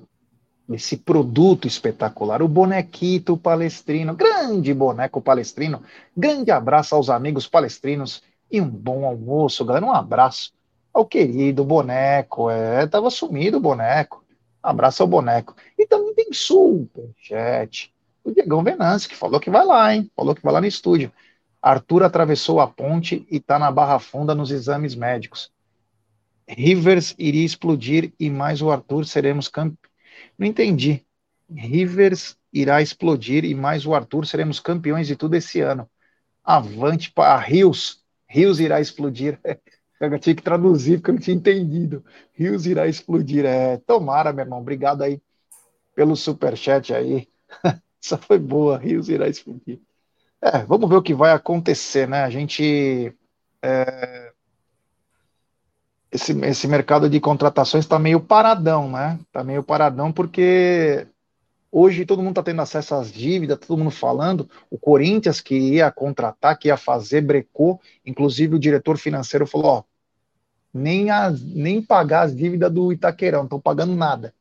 desse 0.69 0.97
produto 0.97 1.69
espetacular, 1.69 2.43
o 2.43 2.49
bonequito 2.49 3.37
palestrino, 3.37 4.15
grande 4.15 4.75
boneco 4.75 5.21
palestrino, 5.21 5.83
grande 6.17 6.51
abraço 6.51 6.95
aos 6.95 7.09
amigos 7.09 7.47
palestrinos 7.47 8.23
e 8.51 8.61
um 8.61 8.69
bom 8.69 9.07
almoço, 9.07 9.65
galera, 9.65 9.87
um 9.87 9.93
abraço 9.93 10.53
ao 10.93 11.05
querido 11.05 11.65
boneco, 11.65 12.51
é, 12.51 12.87
tava 12.87 13.11
sumido 13.11 13.59
o 13.59 13.61
boneco, 13.61 14.25
abraço 14.63 15.03
ao 15.03 15.09
boneco. 15.09 15.55
E 15.79 15.87
também 15.87 16.15
tem 16.15 16.33
superchat, 16.33 17.93
o 18.25 18.33
Diegão 18.33 18.65
Venâncio, 18.65 19.09
que 19.09 19.17
falou 19.17 19.39
que 19.39 19.51
vai 19.51 19.65
lá, 19.65 19.95
hein, 19.95 20.11
falou 20.17 20.35
que 20.35 20.43
vai 20.43 20.53
lá 20.53 20.61
no 20.61 20.67
estúdio. 20.67 21.13
Arthur 21.63 22.03
atravessou 22.03 22.61
a 22.61 22.67
ponte 22.67 23.27
e 23.31 23.37
está 23.37 23.59
na 23.59 23.71
Barra 23.71 23.99
Funda 23.99 24.35
nos 24.35 24.51
exames 24.51 24.95
médicos. 24.95 25.51
Rivers 26.49 27.15
iria 27.19 27.45
explodir 27.45 28.13
e 28.19 28.31
mais 28.31 28.63
o 28.63 28.71
Arthur 28.71 29.05
seremos 29.05 29.49
campeões. 29.49 29.96
Não 30.39 30.47
entendi. 30.47 31.05
Rivers 31.49 32.37
irá 32.53 32.83
explodir 32.83 33.45
e 33.45 33.55
mais 33.55 33.87
o 33.87 33.95
Arthur 33.95 34.27
seremos 34.27 34.61
campeões 34.61 35.07
de 35.07 35.17
tudo 35.17 35.35
esse 35.35 35.61
ano. 35.61 35.89
Avante 36.45 37.11
para 37.13 37.37
Rios. 37.39 38.05
Rios 38.29 38.61
irá 38.61 38.81
explodir. 38.81 39.41
Eu 39.99 40.19
tinha 40.19 40.37
que 40.37 40.43
traduzir 40.43 40.99
porque 40.99 41.11
eu 41.11 41.15
não 41.15 41.21
tinha 41.23 41.35
entendido. 41.35 42.05
Rios 42.35 42.67
irá 42.67 42.87
explodir. 42.87 43.47
É, 43.47 43.79
tomara, 43.79 44.31
meu 44.31 44.45
irmão. 44.45 44.61
Obrigado 44.61 45.01
aí 45.01 45.23
pelo 45.95 46.15
superchat 46.15 46.93
aí. 46.95 47.29
Essa 48.03 48.19
foi 48.19 48.39
boa. 48.39 48.77
Rios 48.77 49.09
irá 49.09 49.27
explodir. 49.27 49.81
É, 50.43 50.59
vamos 50.65 50.89
ver 50.91 50.97
o 50.97 51.03
que 51.03 51.15
vai 51.15 51.33
acontecer, 51.33 52.07
né? 52.07 52.25
A 52.25 52.31
gente. 52.31 53.15
É, 53.63 54.26
esse, 56.11 56.33
esse 56.45 56.69
mercado 56.69 57.09
de 57.11 57.21
contratações 57.21 57.85
está 57.85 57.99
meio 57.99 58.21
paradão, 58.21 58.91
né? 58.91 59.19
Está 59.23 59.43
meio 59.43 59.63
paradão 59.63 60.13
porque 60.13 61.07
hoje 61.71 62.07
todo 62.07 62.23
mundo 62.23 62.31
está 62.31 62.43
tendo 62.43 62.63
acesso 62.63 62.95
às 62.95 63.13
dívidas, 63.13 63.59
todo 63.59 63.79
mundo 63.79 63.91
falando. 63.91 64.49
O 64.71 64.79
Corinthians 64.79 65.41
que 65.41 65.57
ia 65.57 65.91
contratar, 65.91 66.59
que 66.59 66.69
ia 66.69 66.77
fazer, 66.77 67.21
brecou. 67.21 67.81
Inclusive 68.05 68.57
o 68.57 68.59
diretor 68.59 68.99
financeiro 68.99 69.47
falou: 69.47 69.67
ó, 69.67 69.83
nem, 70.73 71.07
nem 71.55 71.83
pagar 71.83 72.23
as 72.23 72.37
dívidas 72.37 72.73
do 72.73 72.93
Itaquerão, 72.93 73.41
não 73.41 73.47
estão 73.47 73.61
pagando 73.61 73.95
nada. 73.95 74.35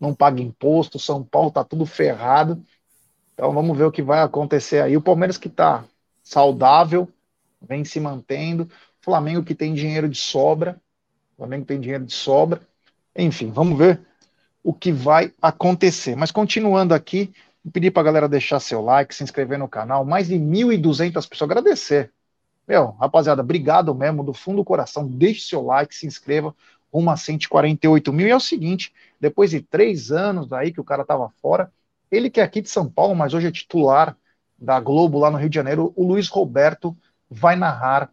Não 0.00 0.14
paga 0.14 0.42
imposto, 0.42 0.98
São 0.98 1.22
Paulo 1.22 1.48
está 1.48 1.64
tudo 1.64 1.86
ferrado. 1.86 2.62
Então 3.34 3.52
vamos 3.52 3.76
ver 3.76 3.84
o 3.84 3.92
que 3.92 4.02
vai 4.02 4.20
acontecer 4.20 4.80
aí. 4.80 4.96
O 4.96 5.02
Palmeiras 5.02 5.36
que 5.36 5.48
está 5.48 5.84
saudável, 6.22 7.08
vem 7.60 7.84
se 7.84 8.00
mantendo. 8.00 8.68
Flamengo 9.00 9.44
que 9.44 9.54
tem 9.54 9.74
dinheiro 9.74 10.08
de 10.08 10.18
sobra. 10.18 10.80
Flamengo 11.44 11.66
tem 11.66 11.78
dinheiro 11.78 12.06
de 12.06 12.14
sobra. 12.14 12.60
Enfim, 13.14 13.50
vamos 13.50 13.76
ver 13.76 14.00
o 14.62 14.72
que 14.72 14.90
vai 14.90 15.30
acontecer. 15.42 16.16
Mas 16.16 16.30
continuando 16.30 16.94
aqui, 16.94 17.32
pedir 17.70 17.90
para 17.90 18.00
a 18.00 18.04
galera 18.04 18.28
deixar 18.28 18.60
seu 18.60 18.80
like, 18.80 19.14
se 19.14 19.22
inscrever 19.22 19.58
no 19.58 19.68
canal. 19.68 20.06
Mais 20.06 20.28
de 20.28 20.36
1.200 20.36 21.28
pessoas. 21.28 21.50
Agradecer. 21.50 22.10
Meu, 22.66 22.92
rapaziada, 22.92 23.42
obrigado 23.42 23.94
mesmo, 23.94 24.24
do 24.24 24.32
fundo 24.32 24.56
do 24.56 24.64
coração. 24.64 25.06
Deixe 25.06 25.42
seu 25.42 25.62
like, 25.62 25.94
se 25.94 26.06
inscreva. 26.06 26.54
Rumo 26.90 27.10
a 27.10 27.16
148 27.16 28.10
mil. 28.10 28.26
E 28.26 28.30
é 28.30 28.36
o 28.36 28.40
seguinte: 28.40 28.92
depois 29.20 29.50
de 29.50 29.60
três 29.60 30.10
anos 30.10 30.50
aí 30.50 30.72
que 30.72 30.80
o 30.80 30.84
cara 30.84 31.02
estava 31.02 31.28
fora, 31.42 31.70
ele 32.10 32.30
que 32.30 32.40
é 32.40 32.42
aqui 32.42 32.62
de 32.62 32.70
São 32.70 32.88
Paulo, 32.88 33.14
mas 33.14 33.34
hoje 33.34 33.48
é 33.48 33.52
titular 33.52 34.16
da 34.58 34.80
Globo 34.80 35.18
lá 35.18 35.30
no 35.30 35.36
Rio 35.36 35.50
de 35.50 35.56
Janeiro, 35.56 35.92
o 35.94 36.06
Luiz 36.06 36.28
Roberto 36.28 36.96
vai 37.28 37.54
narrar 37.54 38.10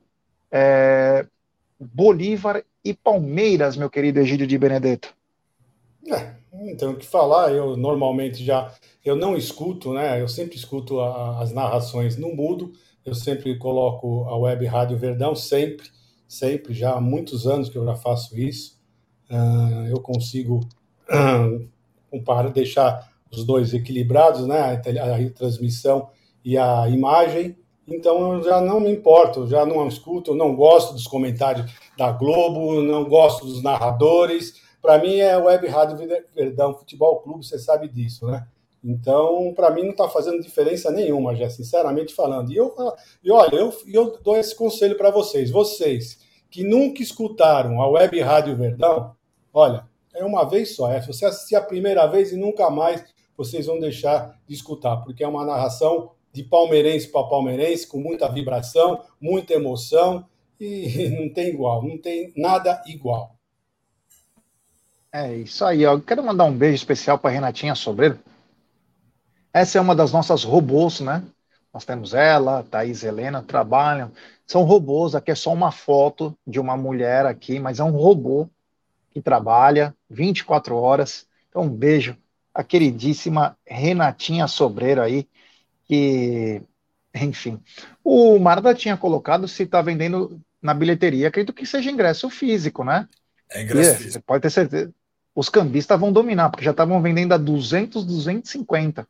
é, 0.51 1.25
Bolívar 1.79 2.63
e 2.84 2.93
Palmeiras, 2.93 3.77
meu 3.77 3.89
querido 3.89 4.19
Egídio 4.19 4.47
de 4.47 4.57
Benedetto. 4.57 5.13
É, 6.07 6.34
não 6.51 6.75
tenho 6.75 6.91
o 6.91 6.97
que 6.97 7.05
falar, 7.05 7.51
eu 7.51 7.77
normalmente 7.77 8.43
já, 8.43 8.73
eu 9.03 9.15
não 9.15 9.36
escuto, 9.36 9.93
né, 9.93 10.21
eu 10.21 10.27
sempre 10.27 10.55
escuto 10.55 10.99
a, 10.99 11.41
as 11.41 11.51
narrações 11.51 12.17
no 12.17 12.36
mudo, 12.36 12.71
eu 13.05 13.13
sempre 13.13 13.57
coloco 13.57 14.23
a 14.25 14.38
Web 14.38 14.65
Rádio 14.65 14.97
Verdão, 14.97 15.36
sempre, 15.36 15.88
sempre, 16.27 16.73
já 16.73 16.93
há 16.93 17.01
muitos 17.01 17.47
anos 17.47 17.69
que 17.69 17.77
eu 17.77 17.86
já 17.86 17.95
faço 17.95 18.38
isso, 18.39 18.79
uh, 19.29 19.88
eu 19.88 19.99
consigo 20.01 20.59
uh, 21.09 22.49
deixar 22.53 23.11
os 23.32 23.45
dois 23.45 23.73
equilibrados, 23.73 24.45
né? 24.45 24.59
A, 24.59 24.73
a 24.73 25.29
transmissão 25.32 26.09
e 26.43 26.57
a 26.57 26.88
imagem. 26.89 27.55
Então 27.88 28.36
eu 28.36 28.43
já 28.43 28.61
não 28.61 28.79
me 28.79 28.91
importo, 28.91 29.47
já 29.47 29.65
não 29.65 29.88
escuto, 29.88 30.36
não 30.36 30.55
gosto 30.55 30.93
dos 30.93 31.07
comentários 31.07 31.71
da 31.97 32.11
Globo, 32.11 32.82
não 32.82 33.07
gosto 33.07 33.45
dos 33.45 33.61
narradores. 33.61 34.61
Para 34.82 34.97
mim 34.97 35.17
é 35.17 35.38
Web 35.38 35.67
Rádio 35.67 35.97
Verdão 36.34 36.73
Futebol 36.73 37.21
Clube, 37.21 37.45
você 37.45 37.59
sabe 37.59 37.88
disso, 37.88 38.25
né? 38.25 38.47
Então, 38.84 39.53
para 39.55 39.69
mim 39.69 39.84
não 39.84 39.91
está 39.91 40.09
fazendo 40.09 40.41
diferença 40.41 40.89
nenhuma, 40.89 41.36
já 41.36 41.49
sinceramente 41.49 42.15
falando. 42.15 42.51
E 42.51 42.55
eu, 42.55 42.73
e 43.23 43.32
olha, 43.32 43.55
eu, 43.55 43.71
eu 43.88 44.17
dou 44.23 44.36
esse 44.36 44.55
conselho 44.55 44.97
para 44.97 45.11
vocês, 45.11 45.51
vocês 45.51 46.19
que 46.49 46.63
nunca 46.63 47.01
escutaram 47.01 47.82
a 47.82 47.88
Web 47.88 48.19
Rádio 48.21 48.57
Verdão, 48.57 49.15
olha, 49.53 49.88
é 50.13 50.25
uma 50.25 50.43
vez 50.43 50.75
só. 50.75 50.91
É, 50.91 50.99
se 50.99 51.07
você 51.07 51.25
assistir 51.25 51.55
a 51.55 51.61
primeira 51.61 52.05
vez 52.07 52.32
e 52.32 52.38
nunca 52.38 52.69
mais 52.69 53.03
vocês 53.38 53.67
vão 53.67 53.79
deixar 53.79 54.38
de 54.47 54.53
escutar, 54.53 54.97
porque 54.97 55.23
é 55.23 55.27
uma 55.27 55.45
narração 55.45 56.11
de 56.32 56.43
palmeirense 56.43 57.07
para 57.07 57.27
palmeirense, 57.27 57.88
com 57.88 57.99
muita 57.99 58.32
vibração, 58.32 59.01
muita 59.19 59.53
emoção, 59.53 60.25
e 60.59 61.09
não 61.19 61.34
tem 61.34 61.49
igual, 61.49 61.84
não 61.84 61.97
tem 61.97 62.34
nada 62.36 62.82
igual. 62.86 63.36
É 65.13 65.36
isso 65.36 65.65
aí, 65.65 65.86
ó. 65.86 65.99
Quero 65.99 66.23
mandar 66.23 66.45
um 66.45 66.57
beijo 66.57 66.75
especial 66.75 67.17
para 67.17 67.32
Renatinha 67.32 67.75
Sobreiro. 67.75 68.17
Essa 69.53 69.77
é 69.77 69.82
uma 69.82 69.93
das 69.93 70.13
nossas 70.13 70.43
robôs, 70.43 71.01
né? 71.01 71.21
Nós 71.73 71.84
temos 71.84 72.13
ela, 72.13 72.63
Thaís 72.63 73.03
Helena, 73.03 73.41
trabalham. 73.41 74.11
São 74.45 74.63
robôs, 74.63 75.13
aqui 75.13 75.32
é 75.32 75.36
só 75.36 75.51
uma 75.51 75.71
foto 75.71 76.38
de 76.47 76.59
uma 76.59 76.77
mulher 76.77 77.25
aqui, 77.25 77.59
mas 77.59 77.79
é 77.79 77.84
um 77.84 77.91
robô 77.91 78.47
que 79.09 79.21
trabalha 79.21 79.93
24 80.09 80.75
horas. 80.77 81.27
Então, 81.49 81.63
um 81.63 81.69
beijo 81.69 82.17
a 82.53 82.63
queridíssima 82.63 83.57
Renatinha 83.65 84.47
Sobreiro 84.47 85.01
aí, 85.01 85.27
que, 85.92 86.62
enfim. 87.14 87.60
O 88.02 88.39
Marda 88.39 88.74
tinha 88.74 88.96
colocado 88.96 89.46
se 89.46 89.64
está 89.64 89.82
vendendo 89.82 90.39
na 90.62 90.74
bilheteria, 90.74 91.28
acredito 91.28 91.52
que 91.52 91.66
seja 91.66 91.92
ingresso 91.92 92.30
físico, 92.30 92.86
né? 92.86 93.10
É 93.52 93.62
ingresso 93.62 93.98
físico. 93.98 94.14
Você 94.14 94.20
pode 94.22 94.42
ter 94.44 94.50
certeza. 94.50 94.94
Os 95.36 95.50
cambistas 95.50 96.00
vão 96.00 96.14
dominar, 96.14 96.50
porque 96.50 96.64
já 96.64 96.72
estavam 96.72 97.02
vendendo 97.02 97.34
a 97.34 97.38
200, 97.38 98.06
250. 98.06 99.06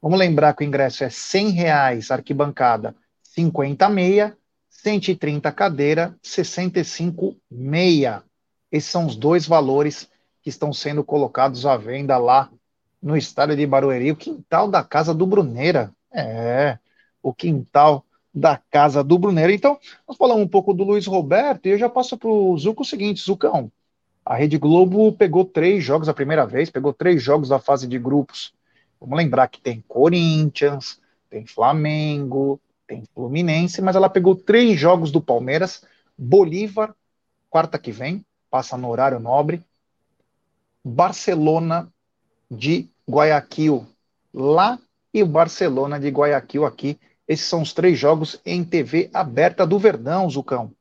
Vamos 0.00 0.20
lembrar 0.20 0.54
que 0.54 0.62
o 0.62 0.66
ingresso 0.66 1.02
é 1.02 1.10
100 1.10 1.50
reais 1.50 2.10
arquibancada, 2.12 2.94
50 3.24 3.88
meia, 3.88 4.36
130 4.68 5.50
cadeira, 5.50 6.16
65 6.22 7.36
meia. 7.50 8.22
Esses 8.70 8.88
são 8.88 9.04
os 9.04 9.16
dois 9.16 9.48
valores 9.48 10.08
que 10.42 10.48
estão 10.48 10.72
sendo 10.72 11.02
colocados 11.02 11.66
à 11.66 11.76
venda 11.76 12.16
lá 12.18 12.48
no 13.02 13.16
estádio 13.16 13.56
de 13.56 13.66
Barueri, 13.66 14.12
o 14.12 14.16
quintal 14.16 14.68
da 14.68 14.84
casa 14.84 15.12
do 15.12 15.26
Bruneira. 15.26 15.92
É, 16.12 16.78
o 17.22 17.32
quintal 17.32 18.04
da 18.32 18.56
casa 18.56 19.02
do 19.02 19.18
Bruneira. 19.18 19.52
Então, 19.52 19.78
nós 20.06 20.16
falamos 20.16 20.44
um 20.44 20.48
pouco 20.48 20.72
do 20.72 20.84
Luiz 20.84 21.06
Roberto 21.06 21.66
e 21.66 21.70
eu 21.70 21.78
já 21.78 21.88
passo 21.88 22.16
para 22.16 22.28
o 22.28 22.56
Zuco 22.58 22.82
o 22.82 22.86
seguinte, 22.86 23.20
Zucão, 23.20 23.70
a 24.24 24.34
Rede 24.36 24.58
Globo 24.58 25.12
pegou 25.12 25.44
três 25.44 25.82
jogos 25.82 26.08
a 26.08 26.14
primeira 26.14 26.46
vez, 26.46 26.70
pegou 26.70 26.92
três 26.92 27.22
jogos 27.22 27.48
da 27.48 27.58
fase 27.58 27.86
de 27.86 27.98
grupos 27.98 28.52
Vamos 29.00 29.16
lembrar 29.16 29.48
que 29.48 29.60
tem 29.60 29.82
Corinthians, 29.88 31.00
tem 31.30 31.46
Flamengo, 31.46 32.60
tem 32.86 33.02
Fluminense, 33.14 33.80
mas 33.80 33.96
ela 33.96 34.10
pegou 34.10 34.36
três 34.36 34.78
jogos 34.78 35.10
do 35.10 35.22
Palmeiras, 35.22 35.82
Bolívar, 36.18 36.94
quarta 37.48 37.78
que 37.78 37.90
vem, 37.90 38.24
passa 38.50 38.76
no 38.76 38.90
horário 38.90 39.18
nobre, 39.18 39.64
Barcelona 40.84 41.90
de 42.50 42.90
Guayaquil, 43.08 43.86
lá 44.34 44.78
e 45.12 45.22
o 45.22 45.26
Barcelona 45.26 45.98
de 45.98 46.08
Guayaquil 46.08 46.64
aqui. 46.64 46.98
Esses 47.26 47.46
são 47.46 47.62
os 47.62 47.72
três 47.72 47.98
jogos 47.98 48.40
em 48.44 48.64
TV 48.64 49.08
aberta 49.12 49.66
do 49.66 49.78
Verdão, 49.78 50.28
Zucão. 50.28 50.72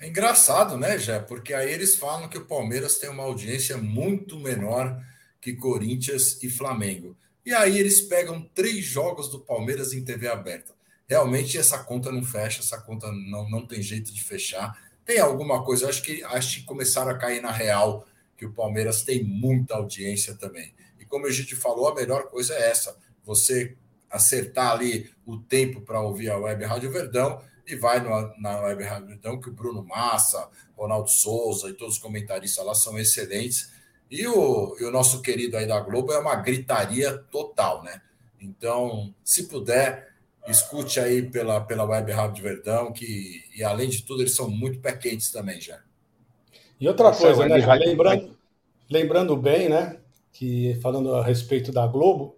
É 0.00 0.08
engraçado, 0.08 0.76
né, 0.76 0.98
Jé? 0.98 1.18
Porque 1.18 1.54
aí 1.54 1.72
eles 1.72 1.96
falam 1.96 2.28
que 2.28 2.36
o 2.36 2.44
Palmeiras 2.44 2.98
tem 2.98 3.08
uma 3.08 3.22
audiência 3.22 3.76
muito 3.78 4.38
menor 4.38 5.00
que 5.40 5.54
Corinthians 5.54 6.42
e 6.42 6.50
Flamengo. 6.50 7.16
E 7.44 7.52
aí 7.52 7.78
eles 7.78 8.00
pegam 8.00 8.42
três 8.54 8.84
jogos 8.84 9.28
do 9.28 9.38
Palmeiras 9.38 9.92
em 9.92 10.04
TV 10.04 10.28
aberta. 10.28 10.72
Realmente 11.06 11.58
essa 11.58 11.78
conta 11.84 12.10
não 12.10 12.22
fecha, 12.22 12.60
essa 12.60 12.80
conta 12.80 13.10
não, 13.12 13.48
não 13.48 13.66
tem 13.66 13.82
jeito 13.82 14.12
de 14.12 14.22
fechar. 14.22 14.78
Tem 15.04 15.18
alguma 15.18 15.62
coisa, 15.62 15.88
acho 15.88 16.02
que 16.02 16.24
acho 16.24 16.60
que 16.60 16.66
começaram 16.66 17.10
a 17.10 17.18
cair 17.18 17.42
na 17.42 17.52
real 17.52 18.06
que 18.36 18.46
o 18.46 18.52
Palmeiras 18.52 19.02
tem 19.02 19.22
muita 19.22 19.74
audiência 19.74 20.34
também. 20.34 20.72
E 20.98 21.04
como 21.04 21.26
a 21.26 21.30
gente 21.30 21.54
falou, 21.54 21.88
a 21.88 21.94
melhor 21.94 22.28
coisa 22.28 22.54
é 22.54 22.70
essa: 22.70 22.96
você 23.24 23.76
acertar 24.10 24.72
ali 24.72 25.10
o 25.26 25.38
tempo 25.38 25.80
para 25.80 26.00
ouvir 26.00 26.30
a 26.30 26.38
Web 26.38 26.64
Rádio 26.64 26.92
Verdão 26.92 27.40
e 27.66 27.74
vai 27.74 28.00
no, 28.00 28.32
na 28.38 28.60
Web 28.60 28.84
Rádio 28.84 29.08
Verdão, 29.08 29.40
que 29.40 29.48
o 29.48 29.52
Bruno 29.52 29.82
Massa, 29.82 30.48
Ronaldo 30.76 31.10
Souza 31.10 31.68
e 31.68 31.72
todos 31.72 31.94
os 31.94 32.00
comentaristas 32.00 32.64
lá 32.64 32.74
são 32.74 32.98
excelentes 32.98 33.72
e 34.10 34.26
o, 34.26 34.76
e 34.78 34.84
o 34.84 34.90
nosso 34.90 35.22
querido 35.22 35.56
aí 35.56 35.66
da 35.66 35.80
Globo 35.80 36.12
é 36.12 36.18
uma 36.18 36.36
gritaria 36.36 37.18
total, 37.30 37.82
né? 37.82 38.00
Então, 38.40 39.14
se 39.24 39.48
puder, 39.48 40.12
escute 40.46 41.00
aí 41.00 41.22
pela, 41.22 41.60
pela 41.60 41.84
Web 41.84 42.12
Rádio 42.12 42.42
Verdão, 42.42 42.92
que, 42.92 43.42
e 43.56 43.64
além 43.64 43.88
de 43.88 44.02
tudo, 44.02 44.22
eles 44.22 44.36
são 44.36 44.48
muito 44.48 44.78
pé 44.78 44.92
quentes 44.92 45.30
também, 45.30 45.60
já. 45.60 45.80
E 46.78 46.86
outra 46.86 47.08
Essa 47.08 47.20
coisa, 47.20 47.48
né, 47.48 47.60
já, 47.60 47.74
lembrando, 47.74 48.36
lembrando 48.90 49.36
bem, 49.36 49.68
né, 49.68 49.96
que 50.32 50.78
falando 50.82 51.14
a 51.14 51.24
respeito 51.24 51.72
da 51.72 51.86
Globo, 51.86 52.36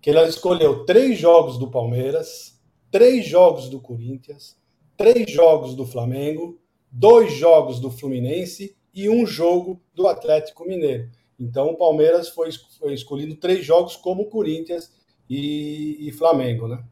que 0.00 0.10
ela 0.10 0.28
escolheu 0.28 0.84
três 0.84 1.18
jogos 1.18 1.58
do 1.58 1.70
Palmeiras, 1.70 2.60
três 2.90 3.26
jogos 3.26 3.68
do 3.68 3.80
Corinthians, 3.80 4.56
três 4.96 5.30
jogos 5.30 5.74
do 5.74 5.86
Flamengo, 5.86 6.58
dois 6.90 7.32
jogos 7.34 7.80
do 7.80 7.90
Fluminense 7.90 8.76
e 8.94 9.08
um 9.08 9.26
jogo 9.26 9.80
do 9.94 10.06
Atlético 10.06 10.66
Mineiro. 10.66 11.08
Então 11.38 11.68
o 11.68 11.76
Palmeiras 11.76 12.28
foi, 12.28 12.50
foi 12.78 12.94
escolhido 12.94 13.36
três 13.36 13.64
jogos 13.64 13.96
como 13.96 14.26
Corinthians 14.26 14.92
e, 15.28 16.08
e 16.08 16.12
Flamengo, 16.12 16.66
né? 16.66 16.82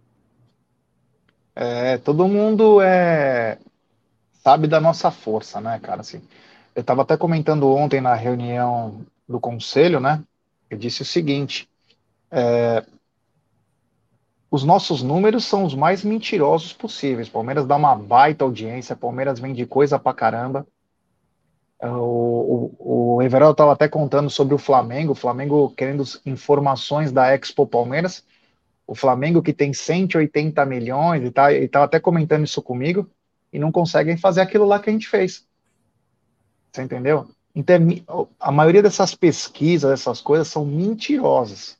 É, 1.54 1.98
todo 1.98 2.28
mundo 2.28 2.80
é 2.82 3.58
sabe 4.46 4.68
da 4.68 4.80
nossa 4.80 5.10
força, 5.10 5.60
né, 5.60 5.80
cara? 5.82 6.02
Assim, 6.02 6.22
eu 6.72 6.80
estava 6.80 7.02
até 7.02 7.16
comentando 7.16 7.68
ontem 7.74 8.00
na 8.00 8.14
reunião 8.14 9.04
do 9.28 9.40
conselho, 9.40 9.98
né? 9.98 10.22
Eu 10.70 10.78
disse 10.78 11.02
o 11.02 11.04
seguinte: 11.04 11.68
é, 12.30 12.84
os 14.56 14.64
nossos 14.64 15.02
números 15.02 15.44
são 15.44 15.64
os 15.64 15.74
mais 15.74 16.02
mentirosos 16.02 16.72
possíveis. 16.72 17.28
Palmeiras 17.28 17.66
dá 17.66 17.76
uma 17.76 17.94
baita 17.94 18.42
audiência, 18.42 18.96
Palmeiras 18.96 19.38
vende 19.38 19.66
coisa 19.66 19.98
pra 19.98 20.14
caramba. 20.14 20.66
O, 21.78 22.72
o, 22.78 23.16
o 23.16 23.22
Everaldo 23.22 23.52
estava 23.52 23.72
até 23.72 23.86
contando 23.86 24.30
sobre 24.30 24.54
o 24.54 24.58
Flamengo, 24.58 25.12
o 25.12 25.14
Flamengo 25.14 25.70
querendo 25.76 26.02
informações 26.24 27.12
da 27.12 27.34
Expo 27.34 27.66
Palmeiras, 27.66 28.24
o 28.86 28.94
Flamengo 28.94 29.42
que 29.42 29.52
tem 29.52 29.74
180 29.74 30.64
milhões 30.64 31.22
e 31.22 31.30
tá, 31.30 31.52
estava 31.52 31.84
até 31.84 32.00
comentando 32.00 32.44
isso 32.44 32.62
comigo, 32.62 33.10
e 33.52 33.58
não 33.58 33.70
conseguem 33.70 34.16
fazer 34.16 34.40
aquilo 34.40 34.64
lá 34.64 34.80
que 34.80 34.88
a 34.88 34.92
gente 34.92 35.06
fez. 35.06 35.46
Você 36.72 36.82
entendeu? 36.82 37.28
Então, 37.54 37.78
a 38.40 38.50
maioria 38.50 38.82
dessas 38.82 39.14
pesquisas, 39.14 39.90
essas 39.90 40.22
coisas, 40.22 40.48
são 40.48 40.64
mentirosas. 40.64 41.78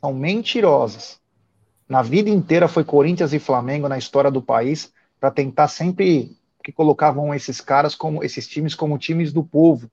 São 0.00 0.14
mentirosas. 0.14 1.20
Na 1.94 2.02
vida 2.02 2.28
inteira 2.28 2.66
foi 2.66 2.82
Corinthians 2.82 3.32
e 3.32 3.38
Flamengo 3.38 3.88
na 3.88 3.96
história 3.96 4.28
do 4.28 4.42
país 4.42 4.92
para 5.20 5.30
tentar 5.30 5.68
sempre 5.68 6.36
que 6.60 6.72
colocavam 6.72 7.32
esses 7.32 7.60
caras 7.60 7.94
como 7.94 8.24
esses 8.24 8.48
times 8.48 8.74
como 8.74 8.98
times 8.98 9.32
do 9.32 9.44
povo. 9.44 9.88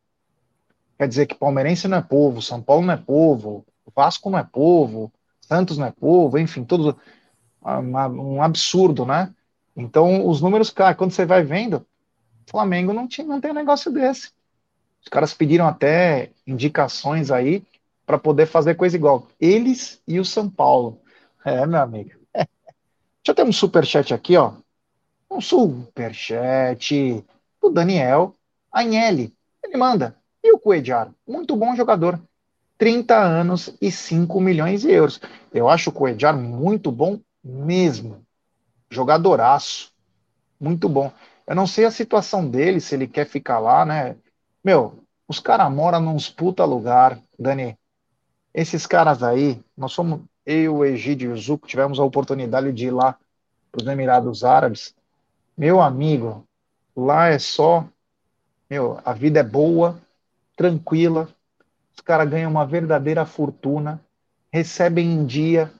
Quer 0.97 1.07
dizer 1.07 1.27
que 1.27 1.35
palmeirense 1.35 1.87
não 1.87 1.99
é 1.99 2.01
povo, 2.01 2.41
São 2.41 2.59
Paulo 2.59 2.87
não 2.87 2.95
é 2.95 2.97
povo, 2.97 3.63
Vasco 3.95 4.31
não 4.31 4.39
é 4.39 4.43
povo, 4.43 5.13
Santos 5.41 5.77
não 5.77 5.85
é 5.85 5.91
povo, 5.91 6.39
enfim, 6.39 6.63
todos 6.63 6.95
um 7.63 8.41
absurdo, 8.41 9.05
né? 9.05 9.31
Então 9.77 10.27
os 10.27 10.41
números 10.41 10.71
caem. 10.71 10.95
Quando 10.95 11.11
você 11.11 11.23
vai 11.23 11.43
vendo, 11.43 11.85
Flamengo 12.49 12.93
não, 12.93 13.07
tinha, 13.07 13.27
não 13.27 13.39
tem 13.39 13.51
um 13.51 13.53
negócio 13.53 13.91
desse. 13.91 14.31
Os 15.03 15.07
caras 15.07 15.35
pediram 15.35 15.67
até 15.67 16.31
indicações 16.47 17.29
aí 17.29 17.63
para 18.07 18.17
poder 18.17 18.47
fazer 18.47 18.73
coisa 18.73 18.95
igual. 18.95 19.27
Eles 19.39 20.01
e 20.07 20.19
o 20.19 20.25
São 20.25 20.49
Paulo. 20.49 20.99
É, 21.45 21.65
meu 21.65 21.81
amigo. 21.81 22.11
Deixa 22.33 22.47
eu 23.27 23.35
ter 23.35 23.43
um 23.43 23.51
super 23.51 23.85
chat 23.85 24.13
aqui, 24.13 24.37
ó 24.37 24.53
um 25.31 25.39
superchat 25.39 27.25
do 27.61 27.69
Daniel 27.69 28.35
Agnelli. 28.71 29.33
Ele 29.63 29.77
manda. 29.77 30.17
E 30.43 30.51
o 30.51 30.59
Coedjar? 30.59 31.11
Muito 31.25 31.55
bom 31.55 31.75
jogador. 31.75 32.19
30 32.77 33.17
anos 33.17 33.73
e 33.79 33.91
5 33.91 34.41
milhões 34.41 34.81
de 34.81 34.91
euros. 34.91 35.21
Eu 35.53 35.69
acho 35.69 35.89
o 35.89 35.93
Coedjar 35.93 36.35
muito 36.35 36.91
bom 36.91 37.19
mesmo. 37.43 38.25
Jogadoraço. 38.89 39.93
Muito 40.59 40.89
bom. 40.89 41.11
Eu 41.47 41.55
não 41.55 41.65
sei 41.65 41.85
a 41.85 41.91
situação 41.91 42.49
dele, 42.49 42.81
se 42.81 42.95
ele 42.95 43.07
quer 43.07 43.25
ficar 43.27 43.59
lá, 43.59 43.85
né? 43.85 44.17
Meu, 44.63 45.03
os 45.27 45.39
caras 45.39 45.71
moram 45.71 46.01
num 46.01 46.17
puta 46.35 46.65
lugar, 46.65 47.19
Dani. 47.39 47.77
Esses 48.53 48.85
caras 48.85 49.23
aí, 49.23 49.63
nós 49.77 49.93
somos, 49.93 50.21
eu, 50.45 50.83
Egídio 50.85 51.31
e 51.31 51.33
o 51.33 51.37
Zuco, 51.37 51.67
tivemos 51.67 51.99
a 51.99 52.03
oportunidade 52.03 52.71
de 52.71 52.87
ir 52.87 52.91
lá 52.91 53.17
para 53.71 53.81
os 53.81 53.87
Emirados 53.87 54.43
Árabes. 54.43 54.95
Meu 55.57 55.81
amigo, 55.81 56.45
lá 56.95 57.27
é 57.27 57.39
só. 57.39 57.85
Meu, 58.69 58.99
a 59.03 59.13
vida 59.13 59.41
é 59.41 59.43
boa, 59.43 59.99
tranquila, 60.55 61.27
os 61.93 62.01
caras 62.01 62.29
ganham 62.29 62.49
uma 62.49 62.65
verdadeira 62.65 63.25
fortuna, 63.25 63.99
recebem 64.51 65.11
em 65.11 65.25
dia. 65.25 65.71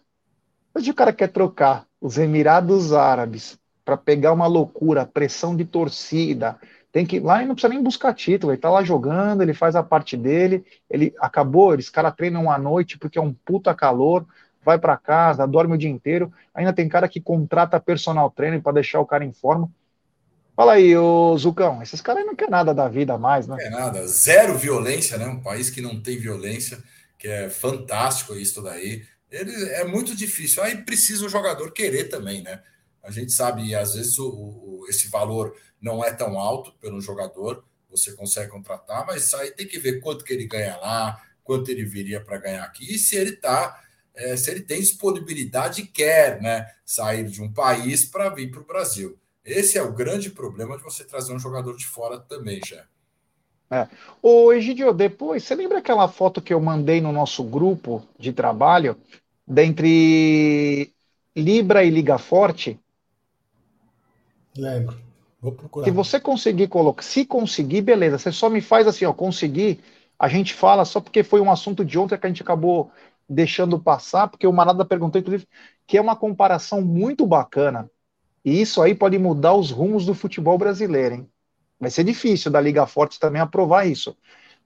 Hoje 0.76 0.91
o 0.91 0.93
cara 0.95 1.14
quer 1.14 1.30
trocar 1.30 1.86
os 1.99 2.18
Emirados 2.18 2.93
Árabes 2.93 3.57
para 3.84 3.95
pegar 3.97 4.34
uma 4.34 4.47
loucura, 4.47 5.05
pressão 5.05 5.55
de 5.55 5.66
torcida. 5.66 6.59
Tem 6.91 7.05
que 7.05 7.20
lá 7.20 7.41
e 7.41 7.45
não 7.45 7.55
precisa 7.55 7.74
nem 7.74 7.82
buscar 7.82 8.14
título, 8.14 8.51
ele 8.51 8.59
tá 8.59 8.70
lá 8.70 8.84
jogando, 8.84 9.41
ele 9.41 9.53
faz 9.53 9.76
a 9.76 9.84
parte 9.84 10.18
dele, 10.18 10.66
ele 10.89 11.14
acabou, 11.20 11.74
eles 11.74 11.89
cara 11.89 12.12
treinam 12.12 12.51
à 12.51 12.57
noite 12.57 12.97
porque 12.99 13.18
é 13.18 13.22
um 13.22 13.34
puta 13.34 13.74
calor, 13.74 14.26
vai 14.64 14.78
para 14.78 14.97
casa, 14.97 15.47
dorme 15.47 15.76
o 15.76 15.78
dia 15.78 15.89
inteiro. 15.89 16.32
Ainda 16.53 16.74
tem 16.74 16.88
cara 16.88 17.07
que 17.07 17.20
contrata 17.20 17.80
personal 17.80 18.30
trainer 18.30 18.62
para 18.62 18.74
deixar 18.74 18.99
o 18.99 19.05
cara 19.05 19.24
em 19.26 19.34
forma. 19.34 19.70
Fala 20.55 20.74
aí, 20.74 20.95
ô 20.95 21.36
Zucão, 21.38 21.82
esses 21.82 22.01
caras 22.01 22.26
não 22.26 22.36
querem 22.36 22.51
nada 22.51 22.74
da 22.74 22.88
vida 22.88 23.18
mais, 23.18 23.47
né? 23.47 23.55
Não 23.55 23.64
quer 23.64 23.72
nada, 23.72 24.07
zero 24.07 24.57
violência, 24.57 25.18
né? 25.18 25.26
Um 25.26 25.41
país 25.41 25.70
que 25.70 25.82
não 25.82 26.01
tem 26.01 26.18
violência, 26.18 26.78
que 27.18 27.28
é 27.28 27.49
fantástico 27.49 28.36
isso 28.36 28.62
daí. 28.62 29.03
Ele, 29.32 29.51
é 29.70 29.86
muito 29.86 30.16
difícil. 30.16 30.62
Aí 30.62 30.78
precisa 30.84 31.26
o 31.26 31.30
jogador 31.30 31.72
querer 31.72 32.09
também, 32.09 32.43
né? 32.43 32.62
A 33.01 33.09
gente 33.09 33.32
sabe, 33.32 33.74
às 33.74 33.95
vezes, 33.95 34.20
o, 34.20 34.30
o, 34.30 34.86
esse 34.89 35.07
valor 35.09 35.55
não 35.82 36.03
é 36.03 36.14
tão 36.14 36.38
alto 36.38 36.74
pelo 36.80 37.01
jogador, 37.01 37.64
você 37.89 38.14
consegue 38.14 38.51
contratar, 38.51 39.05
mas 39.05 39.34
aí 39.34 39.51
tem 39.51 39.68
que 39.68 39.80
ver 39.80 39.99
quanto 39.99 40.24
que 40.24 40.34
ele 40.34 40.45
ganha 40.45 40.78
lá, 40.78 41.20
quanto 41.43 41.70
ele 41.70 41.84
viria 41.84 42.24
para 42.24 42.38
ganhar 42.38 42.64
aqui, 42.64 42.95
e 42.95 42.99
se 42.99 43.16
ele 43.16 43.34
tá, 43.34 43.82
é, 44.16 44.36
se 44.36 44.51
ele 44.51 44.62
tem 44.62 44.80
disponibilidade 44.80 45.82
e 45.82 45.88
quer 45.88 46.41
né, 46.41 46.68
sair 46.86 47.26
de 47.26 47.41
um 47.41 47.51
país 47.51 48.05
para 48.05 48.30
vir 48.30 48.51
para 48.51 48.62
o 48.62 48.66
Brasil. 48.66 49.18
Esse 49.43 49.78
é 49.78 49.82
o 49.82 49.93
grande 49.93 50.30
problema 50.30 50.78
de 50.78 50.84
você 50.84 51.03
trazer 51.03 51.34
um 51.34 51.39
jogador 51.39 51.76
de 51.76 51.86
fora 51.86 52.20
também, 52.20 52.62
já. 52.66 52.86
É. 53.72 53.88
Ô, 54.22 54.51
Egidio, 54.51 54.93
depois, 54.93 55.43
você 55.43 55.55
lembra 55.55 55.80
aquela 55.80 56.07
foto 56.07 56.41
que 56.41 56.53
eu 56.53 56.59
mandei 56.59 56.99
no 56.99 57.12
nosso 57.12 57.41
grupo 57.43 58.05
de 58.20 58.34
trabalho, 58.34 58.97
dentre 59.47 60.91
Libra 61.36 61.84
e 61.84 61.89
Liga 61.89 62.18
Forte? 62.18 62.78
Lembro. 64.55 64.99
Vou 65.41 65.53
procurar. 65.53 65.86
Se 65.86 65.91
você 65.91 66.20
conseguir 66.20 66.68
colocar, 66.68 67.01
se 67.01 67.26
conseguir, 67.26 67.82
beleza. 67.82 68.20
Você 68.20 68.32
só 68.32 68.49
me 68.49 68.62
faz 68.62 68.86
assim, 68.88 69.05
ó, 69.05 69.14
conseguir. 69.14 69.80
A 70.20 70.28
gente 70.28 70.53
fala 70.53 70.86
só 70.86 71.01
porque 71.01 71.24
foi 71.24 71.41
um 71.41 71.49
assunto 71.49 71.84
de 71.84 71.97
ontem 71.97 72.18
que 72.18 72.26
a 72.26 72.30
gente 72.30 72.43
acabou 72.43 72.91
deixando 73.32 73.80
passar, 73.80 74.28
porque 74.28 74.46
o 74.46 74.54
Manada 74.54 74.84
perguntou, 74.84 75.20
inclusive, 75.20 75.48
que 75.88 75.98
é 75.98 76.02
uma 76.02 76.16
comparação 76.16 76.82
muito 76.82 77.26
bacana. 77.26 77.90
E 78.44 78.60
isso 78.62 78.82
aí 78.82 78.94
pode 78.94 79.18
mudar 79.18 79.54
os 79.54 79.72
rumos 79.72 80.06
do 80.06 80.14
futebol 80.14 80.58
brasileiro, 80.58 81.16
hein? 81.16 81.30
Vai 81.80 81.90
ser 81.90 82.04
difícil 82.04 82.52
da 82.52 82.60
Liga 82.62 82.86
Forte 82.86 83.20
também 83.20 83.42
aprovar 83.42 83.88
isso. 83.88 84.16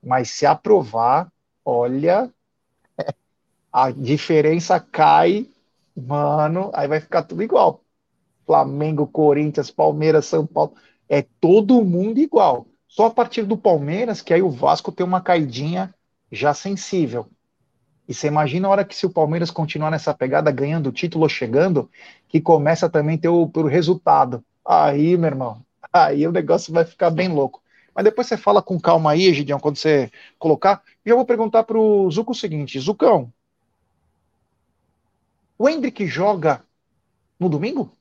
Mas 0.03 0.31
se 0.31 0.45
aprovar, 0.45 1.31
olha, 1.63 2.31
a 3.71 3.91
diferença 3.91 4.79
cai, 4.79 5.47
mano, 5.95 6.71
aí 6.73 6.87
vai 6.87 6.99
ficar 6.99 7.23
tudo 7.23 7.43
igual. 7.43 7.81
Flamengo, 8.45 9.07
Corinthians, 9.07 9.71
Palmeiras, 9.71 10.25
São 10.25 10.45
Paulo, 10.45 10.73
é 11.07 11.21
todo 11.21 11.83
mundo 11.83 12.19
igual. 12.19 12.67
Só 12.87 13.07
a 13.07 13.11
partir 13.11 13.43
do 13.43 13.57
Palmeiras 13.57 14.21
que 14.21 14.33
aí 14.33 14.41
o 14.41 14.49
Vasco 14.49 14.91
tem 14.91 15.05
uma 15.05 15.21
caidinha 15.21 15.93
já 16.31 16.53
sensível. 16.53 17.27
E 18.07 18.13
você 18.13 18.27
imagina 18.27 18.67
a 18.67 18.71
hora 18.71 18.85
que 18.85 18.95
se 18.95 19.05
o 19.05 19.09
Palmeiras 19.09 19.49
continuar 19.51 19.89
nessa 19.91 20.13
pegada, 20.13 20.51
ganhando 20.51 20.87
o 20.89 20.91
título, 20.91 21.27
chegando, 21.29 21.89
que 22.27 22.39
começa 22.41 22.89
também 22.89 23.17
ter 23.17 23.29
o, 23.29 23.49
o 23.53 23.61
resultado. 23.67 24.43
Aí, 24.65 25.17
meu 25.17 25.27
irmão, 25.29 25.65
aí 25.91 26.27
o 26.27 26.31
negócio 26.31 26.73
vai 26.73 26.85
ficar 26.85 27.09
bem 27.09 27.27
louco. 27.29 27.61
Mas 27.95 28.05
depois 28.05 28.27
você 28.27 28.37
fala 28.37 28.61
com 28.61 28.79
calma 28.79 29.11
aí, 29.11 29.33
Gideon, 29.33 29.59
quando 29.59 29.77
você 29.77 30.11
colocar. 30.37 30.83
E 31.05 31.09
eu 31.09 31.15
vou 31.15 31.25
perguntar 31.25 31.63
para 31.63 31.77
o 31.77 32.09
Zuco 32.11 32.31
o 32.33 32.35
seguinte: 32.35 32.79
Zucão, 32.79 33.31
o 35.57 35.67
Hendrick 35.69 36.05
joga 36.07 36.63
no 37.39 37.49
domingo? 37.49 37.91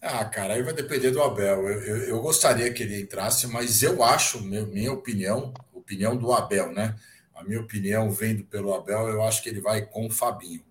Ah, 0.00 0.24
cara, 0.24 0.54
aí 0.54 0.62
vai 0.62 0.72
depender 0.74 1.10
do 1.12 1.22
Abel. 1.22 1.68
Eu, 1.68 1.82
eu, 1.84 1.96
eu 2.08 2.20
gostaria 2.20 2.72
que 2.72 2.82
ele 2.82 3.00
entrasse, 3.00 3.46
mas 3.46 3.82
eu 3.82 4.02
acho, 4.02 4.42
meu, 4.42 4.66
minha 4.66 4.92
opinião, 4.92 5.52
opinião 5.72 6.16
do 6.16 6.32
Abel, 6.32 6.72
né? 6.72 6.96
A 7.42 7.48
minha 7.48 7.60
opinião, 7.60 8.10
vendo 8.10 8.44
pelo 8.44 8.72
Abel, 8.72 9.08
eu 9.08 9.22
acho 9.22 9.42
que 9.42 9.48
ele 9.48 9.60
vai 9.60 9.84
com 9.84 10.06
o 10.06 10.10
Fabinho. 10.10 10.62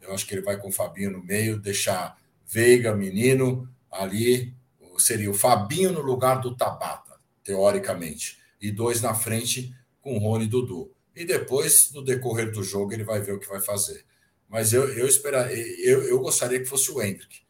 Eu 0.00 0.12
acho 0.12 0.26
que 0.26 0.34
ele 0.34 0.42
vai 0.42 0.56
com 0.56 0.68
o 0.68 0.72
Fabinho 0.72 1.10
no 1.10 1.22
meio, 1.22 1.58
deixar 1.58 2.18
Veiga, 2.46 2.94
menino, 2.94 3.68
ali. 3.90 4.54
Seria 4.98 5.30
o 5.30 5.34
Fabinho 5.34 5.92
no 5.92 6.00
lugar 6.00 6.40
do 6.40 6.56
Tabata, 6.56 7.14
teoricamente. 7.44 8.38
E 8.60 8.70
dois 8.70 9.00
na 9.00 9.14
frente 9.14 9.74
com 10.00 10.18
Rony 10.18 10.44
e 10.44 10.48
Dudu. 10.48 10.90
E 11.14 11.24
depois, 11.24 11.92
no 11.92 12.02
decorrer 12.02 12.50
do 12.50 12.62
jogo, 12.62 12.92
ele 12.92 13.04
vai 13.04 13.20
ver 13.20 13.32
o 13.32 13.38
que 13.38 13.48
vai 13.48 13.60
fazer. 13.60 14.04
Mas 14.48 14.72
eu, 14.72 14.88
eu, 14.88 15.06
esperar, 15.06 15.52
eu, 15.52 16.02
eu 16.02 16.18
gostaria 16.20 16.58
que 16.58 16.64
fosse 16.64 16.90
o 16.90 17.00
Hendrick 17.02 17.48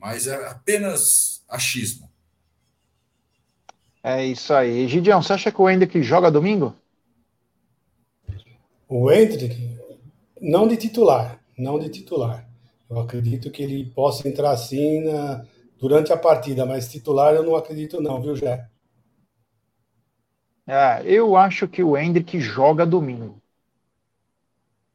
mas 0.00 0.26
é 0.26 0.48
apenas 0.48 1.44
achismo. 1.48 2.10
É 4.02 4.24
isso 4.24 4.54
aí. 4.54 4.88
Gideão, 4.88 5.22
você 5.22 5.34
acha 5.34 5.52
que 5.52 5.60
o 5.60 5.68
Hendrick 5.68 6.02
joga 6.02 6.30
domingo? 6.30 6.74
O 8.92 9.08
Hendrick, 9.08 9.78
não 10.40 10.66
de 10.66 10.76
titular, 10.76 11.40
não 11.56 11.78
de 11.78 11.88
titular. 11.88 12.44
Eu 12.90 12.98
acredito 12.98 13.48
que 13.48 13.62
ele 13.62 13.84
possa 13.84 14.28
entrar 14.28 14.50
assim 14.50 15.04
na, 15.04 15.46
durante 15.78 16.12
a 16.12 16.16
partida, 16.16 16.66
mas 16.66 16.90
titular 16.90 17.32
eu 17.32 17.44
não 17.44 17.54
acredito 17.54 18.02
não, 18.02 18.20
viu, 18.20 18.34
Jé? 18.34 18.68
É, 20.66 21.04
eu 21.04 21.36
acho 21.36 21.68
que 21.68 21.84
o 21.84 21.96
Hendrick 21.96 22.40
joga 22.40 22.84
domingo. 22.84 23.40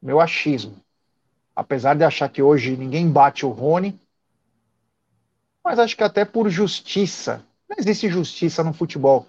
Meu 0.01 0.19
achismo. 0.19 0.75
Apesar 1.55 1.95
de 1.95 2.03
achar 2.03 2.27
que 2.27 2.41
hoje 2.41 2.75
ninguém 2.75 3.09
bate 3.09 3.45
o 3.45 3.49
Rony, 3.49 3.97
mas 5.63 5.79
acho 5.79 5.95
que 5.95 6.03
até 6.03 6.25
por 6.25 6.49
justiça. 6.49 7.45
Não 7.69 7.77
existe 7.79 8.09
justiça 8.09 8.61
no 8.61 8.73
futebol. 8.73 9.25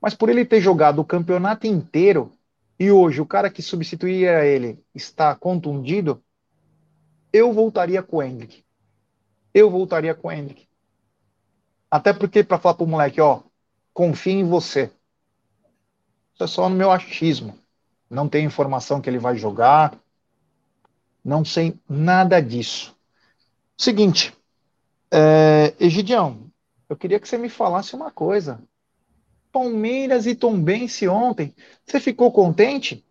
Mas 0.00 0.12
por 0.12 0.28
ele 0.28 0.44
ter 0.44 0.60
jogado 0.60 0.98
o 0.98 1.04
campeonato 1.04 1.68
inteiro 1.68 2.32
e 2.82 2.90
hoje 2.90 3.20
o 3.20 3.26
cara 3.26 3.48
que 3.48 3.62
substituía 3.62 4.44
ele 4.44 4.84
está 4.92 5.36
contundido, 5.36 6.20
eu 7.32 7.52
voltaria 7.52 8.02
com 8.02 8.16
o 8.16 8.22
Hendrick. 8.22 8.64
Eu 9.54 9.70
voltaria 9.70 10.12
com 10.16 10.26
o 10.26 10.32
Hendrick. 10.32 10.68
Até 11.88 12.12
porque, 12.12 12.42
para 12.42 12.58
falar 12.58 12.74
pro 12.74 12.84
moleque, 12.84 13.20
ó, 13.20 13.42
confia 13.94 14.32
em 14.32 14.48
você. 14.48 14.90
Isso 16.34 16.42
é 16.42 16.46
só 16.48 16.68
no 16.68 16.74
meu 16.74 16.90
achismo. 16.90 17.56
Não 18.10 18.28
tenho 18.28 18.48
informação 18.48 19.00
que 19.00 19.08
ele 19.08 19.20
vai 19.20 19.36
jogar. 19.36 19.96
Não 21.24 21.44
sei 21.44 21.78
nada 21.88 22.42
disso. 22.42 22.96
Seguinte, 23.78 24.36
é, 25.08 25.72
Egidião, 25.78 26.50
eu 26.88 26.96
queria 26.96 27.20
que 27.20 27.28
você 27.28 27.38
me 27.38 27.48
falasse 27.48 27.94
uma 27.94 28.10
coisa. 28.10 28.60
Palmeiras 29.52 30.26
e 30.26 30.34
Tombense 30.34 31.06
ontem, 31.06 31.54
você 31.84 32.00
ficou 32.00 32.32
contente? 32.32 33.04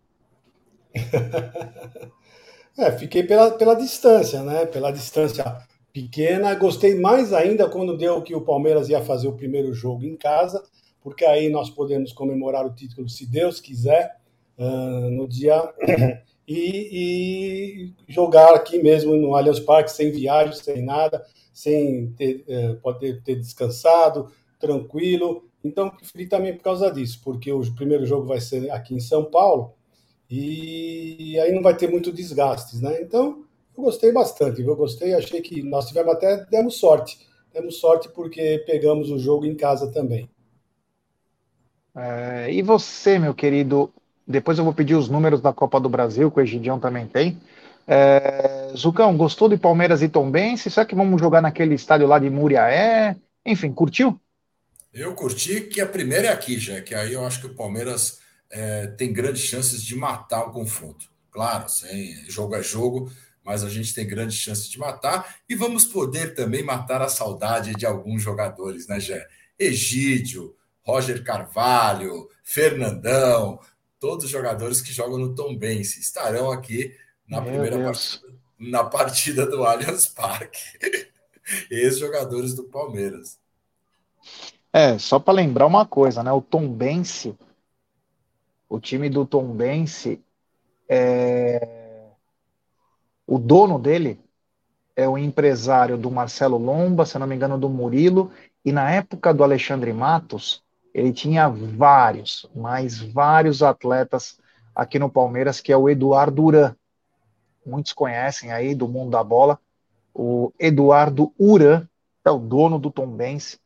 é, 2.76 2.92
fiquei 2.92 3.22
pela, 3.22 3.52
pela 3.52 3.74
distância, 3.74 4.42
né? 4.42 4.66
Pela 4.66 4.90
distância 4.90 5.44
pequena. 5.92 6.54
Gostei 6.54 6.98
mais 6.98 7.32
ainda 7.32 7.68
quando 7.68 7.96
deu 7.96 8.20
que 8.22 8.34
o 8.34 8.40
Palmeiras 8.40 8.88
ia 8.88 9.00
fazer 9.00 9.28
o 9.28 9.36
primeiro 9.36 9.72
jogo 9.72 10.04
em 10.04 10.16
casa, 10.16 10.62
porque 11.00 11.24
aí 11.24 11.48
nós 11.48 11.70
podemos 11.70 12.12
comemorar 12.12 12.66
o 12.66 12.74
título, 12.74 13.08
se 13.08 13.24
Deus 13.24 13.60
quiser, 13.60 14.16
uh, 14.58 15.10
no 15.10 15.28
dia. 15.28 15.62
e, 16.46 17.92
e 18.08 18.12
jogar 18.12 18.54
aqui 18.54 18.82
mesmo 18.82 19.16
no 19.16 19.34
Allianz 19.34 19.60
Parque, 19.60 19.92
sem 19.92 20.10
viagem, 20.10 20.54
sem 20.54 20.82
nada 20.82 21.24
sem 21.52 22.12
ter, 22.12 22.44
é, 22.48 22.74
poder 22.74 23.22
ter 23.22 23.36
descansado, 23.36 24.30
tranquilo. 24.58 25.44
Então, 25.64 25.90
preferi 25.90 26.26
também 26.26 26.54
por 26.54 26.62
causa 26.62 26.90
disso, 26.90 27.20
porque 27.22 27.52
o 27.52 27.60
primeiro 27.74 28.04
jogo 28.04 28.26
vai 28.26 28.40
ser 28.40 28.70
aqui 28.70 28.94
em 28.94 29.00
São 29.00 29.24
Paulo 29.24 29.74
e 30.28 31.38
aí 31.40 31.52
não 31.52 31.62
vai 31.62 31.76
ter 31.76 31.90
muito 31.90 32.12
desgastes, 32.12 32.80
né? 32.80 33.00
Então, 33.02 33.44
eu 33.76 33.84
gostei 33.84 34.12
bastante, 34.12 34.60
eu 34.60 34.76
gostei, 34.76 35.14
achei 35.14 35.40
que 35.40 35.62
nós 35.62 35.86
tivemos 35.86 36.14
até, 36.14 36.44
demos 36.46 36.76
sorte, 36.76 37.18
demos 37.52 37.76
sorte 37.76 38.08
porque 38.08 38.62
pegamos 38.66 39.10
o 39.10 39.18
jogo 39.18 39.44
em 39.44 39.54
casa 39.54 39.90
também. 39.92 40.28
É, 41.94 42.50
e 42.50 42.62
você, 42.62 43.18
meu 43.18 43.34
querido, 43.34 43.92
depois 44.26 44.58
eu 44.58 44.64
vou 44.64 44.72
pedir 44.72 44.94
os 44.94 45.08
números 45.08 45.40
da 45.40 45.52
Copa 45.52 45.78
do 45.78 45.88
Brasil, 45.88 46.30
que 46.30 46.38
o 46.38 46.42
Egidião 46.42 46.80
também 46.80 47.06
tem. 47.06 47.38
É, 47.86 48.72
Zucão, 48.76 49.16
gostou 49.16 49.48
de 49.48 49.56
Palmeiras 49.56 50.02
e 50.02 50.08
Tombense? 50.08 50.70
Será 50.70 50.86
que 50.86 50.94
vamos 50.94 51.20
jogar 51.20 51.42
naquele 51.42 51.74
estádio 51.74 52.06
lá 52.06 52.18
de 52.18 52.30
Muriaé? 52.30 53.16
Enfim, 53.44 53.72
curtiu? 53.72 54.18
Eu 54.92 55.14
curti 55.14 55.62
que 55.62 55.80
a 55.80 55.86
primeira 55.86 56.28
é 56.28 56.32
aqui, 56.32 56.58
já, 56.58 56.80
que 56.80 56.94
aí 56.94 57.14
eu 57.14 57.24
acho 57.24 57.40
que 57.40 57.46
o 57.46 57.54
Palmeiras 57.54 58.20
é, 58.50 58.86
tem 58.88 59.12
grandes 59.12 59.42
chances 59.42 59.82
de 59.82 59.96
matar 59.96 60.42
o 60.44 60.52
confronto. 60.52 61.10
Claro, 61.30 61.68
sem 61.68 62.14
jogo 62.30 62.54
é 62.54 62.62
jogo, 62.62 63.10
mas 63.42 63.64
a 63.64 63.70
gente 63.70 63.94
tem 63.94 64.06
grandes 64.06 64.36
chances 64.36 64.68
de 64.68 64.78
matar 64.78 65.36
e 65.48 65.54
vamos 65.54 65.86
poder 65.86 66.34
também 66.34 66.62
matar 66.62 67.00
a 67.00 67.08
saudade 67.08 67.74
de 67.74 67.86
alguns 67.86 68.22
jogadores, 68.22 68.86
né, 68.86 69.00
Gé? 69.00 69.26
Egídio, 69.58 70.54
Roger 70.82 71.24
Carvalho, 71.24 72.28
Fernandão, 72.42 73.58
todos 73.98 74.26
os 74.26 74.30
jogadores 74.30 74.82
que 74.82 74.92
jogam 74.92 75.18
no 75.18 75.34
Tombense 75.34 76.00
estarão 76.00 76.52
aqui 76.52 76.94
na 77.26 77.40
Meu 77.40 77.52
primeira 77.52 77.82
partida, 77.82 78.34
na 78.58 78.84
partida 78.84 79.46
do 79.46 79.64
Allianz 79.64 80.06
Parque. 80.06 80.60
Ex-jogadores 81.70 82.54
do 82.54 82.64
Palmeiras. 82.64 83.40
É, 84.72 84.98
só 84.98 85.18
para 85.18 85.34
lembrar 85.34 85.66
uma 85.66 85.84
coisa, 85.84 86.22
né? 86.22 86.32
O 86.32 86.40
Tom 86.40 86.66
Bense, 86.68 87.36
o 88.68 88.80
time 88.80 89.10
do 89.10 89.26
Tom 89.26 89.52
Bense, 89.54 90.24
é... 90.88 92.08
o 93.26 93.38
dono 93.38 93.78
dele 93.78 94.18
é 94.96 95.06
o 95.06 95.18
empresário 95.18 95.98
do 95.98 96.10
Marcelo 96.10 96.56
Lomba, 96.56 97.04
se 97.04 97.18
não 97.18 97.26
me 97.26 97.34
engano, 97.34 97.58
do 97.58 97.68
Murilo, 97.68 98.30
e 98.64 98.72
na 98.72 98.90
época 98.90 99.34
do 99.34 99.44
Alexandre 99.44 99.92
Matos, 99.92 100.62
ele 100.94 101.12
tinha 101.12 101.48
vários, 101.48 102.48
mas 102.54 102.98
vários 102.98 103.62
atletas 103.62 104.38
aqui 104.74 104.98
no 104.98 105.10
Palmeiras, 105.10 105.60
que 105.60 105.72
é 105.72 105.76
o 105.76 105.88
Eduardo 105.88 106.44
Uran. 106.44 106.76
Muitos 107.64 107.92
conhecem 107.92 108.52
aí 108.52 108.74
do 108.74 108.88
mundo 108.88 109.10
da 109.10 109.22
bola. 109.22 109.58
O 110.14 110.52
Eduardo 110.58 111.32
Uran 111.38 111.86
é 112.24 112.30
o 112.30 112.38
dono 112.38 112.78
do 112.78 112.90
Tombense. 112.90 113.61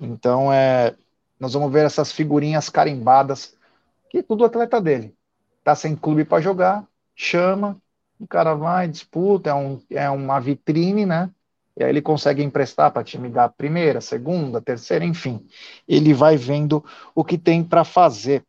Então, 0.00 0.52
é, 0.52 0.96
nós 1.38 1.52
vamos 1.52 1.70
ver 1.70 1.84
essas 1.84 2.10
figurinhas 2.10 2.68
carimbadas, 2.70 3.56
que 4.08 4.18
é 4.18 4.22
tudo 4.22 4.44
atleta 4.44 4.80
dele. 4.80 5.14
Tá 5.62 5.74
sem 5.74 5.94
clube 5.94 6.24
para 6.24 6.42
jogar, 6.42 6.86
chama, 7.14 7.80
o 8.18 8.26
cara 8.26 8.54
vai, 8.54 8.88
disputa, 8.88 9.50
é, 9.50 9.54
um, 9.54 9.80
é 9.90 10.10
uma 10.10 10.40
vitrine, 10.40 11.04
né? 11.04 11.30
E 11.76 11.84
aí 11.84 11.90
ele 11.90 12.02
consegue 12.02 12.42
emprestar 12.42 12.90
para 12.90 13.04
time 13.04 13.28
da 13.28 13.48
primeira, 13.48 14.00
segunda, 14.00 14.60
terceira, 14.60 15.04
enfim. 15.04 15.46
Ele 15.86 16.12
vai 16.12 16.36
vendo 16.36 16.84
o 17.14 17.24
que 17.24 17.38
tem 17.38 17.62
para 17.62 17.84
fazer. 17.84 18.44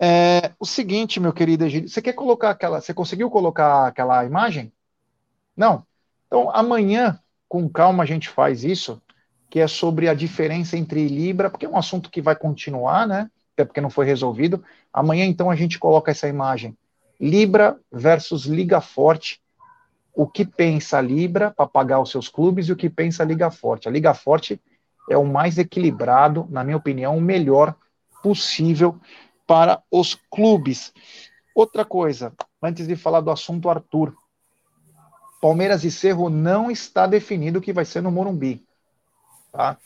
É, 0.00 0.52
o 0.60 0.66
seguinte, 0.66 1.18
meu 1.18 1.32
querido 1.32 1.64
Egílio, 1.64 1.88
você 1.88 2.00
quer 2.00 2.12
colocar 2.12 2.50
aquela. 2.50 2.80
Você 2.80 2.94
conseguiu 2.94 3.30
colocar 3.30 3.88
aquela 3.88 4.24
imagem? 4.24 4.72
Não. 5.56 5.84
Então, 6.26 6.50
amanhã, 6.50 7.18
com 7.48 7.68
calma, 7.68 8.04
a 8.04 8.06
gente 8.06 8.28
faz 8.28 8.62
isso, 8.62 9.02
que 9.50 9.60
é 9.60 9.66
sobre 9.66 10.08
a 10.08 10.14
diferença 10.14 10.76
entre 10.76 11.08
Libra, 11.08 11.50
porque 11.50 11.66
é 11.66 11.68
um 11.68 11.76
assunto 11.76 12.10
que 12.10 12.20
vai 12.20 12.36
continuar, 12.36 13.06
né? 13.06 13.30
Até 13.54 13.64
porque 13.64 13.80
não 13.80 13.90
foi 13.90 14.06
resolvido. 14.06 14.62
Amanhã, 14.92 15.24
então, 15.24 15.50
a 15.50 15.56
gente 15.56 15.78
coloca 15.78 16.10
essa 16.10 16.28
imagem. 16.28 16.76
Libra 17.20 17.78
versus 17.90 18.44
Liga 18.44 18.80
Forte 18.80 19.40
o 20.18 20.26
que 20.26 20.44
pensa 20.44 21.00
Libra 21.00 21.52
para 21.52 21.68
pagar 21.68 22.00
os 22.00 22.10
seus 22.10 22.28
clubes 22.28 22.66
e 22.66 22.72
o 22.72 22.76
que 22.76 22.90
pensa 22.90 23.22
a 23.22 23.26
Liga 23.26 23.52
Forte. 23.52 23.86
A 23.86 23.90
Liga 23.92 24.12
Forte 24.12 24.60
é 25.08 25.16
o 25.16 25.24
mais 25.24 25.58
equilibrado, 25.58 26.44
na 26.50 26.64
minha 26.64 26.76
opinião, 26.76 27.16
o 27.16 27.20
melhor 27.20 27.72
possível 28.20 28.98
para 29.46 29.80
os 29.88 30.16
clubes. 30.28 30.92
Outra 31.54 31.84
coisa, 31.84 32.32
antes 32.60 32.88
de 32.88 32.96
falar 32.96 33.20
do 33.20 33.30
assunto 33.30 33.70
Arthur, 33.70 34.12
Palmeiras 35.40 35.84
e 35.84 35.90
Cerro 35.90 36.28
não 36.28 36.68
está 36.68 37.06
definido 37.06 37.60
o 37.60 37.62
que 37.62 37.72
vai 37.72 37.84
ser 37.84 38.02
no 38.02 38.10
Morumbi. 38.10 38.66
Tá? 39.52 39.76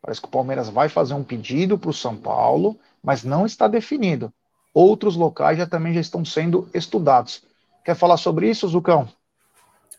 Parece 0.00 0.20
que 0.20 0.28
o 0.28 0.30
Palmeiras 0.30 0.68
vai 0.68 0.88
fazer 0.88 1.14
um 1.14 1.24
pedido 1.24 1.78
para 1.78 1.90
o 1.90 1.94
São 1.94 2.16
Paulo, 2.16 2.78
mas 3.02 3.24
não 3.24 3.44
está 3.44 3.66
definido. 3.68 4.32
Outros 4.72 5.16
locais 5.16 5.58
já 5.58 5.66
também 5.66 5.92
já 5.92 6.00
estão 6.00 6.24
sendo 6.24 6.68
estudados. 6.72 7.42
Quer 7.84 7.96
falar 7.96 8.16
sobre 8.16 8.48
isso, 8.48 8.68
Zucão? 8.68 9.08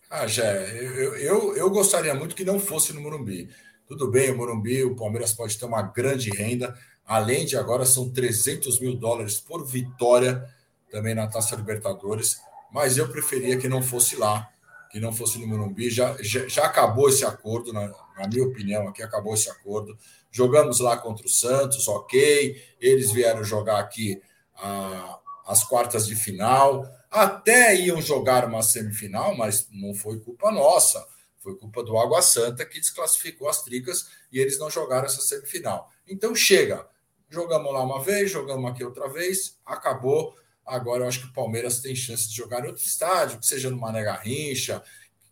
Ah, 0.10 0.26
já. 0.26 0.44
Eu, 0.44 1.16
eu, 1.16 1.58
eu 1.58 1.70
gostaria 1.70 2.16
muito 2.16 2.36
que 2.36 2.46
não 2.46 2.60
fosse 2.60 2.94
no 2.94 3.02
Morumbi. 3.02 3.50
Tudo 3.88 4.10
bem, 4.10 4.32
o 4.32 4.38
Morumbi, 4.38 4.84
o 4.84 4.96
Palmeiras 4.96 5.34
pode 5.34 5.58
ter 5.58 5.66
uma 5.66 5.82
grande 5.82 6.30
renda. 6.30 6.78
Além 7.06 7.46
de 7.46 7.58
agora, 7.58 7.86
são 7.86 8.10
300 8.10 8.80
mil 8.80 8.96
dólares 8.96 9.40
por 9.40 9.66
vitória 9.66 10.48
também 10.92 11.16
na 11.16 11.28
Taça 11.28 11.56
Libertadores. 11.56 12.40
Mas 12.72 12.98
eu 12.98 13.10
preferia 13.10 13.58
que 13.58 13.68
não 13.68 13.82
fosse 13.82 14.16
lá, 14.16 14.48
que 14.90 15.00
não 15.00 15.14
fosse 15.14 15.40
no 15.40 15.48
Morumbi. 15.48 15.90
Já, 15.90 16.16
já, 16.22 16.48
já 16.48 16.66
acabou 16.66 17.10
esse 17.10 17.26
acordo, 17.26 17.72
na, 17.72 17.88
na, 17.88 18.28
minha 18.28 18.44
opinião, 18.46 18.88
aqui 18.88 19.04
acabou 19.04 19.34
esse 19.34 19.50
acordo. 19.50 19.98
Jogamos 20.32 20.80
lá 20.80 20.98
contra 20.98 21.26
o 21.26 21.30
Santos, 21.30 21.88
ok. 21.88 22.62
Eles 22.80 23.12
vieram 23.12 23.44
jogar 23.44 23.80
aqui 23.80 24.22
a, 24.56 25.20
as 25.46 25.64
quartas 25.64 26.08
de 26.08 26.16
final 26.16 26.86
até 27.10 27.76
iam 27.76 28.02
jogar 28.02 28.46
uma 28.46 28.62
semifinal, 28.62 29.36
mas 29.36 29.68
não 29.72 29.94
foi 29.94 30.20
culpa 30.20 30.52
nossa. 30.52 31.06
Foi 31.40 31.56
culpa 31.56 31.82
do 31.84 31.98
Água 31.98 32.22
Santa 32.22 32.66
que 32.66 32.80
desclassificou 32.80 33.50
as 33.50 33.64
tricas 33.64 34.10
e 34.32 34.40
eles 34.40 34.60
não 34.60 34.70
jogaram 34.70 35.06
essa 35.06 35.22
semifinal. 35.22 35.90
Então 36.08 36.36
chega. 36.36 36.88
Jogamos 37.30 37.72
lá 37.72 37.84
uma 37.84 38.02
vez, 38.02 38.32
jogamos 38.32 38.70
aqui 38.70 38.84
outra 38.84 39.08
vez, 39.08 39.58
acabou. 39.66 40.36
Agora 40.70 41.04
eu 41.04 41.08
acho 41.08 41.22
que 41.22 41.28
o 41.28 41.34
Palmeiras 41.34 41.80
tem 41.80 41.96
chance 41.96 42.30
de 42.30 42.36
jogar 42.36 42.64
em 42.64 42.68
outro 42.68 42.84
estádio, 42.84 43.40
que 43.40 43.46
seja 43.48 43.72
no 43.72 43.78
Mané 43.78 44.04
Garrincha, 44.04 44.84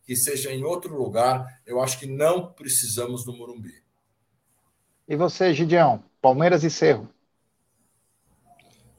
que 0.03 0.15
seja 0.15 0.51
em 0.51 0.63
outro 0.63 0.97
lugar. 0.97 1.61
Eu 1.65 1.79
acho 1.79 1.99
que 1.99 2.07
não 2.07 2.51
precisamos 2.51 3.23
do 3.23 3.31
Morumbi. 3.31 3.83
E 5.07 5.15
você, 5.15 5.53
Gideão? 5.53 6.03
Palmeiras 6.21 6.63
e 6.63 6.69
Cerro? 6.69 7.07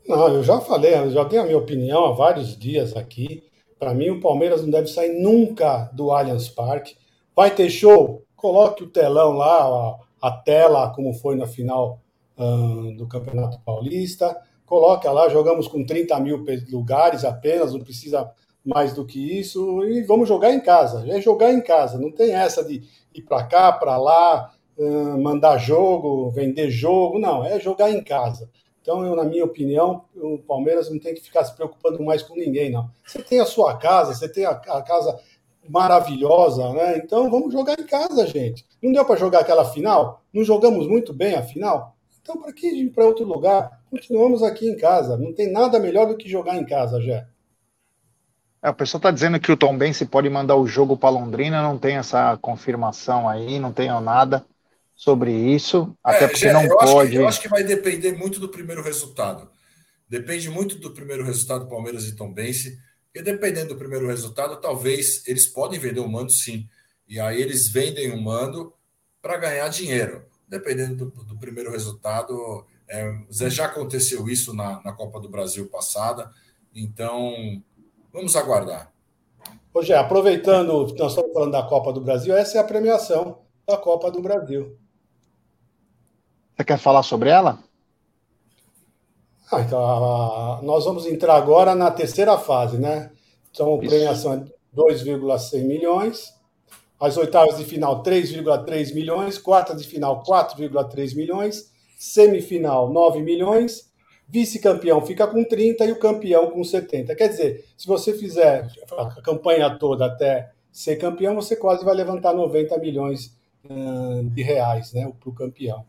Não, 0.07 0.28
eu 0.28 0.43
já 0.43 0.61
falei, 0.61 0.95
eu 0.95 1.11
já 1.11 1.24
dei 1.24 1.39
a 1.39 1.45
minha 1.45 1.59
opinião 1.59 2.07
há 2.07 2.12
vários 2.12 2.57
dias 2.57 2.97
aqui. 2.97 3.43
Para 3.78 3.93
mim, 3.93 4.11
o 4.11 4.20
Palmeiras 4.20 4.62
não 4.62 4.70
deve 4.70 4.86
sair 4.86 5.20
nunca 5.20 5.91
do 5.93 6.11
Allianz 6.11 6.49
Parque. 6.49 6.97
Vai 7.36 7.55
ter 7.55 7.68
show? 7.68 8.24
Coloque 8.34 8.84
o 8.84 8.89
telão 8.89 9.32
lá, 9.32 9.99
a, 10.22 10.28
a 10.28 10.30
tela, 10.30 10.91
como 10.95 11.12
foi 11.12 11.36
na 11.36 11.47
final 11.47 12.01
hum, 12.39 12.97
do 12.97 13.07
Campeonato 13.07 13.61
Paulista. 13.61 14.41
Coloque 14.68 15.08
lá, 15.08 15.30
jogamos 15.30 15.66
com 15.66 15.82
30 15.82 16.20
mil 16.20 16.44
lugares 16.70 17.24
apenas, 17.24 17.72
não 17.72 17.80
precisa 17.80 18.30
mais 18.62 18.92
do 18.92 19.06
que 19.06 19.40
isso. 19.40 19.82
E 19.84 20.02
vamos 20.02 20.28
jogar 20.28 20.52
em 20.52 20.60
casa. 20.60 21.06
É 21.08 21.22
jogar 21.22 21.50
em 21.52 21.62
casa, 21.62 21.98
não 21.98 22.12
tem 22.12 22.34
essa 22.34 22.62
de 22.62 22.82
ir 23.14 23.22
para 23.22 23.44
cá, 23.44 23.72
para 23.72 23.96
lá, 23.96 24.52
mandar 25.18 25.56
jogo, 25.56 26.28
vender 26.30 26.70
jogo. 26.70 27.18
Não, 27.18 27.42
é 27.42 27.58
jogar 27.58 27.90
em 27.90 28.04
casa. 28.04 28.50
Então, 28.82 29.04
eu, 29.06 29.16
na 29.16 29.24
minha 29.24 29.44
opinião, 29.44 30.04
o 30.14 30.38
Palmeiras 30.38 30.90
não 30.90 30.98
tem 30.98 31.14
que 31.14 31.22
ficar 31.22 31.44
se 31.44 31.54
preocupando 31.54 32.02
mais 32.02 32.22
com 32.22 32.34
ninguém, 32.34 32.70
não. 32.70 32.90
Você 33.06 33.22
tem 33.22 33.40
a 33.40 33.46
sua 33.46 33.76
casa, 33.76 34.14
você 34.14 34.28
tem 34.28 34.44
a, 34.44 34.50
a 34.50 34.82
casa 34.82 35.18
maravilhosa, 35.66 36.72
né? 36.74 36.98
Então, 36.98 37.30
vamos 37.30 37.52
jogar 37.52 37.78
em 37.78 37.86
casa, 37.86 38.26
gente. 38.26 38.66
Não 38.82 38.92
deu 38.92 39.04
para 39.04 39.16
jogar 39.16 39.40
aquela 39.40 39.64
final? 39.64 40.22
Não 40.32 40.44
jogamos 40.44 40.86
muito 40.86 41.14
bem 41.14 41.34
a 41.34 41.42
final? 41.42 41.97
Então, 42.29 42.43
para 42.43 42.53
que 42.53 42.66
ir 42.66 42.91
para 42.91 43.07
outro 43.07 43.24
lugar? 43.24 43.81
Continuamos 43.91 44.43
aqui 44.43 44.68
em 44.68 44.76
casa. 44.76 45.16
Não 45.16 45.33
tem 45.33 45.51
nada 45.51 45.79
melhor 45.79 46.07
do 46.07 46.14
que 46.14 46.29
jogar 46.29 46.59
em 46.59 46.66
casa, 46.66 47.01
Jé. 47.01 47.26
É, 48.62 48.68
o 48.68 48.74
pessoal 48.74 48.99
está 48.99 49.11
dizendo 49.11 49.41
que 49.41 49.51
o 49.51 49.57
Tom 49.57 49.79
Bense 49.79 50.05
pode 50.05 50.29
mandar 50.29 50.57
o 50.57 50.66
jogo 50.66 50.95
para 50.95 51.09
Londrina, 51.09 51.62
não 51.62 51.79
tem 51.79 51.97
essa 51.97 52.37
confirmação 52.37 53.26
aí, 53.26 53.59
não 53.59 53.72
tenho 53.72 53.99
nada 54.01 54.45
sobre 54.95 55.33
isso, 55.33 55.97
até 56.05 56.24
é, 56.24 56.29
porque 56.29 56.53
não 56.53 56.64
eu 56.64 56.76
pode. 56.76 56.91
Acho 56.91 57.11
que, 57.11 57.16
eu 57.16 57.29
acho 57.29 57.41
que 57.41 57.49
vai 57.49 57.64
depender 57.64 58.12
muito 58.12 58.39
do 58.39 58.51
primeiro 58.51 58.83
resultado. 58.83 59.49
Depende 60.07 60.51
muito 60.51 60.74
do 60.74 60.91
primeiro 60.91 61.24
resultado 61.24 61.64
do 61.64 61.70
Palmeiras 61.70 62.05
e 62.05 62.14
Tombense, 62.14 62.79
e 63.14 63.22
dependendo 63.22 63.68
do 63.68 63.79
primeiro 63.79 64.07
resultado, 64.07 64.61
talvez 64.61 65.26
eles 65.26 65.47
podem 65.47 65.79
vender 65.79 66.01
o 66.01 66.09
mando 66.09 66.33
sim. 66.33 66.68
E 67.09 67.18
aí 67.18 67.41
eles 67.41 67.68
vendem 67.68 68.11
o 68.11 68.20
mando 68.20 68.74
para 69.22 69.39
ganhar 69.39 69.68
dinheiro. 69.68 70.28
Dependendo 70.49 71.07
do, 71.07 71.24
do 71.24 71.36
primeiro 71.36 71.70
resultado, 71.70 72.64
é, 72.88 73.14
já 73.51 73.66
aconteceu 73.66 74.28
isso 74.28 74.55
na, 74.55 74.82
na 74.82 74.92
Copa 74.92 75.20
do 75.20 75.28
Brasil 75.28 75.68
passada, 75.68 76.30
então 76.74 77.62
vamos 78.12 78.34
aguardar. 78.34 78.90
Hoje, 79.74 79.92
aproveitando, 79.92 80.72
nós 80.99 81.12
estamos 81.12 81.32
falando 81.32 81.53
da 81.53 81.62
Copa 81.62 81.92
do 81.92 82.01
Brasil, 82.01 82.34
essa 82.34 82.57
é 82.57 82.61
a 82.61 82.64
premiação 82.64 83.42
da 83.66 83.76
Copa 83.76 84.11
do 84.11 84.22
Brasil. 84.22 84.76
Você 86.57 86.64
quer 86.64 86.78
falar 86.78 87.03
sobre 87.03 87.28
ela? 87.28 87.59
Ah, 89.53 89.61
então, 89.61 90.62
nós 90.62 90.84
vamos 90.84 91.07
entrar 91.07 91.36
agora 91.36 91.74
na 91.74 91.90
terceira 91.90 92.36
fase, 92.36 92.78
né? 92.78 93.11
Então, 93.51 93.74
a 93.74 93.78
premiação 93.78 94.32
é 94.34 94.36
2,6 94.74 95.64
milhões. 95.64 96.34
As 97.01 97.16
oitavas 97.16 97.59
de 97.59 97.64
final, 97.64 98.03
3,3 98.03 98.94
milhões. 98.94 99.38
Quartas 99.38 99.82
de 99.82 99.88
final, 99.88 100.22
4,3 100.22 101.14
milhões. 101.14 101.70
Semifinal, 101.96 102.90
9 102.90 103.22
milhões. 103.22 103.88
Vice-campeão 104.28 105.01
fica 105.01 105.26
com 105.26 105.42
30 105.42 105.84
e 105.86 105.92
o 105.92 105.99
campeão 105.99 106.51
com 106.51 106.62
70. 106.62 107.14
Quer 107.14 107.28
dizer, 107.28 107.64
se 107.76 107.86
você 107.86 108.12
fizer 108.12 108.68
a 108.96 109.22
campanha 109.22 109.78
toda 109.78 110.07
até 110.07 110.51
ser 110.70 110.96
campeão, 110.96 111.34
você 111.34 111.57
quase 111.57 111.84
vai 111.84 111.94
levantar 111.94 112.34
90 112.34 112.76
milhões 112.78 113.36
de 114.24 114.42
reais 114.42 114.92
né, 114.92 115.11
para 115.18 115.28
o 115.28 115.34
campeão. 115.34 115.84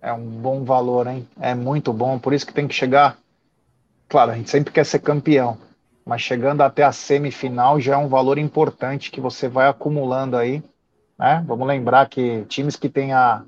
É 0.00 0.12
um 0.12 0.24
bom 0.24 0.64
valor, 0.64 1.06
hein? 1.06 1.26
É 1.40 1.54
muito 1.54 1.92
bom. 1.92 2.18
Por 2.18 2.32
isso 2.32 2.46
que 2.46 2.52
tem 2.52 2.68
que 2.68 2.74
chegar. 2.74 3.18
Claro, 4.08 4.30
a 4.30 4.36
gente 4.36 4.48
sempre 4.48 4.72
quer 4.72 4.84
ser 4.84 5.00
campeão, 5.00 5.58
mas 6.08 6.22
chegando 6.22 6.62
até 6.62 6.82
a 6.84 6.90
semifinal 6.90 7.78
já 7.78 7.92
é 7.92 7.96
um 7.98 8.08
valor 8.08 8.38
importante 8.38 9.10
que 9.10 9.20
você 9.20 9.46
vai 9.46 9.68
acumulando 9.68 10.38
aí. 10.38 10.62
Né? 11.18 11.44
Vamos 11.46 11.68
lembrar 11.68 12.08
que 12.08 12.46
times 12.46 12.76
que 12.76 12.88
têm 12.88 13.12
a, 13.12 13.44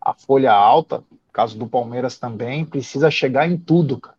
a 0.00 0.12
folha 0.12 0.52
alta, 0.52 1.04
caso 1.32 1.56
do 1.56 1.68
Palmeiras 1.68 2.18
também, 2.18 2.64
precisa 2.64 3.12
chegar 3.12 3.48
em 3.48 3.56
tudo, 3.56 4.00
cara. 4.00 4.16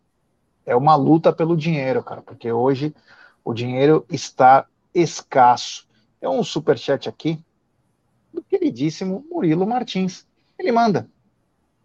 É 0.64 0.74
uma 0.74 0.94
luta 0.94 1.34
pelo 1.34 1.54
dinheiro, 1.54 2.02
cara, 2.02 2.22
porque 2.22 2.50
hoje 2.50 2.94
o 3.44 3.52
dinheiro 3.52 4.06
está 4.08 4.64
escasso. 4.94 5.86
Tem 6.18 6.30
um 6.30 6.42
superchat 6.42 7.10
aqui 7.10 7.38
do 8.32 8.42
queridíssimo 8.42 9.22
Murilo 9.30 9.66
Martins. 9.66 10.26
Ele 10.58 10.72
manda 10.72 11.06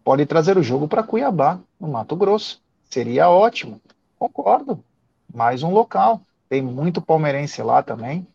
pode 0.02 0.24
trazer 0.24 0.56
o 0.56 0.62
jogo 0.62 0.88
para 0.88 1.02
Cuiabá, 1.02 1.60
no 1.78 1.86
Mato 1.86 2.16
Grosso. 2.16 2.62
Seria 2.88 3.28
ótimo. 3.28 3.78
Concordo. 4.18 4.82
Mais 5.32 5.62
um 5.62 5.70
local. 5.70 6.22
Tem 6.48 6.62
muito 6.62 7.00
palmeirense 7.00 7.62
lá 7.62 7.82
também. 7.82 8.26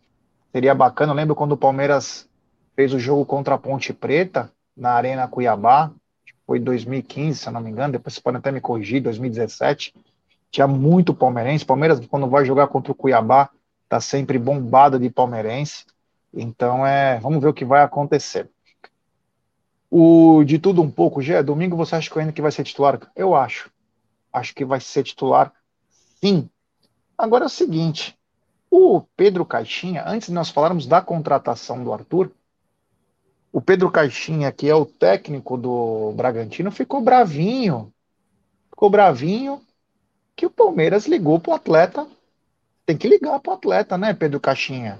Seria 0.51 0.75
bacana. 0.75 1.11
Eu 1.11 1.15
lembro 1.15 1.35
quando 1.35 1.53
o 1.53 1.57
Palmeiras 1.57 2.29
fez 2.75 2.93
o 2.93 2.99
jogo 2.99 3.25
contra 3.25 3.55
a 3.55 3.57
Ponte 3.57 3.93
Preta 3.93 4.51
na 4.75 4.91
Arena 4.91 5.27
Cuiabá, 5.27 5.91
foi 6.45 6.59
2015, 6.59 7.39
se 7.39 7.47
eu 7.47 7.53
não 7.53 7.61
me 7.61 7.69
engano, 7.69 7.93
depois 7.93 8.15
você 8.15 8.21
pode 8.21 8.37
até 8.37 8.51
me 8.51 8.59
corrigir, 8.59 9.01
2017. 9.01 9.93
Tinha 10.51 10.67
muito 10.67 11.13
palmeirense. 11.13 11.65
Palmeiras, 11.65 12.05
quando 12.07 12.27
vai 12.29 12.45
jogar 12.45 12.67
contra 12.67 12.91
o 12.91 12.95
Cuiabá, 12.95 13.49
tá 13.87 13.99
sempre 13.99 14.37
bombado 14.37 14.99
de 14.99 15.09
palmeirense. 15.09 15.85
Então, 16.33 16.85
é, 16.85 17.19
vamos 17.19 17.41
ver 17.41 17.47
o 17.47 17.53
que 17.53 17.65
vai 17.65 17.81
acontecer. 17.81 18.49
O 19.89 20.43
de 20.43 20.57
tudo 20.59 20.81
um 20.81 20.89
pouco, 20.89 21.21
Gé, 21.21 21.41
domingo 21.43 21.77
você 21.77 21.95
acha 21.95 22.09
que 22.09 22.19
ainda 22.19 22.33
que 22.33 22.41
vai 22.41 22.51
ser 22.51 22.63
titular? 22.63 22.99
Eu 23.15 23.35
acho. 23.35 23.71
Acho 24.31 24.53
que 24.53 24.65
vai 24.65 24.79
ser 24.79 25.03
titular, 25.03 25.53
sim. 26.19 26.49
Agora 27.23 27.45
é 27.45 27.47
o 27.47 27.49
seguinte, 27.49 28.19
o 28.69 29.01
Pedro 29.15 29.45
Caixinha, 29.45 30.03
antes 30.05 30.27
de 30.27 30.33
nós 30.33 30.49
falarmos 30.49 30.85
da 30.85 31.01
contratação 31.01 31.81
do 31.81 31.93
Arthur, 31.93 32.29
o 33.49 33.61
Pedro 33.61 33.89
Caixinha, 33.89 34.51
que 34.51 34.67
é 34.67 34.75
o 34.75 34.85
técnico 34.85 35.57
do 35.57 36.11
Bragantino, 36.17 36.69
ficou 36.69 36.99
bravinho. 36.99 37.93
Ficou 38.69 38.89
bravinho 38.89 39.61
que 40.35 40.45
o 40.45 40.49
Palmeiras 40.49 41.07
ligou 41.07 41.39
para 41.39 41.51
o 41.51 41.55
atleta. 41.55 42.05
Tem 42.85 42.97
que 42.97 43.07
ligar 43.07 43.39
para 43.39 43.51
o 43.51 43.55
atleta, 43.55 43.97
né, 43.97 44.13
Pedro 44.13 44.41
Caixinha? 44.41 44.99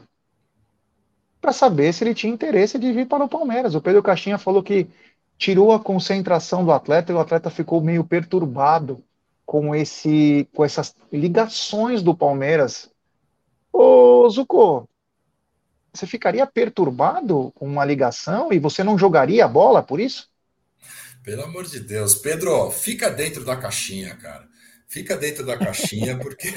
Para 1.42 1.52
saber 1.52 1.92
se 1.92 2.06
ele 2.06 2.16
tinha 2.16 2.32
interesse 2.32 2.80
de 2.80 2.90
vir 2.94 3.06
para 3.06 3.26
o 3.26 3.28
Palmeiras. 3.28 3.76
O 3.76 3.82
Pedro 3.82 4.02
Caixinha 4.02 4.38
falou 4.38 4.64
que 4.64 4.88
tirou 5.38 5.74
a 5.74 5.80
concentração 5.80 6.64
do 6.64 6.72
atleta 6.72 7.12
e 7.12 7.16
o 7.16 7.20
atleta 7.20 7.50
ficou 7.50 7.82
meio 7.82 8.06
perturbado 8.06 9.04
com 9.46 9.76
esse 9.76 10.48
com 10.54 10.64
essas 10.64 10.96
ligações 11.12 12.02
do 12.02 12.16
Palmeiras. 12.16 12.90
Ô, 13.72 14.30
Zuko, 14.30 14.88
você 15.94 16.08
ficaria 16.08 16.46
perturbado 16.46 17.52
com 17.56 17.66
uma 17.66 17.86
ligação 17.86 18.52
e 18.52 18.60
você 18.60 18.84
não 18.84 18.98
jogaria 18.98 19.46
a 19.46 19.48
bola 19.48 19.84
por 19.84 20.00
isso? 20.00 20.30
Pelo 21.24 21.44
amor 21.44 21.66
de 21.66 21.80
Deus, 21.80 22.16
Pedro, 22.16 22.70
fica 22.72 23.10
dentro 23.10 23.46
da 23.46 23.56
caixinha, 23.56 24.16
cara. 24.18 24.48
Fica 24.88 25.16
dentro 25.18 25.46
da 25.46 25.58
caixinha 25.58 26.18
porque 26.20 26.52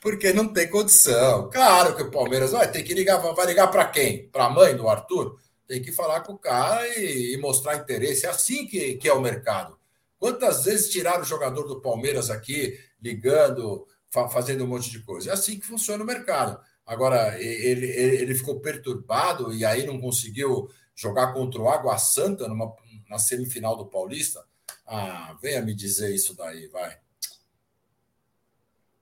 porque 0.00 0.32
não 0.32 0.52
tem 0.52 0.68
condição. 0.68 1.48
Claro 1.50 1.96
que 1.96 2.02
o 2.02 2.10
Palmeiras 2.10 2.52
vai 2.52 2.70
ter 2.70 2.82
que 2.82 2.94
ligar, 2.94 3.16
vai 3.18 3.46
ligar 3.46 3.68
para 3.68 3.86
quem? 3.86 4.28
Para 4.28 4.44
a 4.44 4.50
mãe 4.50 4.76
do 4.76 4.88
Arthur? 4.88 5.38
Tem 5.66 5.80
que 5.80 5.92
falar 5.92 6.20
com 6.20 6.34
o 6.34 6.38
cara 6.38 6.86
e, 6.98 7.34
e, 7.34 7.36
mostrar 7.38 7.76
interesse. 7.76 8.26
É 8.26 8.28
assim 8.28 8.66
que, 8.66 8.94
que 8.94 9.08
é 9.08 9.12
o 9.12 9.20
mercado. 9.20 9.78
Quantas 10.20 10.64
vezes 10.64 10.90
tiraram 10.90 11.22
o 11.22 11.26
jogador 11.26 11.62
do 11.62 11.80
Palmeiras 11.80 12.28
aqui, 12.28 12.78
ligando, 13.00 13.86
fa 14.10 14.28
fazendo 14.28 14.64
um 14.64 14.66
monte 14.66 14.90
de 14.90 15.02
coisa? 15.02 15.30
É 15.30 15.32
assim 15.32 15.58
que 15.58 15.66
funciona 15.66 16.04
o 16.04 16.06
mercado. 16.06 16.60
Agora, 16.86 17.40
ele, 17.42 17.86
ele 17.86 18.34
ficou 18.34 18.60
perturbado 18.60 19.50
e 19.54 19.64
aí 19.64 19.86
não 19.86 19.98
conseguiu 19.98 20.68
jogar 20.94 21.32
contra 21.32 21.62
o 21.62 21.70
Água 21.70 21.96
Santa 21.96 22.46
numa, 22.46 22.70
na 23.08 23.18
semifinal 23.18 23.76
do 23.76 23.86
Paulista. 23.86 24.44
Ah, 24.86 25.34
venha 25.40 25.62
me 25.62 25.74
dizer 25.74 26.14
isso 26.14 26.36
daí, 26.36 26.66
vai. 26.66 26.98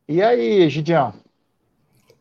E 0.06 0.22
aí, 0.22 0.70
Gidião? 0.70 1.12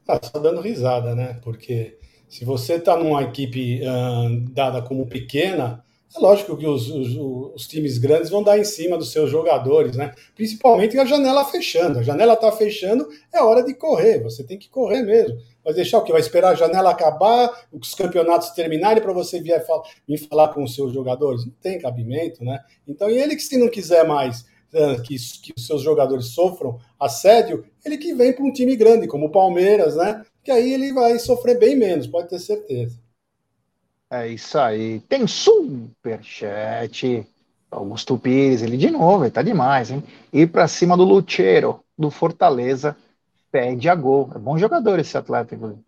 Ah, 0.07 0.19
só 0.23 0.39
dando 0.39 0.61
risada, 0.61 1.13
né? 1.13 1.39
Porque 1.43 1.99
se 2.27 2.43
você 2.43 2.75
está 2.75 2.97
numa 2.97 3.21
equipe 3.21 3.81
uh, 3.81 4.39
dada 4.51 4.81
como 4.81 5.05
pequena, 5.05 5.85
é 6.15 6.19
lógico 6.19 6.55
que 6.55 6.65
os, 6.65 6.89
os, 6.89 7.15
os, 7.53 7.67
times 7.67 7.97
grandes 7.97 8.29
vão 8.29 8.41
dar 8.41 8.57
em 8.57 8.63
cima 8.63 8.97
dos 8.97 9.11
seus 9.11 9.29
jogadores, 9.29 9.95
né? 9.95 10.13
Principalmente 10.35 10.97
a 10.97 11.05
janela 11.05 11.43
fechando. 11.43 11.99
A 11.99 12.03
janela 12.03 12.33
está 12.33 12.51
fechando, 12.51 13.07
é 13.33 13.41
hora 13.41 13.63
de 13.63 13.73
correr. 13.73 14.23
Você 14.23 14.43
tem 14.43 14.57
que 14.57 14.69
correr 14.69 15.03
mesmo. 15.03 15.37
Vai 15.63 15.73
deixar 15.73 15.97
o 15.97 16.03
quê? 16.03 16.13
Vai 16.13 16.21
esperar 16.21 16.51
a 16.51 16.55
janela 16.55 16.91
acabar, 16.91 17.67
os 17.71 17.93
campeonatos 17.93 18.51
terminarem 18.51 19.03
para 19.03 19.11
você 19.11 19.41
vir 19.41 19.61
vir 20.07 20.17
falar 20.29 20.49
com 20.53 20.63
os 20.63 20.73
seus 20.73 20.93
jogadores? 20.93 21.45
Não 21.45 21.53
tem 21.61 21.77
cabimento, 21.77 22.43
né? 22.43 22.59
Então, 22.87 23.09
e 23.09 23.17
ele 23.17 23.35
que 23.35 23.43
se 23.43 23.57
não 23.57 23.67
quiser 23.67 24.07
mais 24.07 24.45
uh, 24.73 25.01
que, 25.03 25.15
que 25.41 25.53
os 25.57 25.67
seus 25.67 25.81
jogadores 25.81 26.27
sofram 26.27 26.79
assédio, 26.97 27.65
ele 27.83 27.97
que 27.97 28.13
vem 28.13 28.31
para 28.31 28.45
um 28.45 28.51
time 28.51 28.75
grande, 28.77 29.07
como 29.07 29.25
o 29.25 29.31
Palmeiras, 29.31 29.95
né? 29.97 30.23
Que 30.41 30.51
aí 30.51 30.73
ele 30.73 30.93
vai 30.93 31.19
sofrer 31.19 31.59
bem 31.59 31.75
menos, 31.75 32.07
pode 32.07 32.29
ter 32.29 32.39
certeza. 32.39 32.97
É 34.09 34.27
isso 34.27 34.57
aí. 34.57 34.99
Tem 35.01 35.27
superchat. 35.27 37.25
Augusto 37.69 38.17
Pires, 38.17 38.61
ele 38.61 38.77
de 38.77 38.89
novo, 38.89 39.25
ele 39.25 39.31
tá 39.31 39.41
demais, 39.41 39.91
hein? 39.91 40.01
Ir 40.31 40.47
para 40.47 40.67
cima 40.69 40.95
do 40.95 41.03
Lucheiro, 41.03 41.83
do 41.97 42.09
Fortaleza 42.09 42.95
pede 43.51 43.89
a 43.89 43.95
gol. 43.95 44.31
É 44.35 44.39
bom 44.39 44.57
jogador 44.57 44.99
esse 44.99 45.17
atleta, 45.17 45.55
inclusive. 45.55 45.83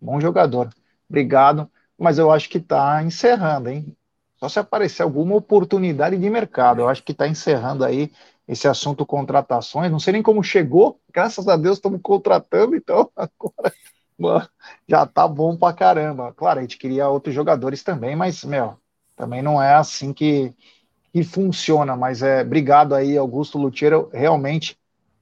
Bom 0.00 0.20
jogador. 0.20 0.70
Obrigado. 1.08 1.70
Mas 1.98 2.18
eu 2.18 2.30
acho 2.32 2.48
que 2.50 2.58
está 2.58 3.02
encerrando, 3.02 3.70
hein? 3.70 3.96
Só 4.38 4.48
se 4.48 4.58
aparecer 4.58 5.02
alguma 5.02 5.36
oportunidade 5.36 6.18
de 6.18 6.30
mercado. 6.30 6.80
Eu 6.82 6.88
acho 6.88 7.02
que 7.04 7.12
está 7.12 7.28
encerrando 7.28 7.84
aí 7.84 8.10
esse 8.48 8.68
assunto 8.68 9.06
contratações. 9.06 9.90
Não 9.90 10.00
sei 10.00 10.14
nem 10.14 10.22
como 10.22 10.42
chegou. 10.42 11.00
Graças 11.12 11.48
a 11.48 11.56
Deus 11.56 11.78
estamos 11.78 12.00
contratando, 12.02 12.76
então 12.76 13.10
agora 13.16 13.72
já 14.88 15.06
tá 15.06 15.26
bom 15.26 15.56
pra 15.56 15.72
caramba. 15.72 16.32
Claro, 16.32 16.58
a 16.60 16.62
gente 16.62 16.78
queria 16.78 17.08
outros 17.08 17.34
jogadores 17.34 17.82
também, 17.82 18.14
mas, 18.16 18.44
meu, 18.44 18.76
também 19.16 19.42
não 19.42 19.62
é 19.62 19.74
assim 19.74 20.12
que, 20.12 20.52
que 21.12 21.22
funciona. 21.24 21.96
Mas 21.96 22.22
é 22.22 22.42
obrigado 22.42 22.94
aí, 22.94 23.16
Augusto 23.16 23.58
Lutiero. 23.58 24.10
Realmente 24.12 24.76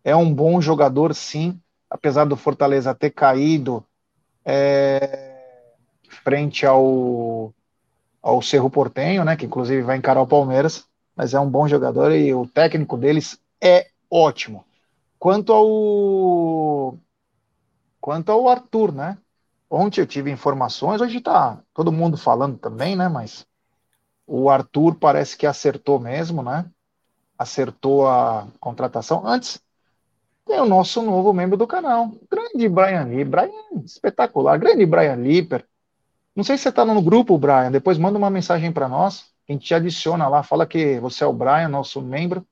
é 0.05 0.14
um 0.16 0.32
bom 0.32 0.61
jogador, 0.61 1.14
sim 1.14 1.61
apesar 1.90 2.24
do 2.24 2.36
Fortaleza 2.36 2.94
ter 2.94 3.11
caído 3.11 3.84
é, 4.44 5.42
frente 6.09 6.64
ao, 6.64 7.53
ao 8.22 8.40
Cerro 8.40 8.70
Portenho, 8.70 9.24
né, 9.24 9.36
que 9.36 9.44
inclusive 9.44 9.82
vai 9.82 9.96
encarar 9.96 10.22
o 10.22 10.26
Palmeiras, 10.26 10.86
mas 11.16 11.34
é 11.34 11.40
um 11.40 11.51
bom 11.51 11.66
jogador 11.66 12.12
e 12.12 12.32
o 12.32 12.46
técnico 12.46 12.96
deles 12.96 13.38
é 13.61 13.88
ótimo. 14.09 14.64
Quanto 15.18 15.53
ao 15.53 16.96
quanto 18.01 18.30
ao 18.30 18.48
Arthur, 18.48 18.92
né? 18.92 19.18
Ontem 19.68 20.01
eu 20.01 20.07
tive 20.07 20.30
informações, 20.30 21.01
hoje 21.01 21.20
tá 21.20 21.61
todo 21.72 21.92
mundo 21.92 22.16
falando 22.16 22.59
também, 22.59 22.96
né? 22.96 23.09
Mas 23.09 23.46
o 24.26 24.51
Arthur 24.51 24.96
parece 24.96 25.36
que 25.36 25.46
acertou 25.46 26.01
mesmo, 26.01 26.42
né? 26.42 26.64
Acertou 27.38 28.09
a 28.09 28.48
contratação. 28.59 29.26
Antes, 29.26 29.62
tem 30.46 30.61
o 30.61 30.66
nosso 30.66 31.01
novo 31.03 31.32
membro 31.32 31.57
do 31.57 31.66
canal, 31.66 32.11
grande 32.28 32.68
Brian 32.68 33.05
Lee. 33.05 33.24
Brian, 33.24 33.51
espetacular, 33.84 34.59
grande 34.59 34.84
Brian 34.84 35.16
Lipper. 35.16 35.64
Não 36.34 36.42
sei 36.42 36.57
se 36.57 36.64
você 36.64 36.68
está 36.70 36.84
no 36.84 37.01
grupo, 37.03 37.38
Brian, 37.38 37.70
depois 37.70 37.98
manda 37.98 38.18
uma 38.18 38.30
mensagem 38.30 38.72
para 38.72 38.88
nós, 38.88 39.26
a 39.48 39.53
gente 39.53 39.66
te 39.66 39.74
adiciona 39.74 40.28
lá, 40.28 40.42
fala 40.42 40.66
que 40.66 40.98
você 41.01 41.24
é 41.24 41.26
o 41.26 41.32
Brian, 41.32 41.68
nosso 41.68 42.01
membro, 42.01 42.46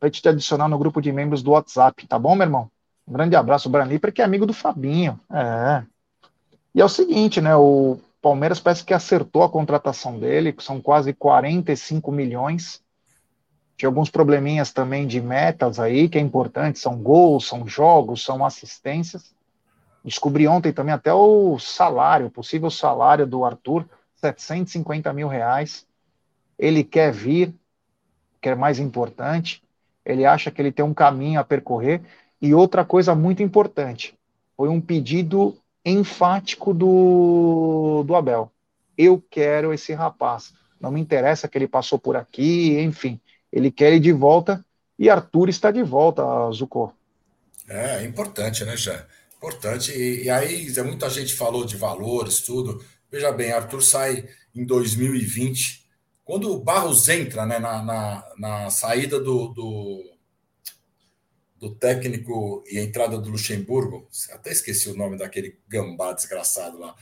para 0.00 0.10
te 0.10 0.26
adicionar 0.28 0.68
no 0.68 0.78
grupo 0.78 1.00
de 1.00 1.12
membros 1.12 1.42
do 1.42 1.52
WhatsApp, 1.52 2.06
tá 2.06 2.18
bom, 2.18 2.34
meu 2.34 2.46
irmão? 2.46 2.70
Um 3.06 3.12
grande 3.12 3.36
abraço, 3.36 3.68
Brian 3.68 3.84
Lipper, 3.84 4.12
que 4.12 4.22
é 4.22 4.24
amigo 4.24 4.46
do 4.46 4.52
Fabinho. 4.52 5.18
É. 5.30 5.82
E 6.74 6.80
é 6.80 6.84
o 6.84 6.88
seguinte, 6.88 7.40
né, 7.40 7.54
o 7.54 7.98
Palmeiras 8.20 8.60
parece 8.60 8.84
que 8.84 8.94
acertou 8.94 9.42
a 9.42 9.48
contratação 9.48 10.18
dele, 10.18 10.52
que 10.52 10.62
são 10.62 10.80
quase 10.80 11.12
45 11.12 12.10
milhões, 12.12 12.82
tinha 13.76 13.88
alguns 13.88 14.10
probleminhas 14.10 14.72
também 14.72 15.06
de 15.06 15.20
metas 15.20 15.80
aí, 15.80 16.08
que 16.08 16.16
é 16.16 16.20
importante, 16.20 16.78
são 16.78 16.96
gols, 16.96 17.48
são 17.48 17.66
jogos, 17.66 18.24
são 18.24 18.44
assistências. 18.44 19.34
Descobri 20.04 20.46
ontem 20.46 20.72
também 20.72 20.94
até 20.94 21.12
o 21.12 21.58
salário, 21.58 22.26
o 22.26 22.30
possível 22.30 22.70
salário 22.70 23.26
do 23.26 23.44
Arthur, 23.44 23.84
750 24.14 25.12
mil 25.12 25.26
reais. 25.26 25.84
Ele 26.56 26.84
quer 26.84 27.12
vir, 27.12 27.52
que 28.40 28.48
é 28.48 28.54
mais 28.54 28.78
importante, 28.78 29.62
ele 30.04 30.24
acha 30.24 30.50
que 30.50 30.62
ele 30.62 30.72
tem 30.72 30.84
um 30.84 30.94
caminho 30.94 31.40
a 31.40 31.44
percorrer. 31.44 32.02
E 32.42 32.52
outra 32.52 32.84
coisa 32.84 33.14
muito 33.14 33.40
importante, 33.40 34.18
foi 34.56 34.68
um 34.68 34.80
pedido 34.80 35.56
enfático 35.84 36.74
do, 36.74 38.02
do 38.04 38.16
Abel. 38.16 38.50
Eu 38.98 39.22
quero 39.30 39.72
esse 39.72 39.92
rapaz. 39.92 40.52
Não 40.80 40.90
me 40.90 41.00
interessa 41.00 41.46
que 41.46 41.56
ele 41.56 41.68
passou 41.68 42.00
por 42.00 42.16
aqui, 42.16 42.80
enfim. 42.80 43.20
Ele 43.52 43.70
quer 43.70 43.92
ir 43.92 44.00
de 44.00 44.12
volta 44.12 44.64
e 44.98 45.08
Arthur 45.08 45.48
está 45.48 45.70
de 45.70 45.84
volta, 45.84 46.22
Zucco. 46.50 46.92
É, 47.68 48.02
é 48.02 48.04
importante, 48.04 48.64
né, 48.64 48.76
já? 48.76 49.06
Importante. 49.36 49.92
E, 49.92 50.24
e, 50.24 50.30
aí, 50.30 50.66
muita 50.84 51.08
gente 51.08 51.34
falou 51.34 51.64
de 51.64 51.76
valores, 51.76 52.40
tudo. 52.40 52.84
Veja 53.10 53.30
bem, 53.30 53.52
Arthur 53.52 53.82
sai 53.82 54.28
em 54.52 54.64
2020. 54.64 55.86
Quando 56.24 56.50
o 56.52 56.58
Barros 56.58 57.08
entra 57.08 57.46
né, 57.46 57.60
na, 57.60 57.82
na, 57.82 58.24
na 58.36 58.70
saída 58.70 59.20
do, 59.20 59.48
do, 59.48 60.11
do, 61.62 61.72
técnico 61.76 62.64
e 62.66 62.80
entrada 62.80 63.16
do 63.16 63.30
Luxemburgo, 63.30 64.08
até 64.32 64.50
esqueci 64.50 64.88
o 64.88 64.96
nome 64.96 65.16
daquele 65.16 65.60
gambá 65.68 66.12
desgraçado 66.12 66.76
lá, 66.76 66.96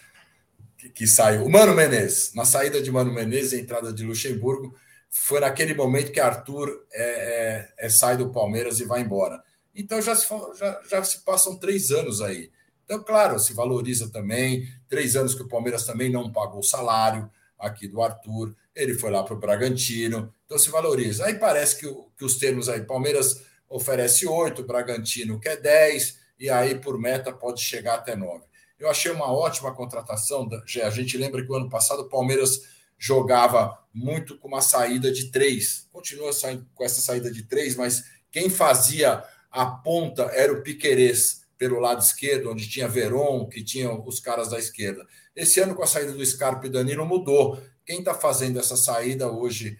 que, 0.76 0.90
que 0.90 1.06
saiu. 1.06 1.46
O 1.46 1.50
Mano 1.50 1.74
Menezes. 1.74 2.34
Na 2.34 2.44
saída 2.44 2.82
de 2.82 2.92
Mano 2.92 3.10
Menezes 3.10 3.54
e 3.54 3.60
entrada 3.60 3.90
de 3.90 4.04
Luxemburgo, 4.04 4.74
foi 5.08 5.40
naquele 5.40 5.72
momento 5.72 6.12
que 6.12 6.20
Arthur 6.20 6.86
é, 6.92 7.02
é, 7.02 7.86
é, 7.86 7.88
sai 7.88 8.18
do 8.18 8.30
Palmeiras 8.30 8.80
e 8.80 8.84
vai 8.84 9.00
embora. 9.00 9.42
Então 9.74 10.00
já 10.02 10.14
se, 10.14 10.26
já, 10.58 10.80
já 10.88 11.02
se 11.04 11.24
passam 11.24 11.56
três 11.56 11.90
anos 11.90 12.20
aí. 12.20 12.50
Então, 12.84 13.02
claro, 13.02 13.38
se 13.38 13.54
valoriza 13.54 14.10
também. 14.10 14.68
Três 14.88 15.16
anos 15.16 15.34
que 15.34 15.42
o 15.42 15.48
Palmeiras 15.48 15.86
também 15.86 16.10
não 16.10 16.30
pagou 16.30 16.60
o 16.60 16.64
salário 16.64 17.30
aqui 17.58 17.88
do 17.88 18.02
Arthur. 18.02 18.54
Ele 18.74 18.94
foi 18.94 19.10
lá 19.10 19.22
para 19.22 19.34
o 19.34 19.38
Bragantino. 19.38 20.34
Então 20.44 20.58
se 20.58 20.70
valoriza. 20.70 21.24
Aí 21.24 21.34
parece 21.34 21.76
que, 21.76 21.86
que 22.18 22.24
os 22.24 22.36
termos 22.36 22.68
aí, 22.68 22.82
Palmeiras 22.82 23.48
oferece 23.70 24.26
oito, 24.26 24.64
Bragantino 24.64 25.40
quer 25.40 25.56
dez, 25.56 26.18
e 26.38 26.50
aí 26.50 26.74
por 26.74 26.98
meta 26.98 27.32
pode 27.32 27.62
chegar 27.62 27.94
até 27.94 28.16
nove. 28.16 28.44
Eu 28.78 28.90
achei 28.90 29.12
uma 29.12 29.32
ótima 29.32 29.72
contratação. 29.74 30.48
A 30.82 30.90
gente 30.90 31.16
lembra 31.16 31.44
que 31.44 31.52
o 31.52 31.54
ano 31.54 31.68
passado 31.68 32.00
o 32.00 32.08
Palmeiras 32.08 32.62
jogava 32.98 33.78
muito 33.94 34.36
com 34.38 34.48
uma 34.48 34.60
saída 34.60 35.12
de 35.12 35.30
três. 35.30 35.86
Continua 35.92 36.30
com 36.74 36.84
essa 36.84 37.00
saída 37.00 37.30
de 37.30 37.44
três, 37.44 37.76
mas 37.76 38.04
quem 38.30 38.50
fazia 38.50 39.22
a 39.50 39.66
ponta 39.66 40.24
era 40.32 40.52
o 40.52 40.62
Piquerez 40.62 41.42
pelo 41.58 41.78
lado 41.78 42.00
esquerdo, 42.00 42.50
onde 42.50 42.68
tinha 42.68 42.88
Veron, 42.88 43.46
que 43.46 43.62
tinha 43.62 43.92
os 43.92 44.18
caras 44.18 44.48
da 44.48 44.58
esquerda. 44.58 45.06
Esse 45.36 45.60
ano, 45.60 45.74
com 45.74 45.82
a 45.82 45.86
saída 45.86 46.12
do 46.12 46.24
Scarpa 46.24 46.66
e 46.66 46.70
Danilo, 46.70 47.04
mudou. 47.04 47.60
Quem 47.84 47.98
está 47.98 48.14
fazendo 48.14 48.58
essa 48.58 48.76
saída 48.76 49.30
hoje, 49.30 49.78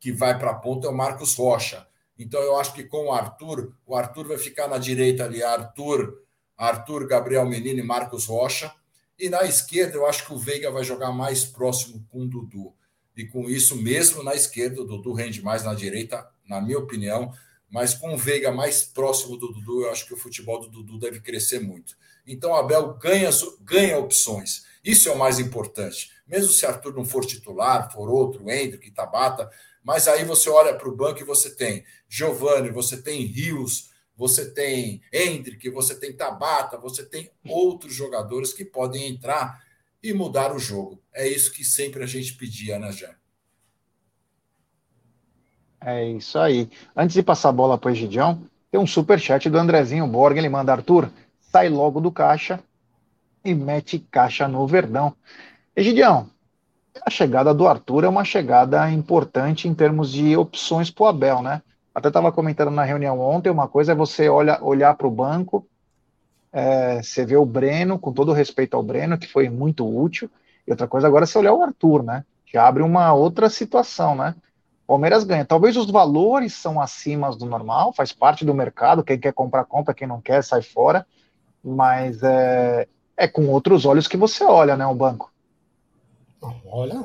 que 0.00 0.10
vai 0.10 0.36
para 0.36 0.50
a 0.50 0.54
ponta, 0.54 0.88
é 0.88 0.90
o 0.90 0.94
Marcos 0.94 1.36
Rocha. 1.36 1.86
Então, 2.20 2.42
eu 2.42 2.56
acho 2.56 2.74
que 2.74 2.84
com 2.84 3.06
o 3.06 3.12
Arthur, 3.12 3.72
o 3.86 3.96
Arthur 3.96 4.28
vai 4.28 4.36
ficar 4.36 4.68
na 4.68 4.76
direita 4.76 5.24
ali, 5.24 5.42
Arthur, 5.42 6.22
Arthur, 6.54 7.06
Gabriel 7.06 7.46
Menino 7.48 7.80
e 7.80 7.82
Marcos 7.82 8.26
Rocha. 8.26 8.70
E 9.18 9.30
na 9.30 9.44
esquerda, 9.44 9.96
eu 9.96 10.04
acho 10.04 10.26
que 10.26 10.34
o 10.34 10.38
Veiga 10.38 10.70
vai 10.70 10.84
jogar 10.84 11.12
mais 11.12 11.46
próximo 11.46 12.06
com 12.10 12.24
o 12.24 12.28
Dudu. 12.28 12.74
E 13.16 13.24
com 13.24 13.48
isso, 13.48 13.74
mesmo 13.74 14.22
na 14.22 14.34
esquerda, 14.34 14.82
o 14.82 14.84
Dudu 14.84 15.14
rende 15.14 15.40
mais 15.40 15.64
na 15.64 15.72
direita, 15.72 16.28
na 16.46 16.60
minha 16.60 16.78
opinião. 16.78 17.32
Mas 17.70 17.94
com 17.94 18.12
o 18.12 18.18
Veiga 18.18 18.52
mais 18.52 18.82
próximo 18.82 19.38
do 19.38 19.50
Dudu, 19.50 19.84
eu 19.84 19.90
acho 19.90 20.06
que 20.06 20.12
o 20.12 20.18
futebol 20.18 20.60
do 20.60 20.68
Dudu 20.68 20.98
deve 20.98 21.20
crescer 21.20 21.60
muito. 21.60 21.96
Então, 22.26 22.54
Abel 22.54 22.98
ganha, 22.98 23.30
ganha 23.62 23.98
opções. 23.98 24.66
Isso 24.84 25.08
é 25.08 25.12
o 25.12 25.18
mais 25.18 25.38
importante. 25.38 26.10
Mesmo 26.26 26.52
se 26.52 26.66
Arthur 26.66 26.94
não 26.94 27.04
for 27.06 27.24
titular, 27.24 27.90
for 27.90 28.10
outro, 28.10 28.50
Hendrick, 28.50 28.90
Tabata, 28.90 29.50
mas 29.82 30.06
aí 30.06 30.24
você 30.24 30.48
olha 30.50 30.74
para 30.74 30.88
o 30.88 30.96
banco 30.96 31.20
e 31.20 31.24
você 31.24 31.54
tem 31.54 31.84
Giovanni, 32.08 32.70
você 32.70 33.00
tem 33.00 33.24
Rios, 33.24 33.90
você 34.16 34.50
tem 34.50 35.00
Hendrick, 35.12 35.70
você 35.70 35.98
tem 35.98 36.14
Tabata, 36.14 36.76
você 36.76 37.04
tem 37.04 37.30
outros 37.48 37.94
jogadores 37.94 38.52
que 38.52 38.64
podem 38.64 39.08
entrar 39.08 39.58
e 40.02 40.12
mudar 40.12 40.54
o 40.54 40.58
jogo. 40.58 41.02
É 41.12 41.26
isso 41.26 41.52
que 41.52 41.64
sempre 41.64 42.02
a 42.02 42.06
gente 42.06 42.34
pedia, 42.34 42.78
né, 42.78 42.92
Jé? 42.92 43.14
É 45.80 46.06
isso 46.06 46.38
aí. 46.38 46.70
Antes 46.94 47.14
de 47.14 47.22
passar 47.22 47.48
a 47.48 47.52
bola 47.52 47.78
para 47.78 47.88
o 47.88 47.92
Egidião, 47.92 48.46
tem 48.70 48.78
um 48.78 48.86
super 48.86 49.18
chat 49.18 49.48
do 49.48 49.56
Andrezinho 49.58 50.06
Borg, 50.06 50.36
ele 50.36 50.48
manda 50.48 50.72
Arthur, 50.72 51.10
sai 51.40 51.68
logo 51.70 52.00
do 52.00 52.12
caixa 52.12 52.62
e 53.42 53.54
mete 53.54 53.98
caixa 54.10 54.46
no 54.46 54.66
Verdão. 54.66 55.16
Egidião, 55.74 56.30
a 57.04 57.10
chegada 57.10 57.54
do 57.54 57.66
Arthur 57.66 58.04
é 58.04 58.08
uma 58.08 58.24
chegada 58.24 58.90
importante 58.90 59.68
em 59.68 59.74
termos 59.74 60.12
de 60.12 60.36
opções 60.36 60.90
para 60.90 61.04
o 61.04 61.06
Abel, 61.06 61.42
né? 61.42 61.62
Até 61.94 62.08
estava 62.08 62.32
comentando 62.32 62.70
na 62.70 62.84
reunião 62.84 63.20
ontem, 63.20 63.50
uma 63.50 63.68
coisa 63.68 63.92
é 63.92 63.94
você 63.94 64.28
olha, 64.28 64.62
olhar 64.62 64.94
para 64.94 65.06
o 65.06 65.10
banco, 65.10 65.66
é, 66.52 67.02
você 67.02 67.24
vê 67.24 67.36
o 67.36 67.44
Breno, 67.44 67.98
com 67.98 68.12
todo 68.12 68.32
respeito 68.32 68.76
ao 68.76 68.82
Breno, 68.82 69.18
que 69.18 69.26
foi 69.26 69.48
muito 69.48 69.86
útil, 69.86 70.30
e 70.66 70.70
outra 70.70 70.86
coisa 70.86 71.06
agora 71.06 71.24
é 71.24 71.26
você 71.26 71.38
olhar 71.38 71.52
o 71.52 71.62
Arthur, 71.62 72.02
né? 72.02 72.24
Que 72.46 72.56
abre 72.56 72.82
uma 72.82 73.12
outra 73.12 73.48
situação, 73.48 74.14
né? 74.14 74.34
Palmeiras 74.86 75.22
ganha. 75.22 75.44
Talvez 75.44 75.76
os 75.76 75.88
valores 75.88 76.52
são 76.54 76.80
acima 76.80 77.30
do 77.36 77.46
normal, 77.46 77.92
faz 77.92 78.12
parte 78.12 78.44
do 78.44 78.52
mercado, 78.52 79.04
quem 79.04 79.18
quer 79.18 79.32
comprar, 79.32 79.64
compra, 79.64 79.94
quem 79.94 80.08
não 80.08 80.20
quer, 80.20 80.42
sai 80.42 80.62
fora, 80.62 81.06
mas 81.62 82.22
é, 82.22 82.88
é 83.16 83.28
com 83.28 83.46
outros 83.48 83.84
olhos 83.84 84.08
que 84.08 84.16
você 84.16 84.42
olha, 84.44 84.76
né, 84.76 84.84
o 84.86 84.94
banco. 84.94 85.30
Olha, 86.66 87.02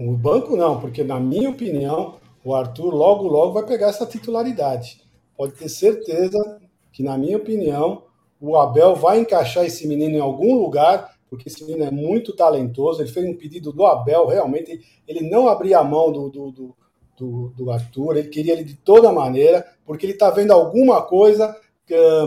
o 0.00 0.16
banco 0.16 0.56
não, 0.56 0.80
porque 0.80 1.04
na 1.04 1.20
minha 1.20 1.50
opinião, 1.50 2.16
o 2.44 2.54
Arthur 2.54 2.92
logo, 2.94 3.28
logo 3.28 3.52
vai 3.52 3.64
pegar 3.64 3.88
essa 3.88 4.06
titularidade. 4.06 5.00
Pode 5.36 5.52
ter 5.52 5.68
certeza 5.68 6.60
que, 6.92 7.02
na 7.02 7.16
minha 7.16 7.36
opinião, 7.36 8.02
o 8.40 8.56
Abel 8.56 8.96
vai 8.96 9.20
encaixar 9.20 9.64
esse 9.64 9.86
menino 9.86 10.16
em 10.16 10.20
algum 10.20 10.54
lugar, 10.58 11.16
porque 11.30 11.48
esse 11.48 11.64
menino 11.64 11.84
é 11.84 11.90
muito 11.90 12.34
talentoso. 12.34 13.00
Ele 13.00 13.10
fez 13.10 13.26
um 13.28 13.36
pedido 13.36 13.72
do 13.72 13.86
Abel, 13.86 14.26
realmente. 14.26 14.80
Ele 15.06 15.28
não 15.28 15.48
abria 15.48 15.78
a 15.78 15.84
mão 15.84 16.10
do, 16.10 16.28
do, 16.28 16.50
do, 16.50 16.76
do, 17.16 17.48
do 17.50 17.70
Arthur, 17.70 18.16
ele 18.16 18.28
queria 18.28 18.54
ele 18.54 18.64
de 18.64 18.74
toda 18.74 19.12
maneira, 19.12 19.66
porque 19.84 20.06
ele 20.06 20.14
está 20.14 20.30
vendo 20.30 20.52
alguma 20.52 21.02
coisa 21.02 21.56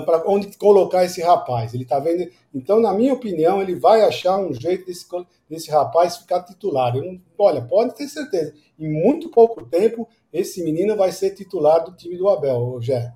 para 0.06 0.24
onde 0.28 0.56
colocar 0.58 1.04
esse 1.04 1.22
rapaz. 1.22 1.74
Ele 1.74 1.84
está 1.84 2.00
vendo. 2.00 2.30
Então, 2.54 2.80
na 2.80 2.94
minha 2.94 3.14
opinião, 3.14 3.62
ele 3.62 3.76
vai 3.76 4.02
achar 4.02 4.38
um 4.38 4.54
jeito 4.54 4.86
desse, 4.86 5.06
desse 5.50 5.72
rapaz 5.72 6.18
ficar 6.18 6.44
titular. 6.44 6.94
Olha, 7.38 7.62
pode 7.62 7.96
ter 7.96 8.08
certeza 8.08 8.54
em 8.82 8.92
muito 8.92 9.30
pouco 9.30 9.64
tempo, 9.64 10.10
esse 10.34 10.64
menino 10.64 10.96
vai 10.96 11.12
ser 11.12 11.36
titular 11.36 11.84
do 11.84 11.96
time 11.96 12.18
do 12.18 12.28
Abel, 12.28 12.82
Gé. 12.82 13.14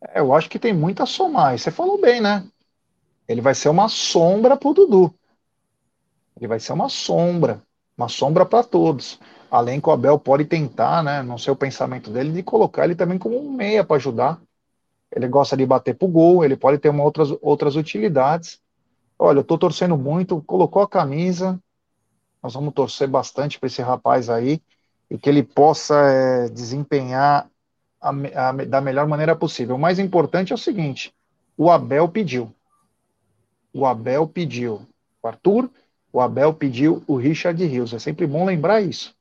É, 0.00 0.20
eu 0.20 0.32
acho 0.32 0.48
que 0.48 0.58
tem 0.58 0.72
muito 0.72 1.02
a 1.02 1.06
somar. 1.06 1.54
E 1.54 1.58
você 1.58 1.70
falou 1.70 2.00
bem, 2.00 2.22
né? 2.22 2.48
Ele 3.28 3.42
vai 3.42 3.54
ser 3.54 3.68
uma 3.68 3.88
sombra 3.88 4.56
para 4.56 4.68
o 4.68 4.72
Dudu. 4.72 5.14
Ele 6.36 6.48
vai 6.48 6.58
ser 6.58 6.72
uma 6.72 6.88
sombra, 6.88 7.62
uma 7.96 8.08
sombra 8.08 8.46
para 8.46 8.64
todos. 8.64 9.20
Além 9.50 9.78
que 9.78 9.88
o 9.90 9.92
Abel 9.92 10.18
pode 10.18 10.46
tentar, 10.46 11.02
né, 11.02 11.22
não 11.22 11.36
sei 11.36 11.52
o 11.52 11.56
pensamento 11.56 12.10
dele, 12.10 12.32
de 12.32 12.42
colocar 12.42 12.84
ele 12.84 12.94
também 12.94 13.18
como 13.18 13.38
um 13.38 13.52
meia 13.52 13.84
para 13.84 13.96
ajudar. 13.96 14.40
Ele 15.12 15.26
gosta 15.28 15.56
de 15.56 15.66
bater 15.66 15.94
pro 15.94 16.08
gol, 16.08 16.44
ele 16.44 16.56
pode 16.56 16.78
ter 16.78 16.88
uma 16.88 17.02
outras, 17.02 17.30
outras 17.42 17.76
utilidades. 17.76 18.60
Olha, 19.18 19.38
eu 19.38 19.42
estou 19.42 19.58
torcendo 19.58 19.96
muito, 19.96 20.40
colocou 20.42 20.82
a 20.82 20.88
camisa, 20.88 21.60
nós 22.42 22.54
vamos 22.54 22.72
torcer 22.72 23.08
bastante 23.08 23.58
para 23.58 23.66
esse 23.66 23.82
rapaz 23.82 24.30
aí 24.30 24.62
e 25.10 25.18
que 25.18 25.28
ele 25.28 25.42
possa 25.42 25.94
é, 25.96 26.48
desempenhar 26.48 27.50
a, 28.00 28.10
a, 28.10 28.52
da 28.52 28.80
melhor 28.80 29.06
maneira 29.06 29.36
possível. 29.36 29.76
O 29.76 29.78
mais 29.78 29.98
importante 29.98 30.52
é 30.52 30.54
o 30.54 30.58
seguinte: 30.58 31.12
o 31.56 31.70
Abel 31.70 32.08
pediu. 32.08 32.54
O 33.72 33.84
Abel 33.84 34.26
pediu 34.26 34.86
o 35.22 35.28
Arthur, 35.28 35.70
o 36.12 36.20
Abel 36.20 36.54
pediu 36.54 37.02
o 37.06 37.16
Richard 37.16 37.62
Rios. 37.64 37.92
É 37.92 37.98
sempre 37.98 38.26
bom 38.26 38.44
lembrar 38.44 38.80
isso, 38.80 39.14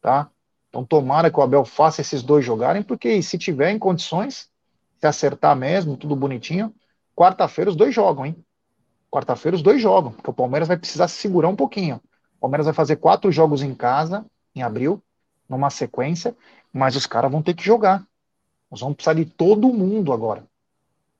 tá? 0.00 0.30
Então 0.68 0.84
tomara 0.84 1.30
que 1.30 1.38
o 1.40 1.42
Abel 1.42 1.64
faça 1.64 2.00
esses 2.00 2.22
dois 2.22 2.44
jogarem, 2.44 2.82
porque 2.82 3.20
se 3.22 3.38
tiver 3.38 3.70
em 3.70 3.78
condições, 3.78 4.48
se 5.12 5.26
acertar 5.26 5.56
mesmo, 5.56 5.96
tudo 5.96 6.16
bonitinho, 6.16 6.74
quarta-feira 7.14 7.70
os 7.70 7.76
dois 7.76 7.94
jogam, 7.94 8.26
hein? 8.26 8.36
Quarta-feira 9.10 9.56
os 9.56 9.62
dois 9.62 9.80
jogam, 9.80 10.12
porque 10.12 10.30
o 10.30 10.34
Palmeiras 10.34 10.68
vai 10.68 10.76
precisar 10.76 11.08
se 11.08 11.16
segurar 11.16 11.48
um 11.48 11.56
pouquinho. 11.56 11.96
O 12.36 12.40
Palmeiras 12.40 12.66
vai 12.66 12.74
fazer 12.74 12.96
quatro 12.96 13.30
jogos 13.32 13.62
em 13.62 13.74
casa, 13.74 14.24
em 14.54 14.62
abril, 14.62 15.02
numa 15.48 15.70
sequência, 15.70 16.36
mas 16.72 16.96
os 16.96 17.06
caras 17.06 17.30
vão 17.30 17.42
ter 17.42 17.54
que 17.54 17.64
jogar. 17.64 18.04
Nós 18.70 18.80
vamos 18.80 18.96
precisar 18.96 19.14
de 19.14 19.24
todo 19.24 19.72
mundo 19.72 20.12
agora. 20.12 20.44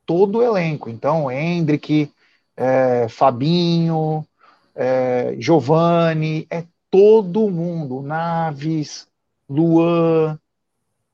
Todo 0.04 0.38
o 0.38 0.42
elenco. 0.42 0.90
Então, 0.90 1.30
Hendrick, 1.30 2.12
é, 2.56 3.08
Fabinho, 3.08 4.26
é, 4.74 5.36
Giovanni, 5.38 6.46
é 6.50 6.64
todo 6.90 7.50
mundo. 7.50 8.02
Naves, 8.02 9.08
Luan, 9.48 10.38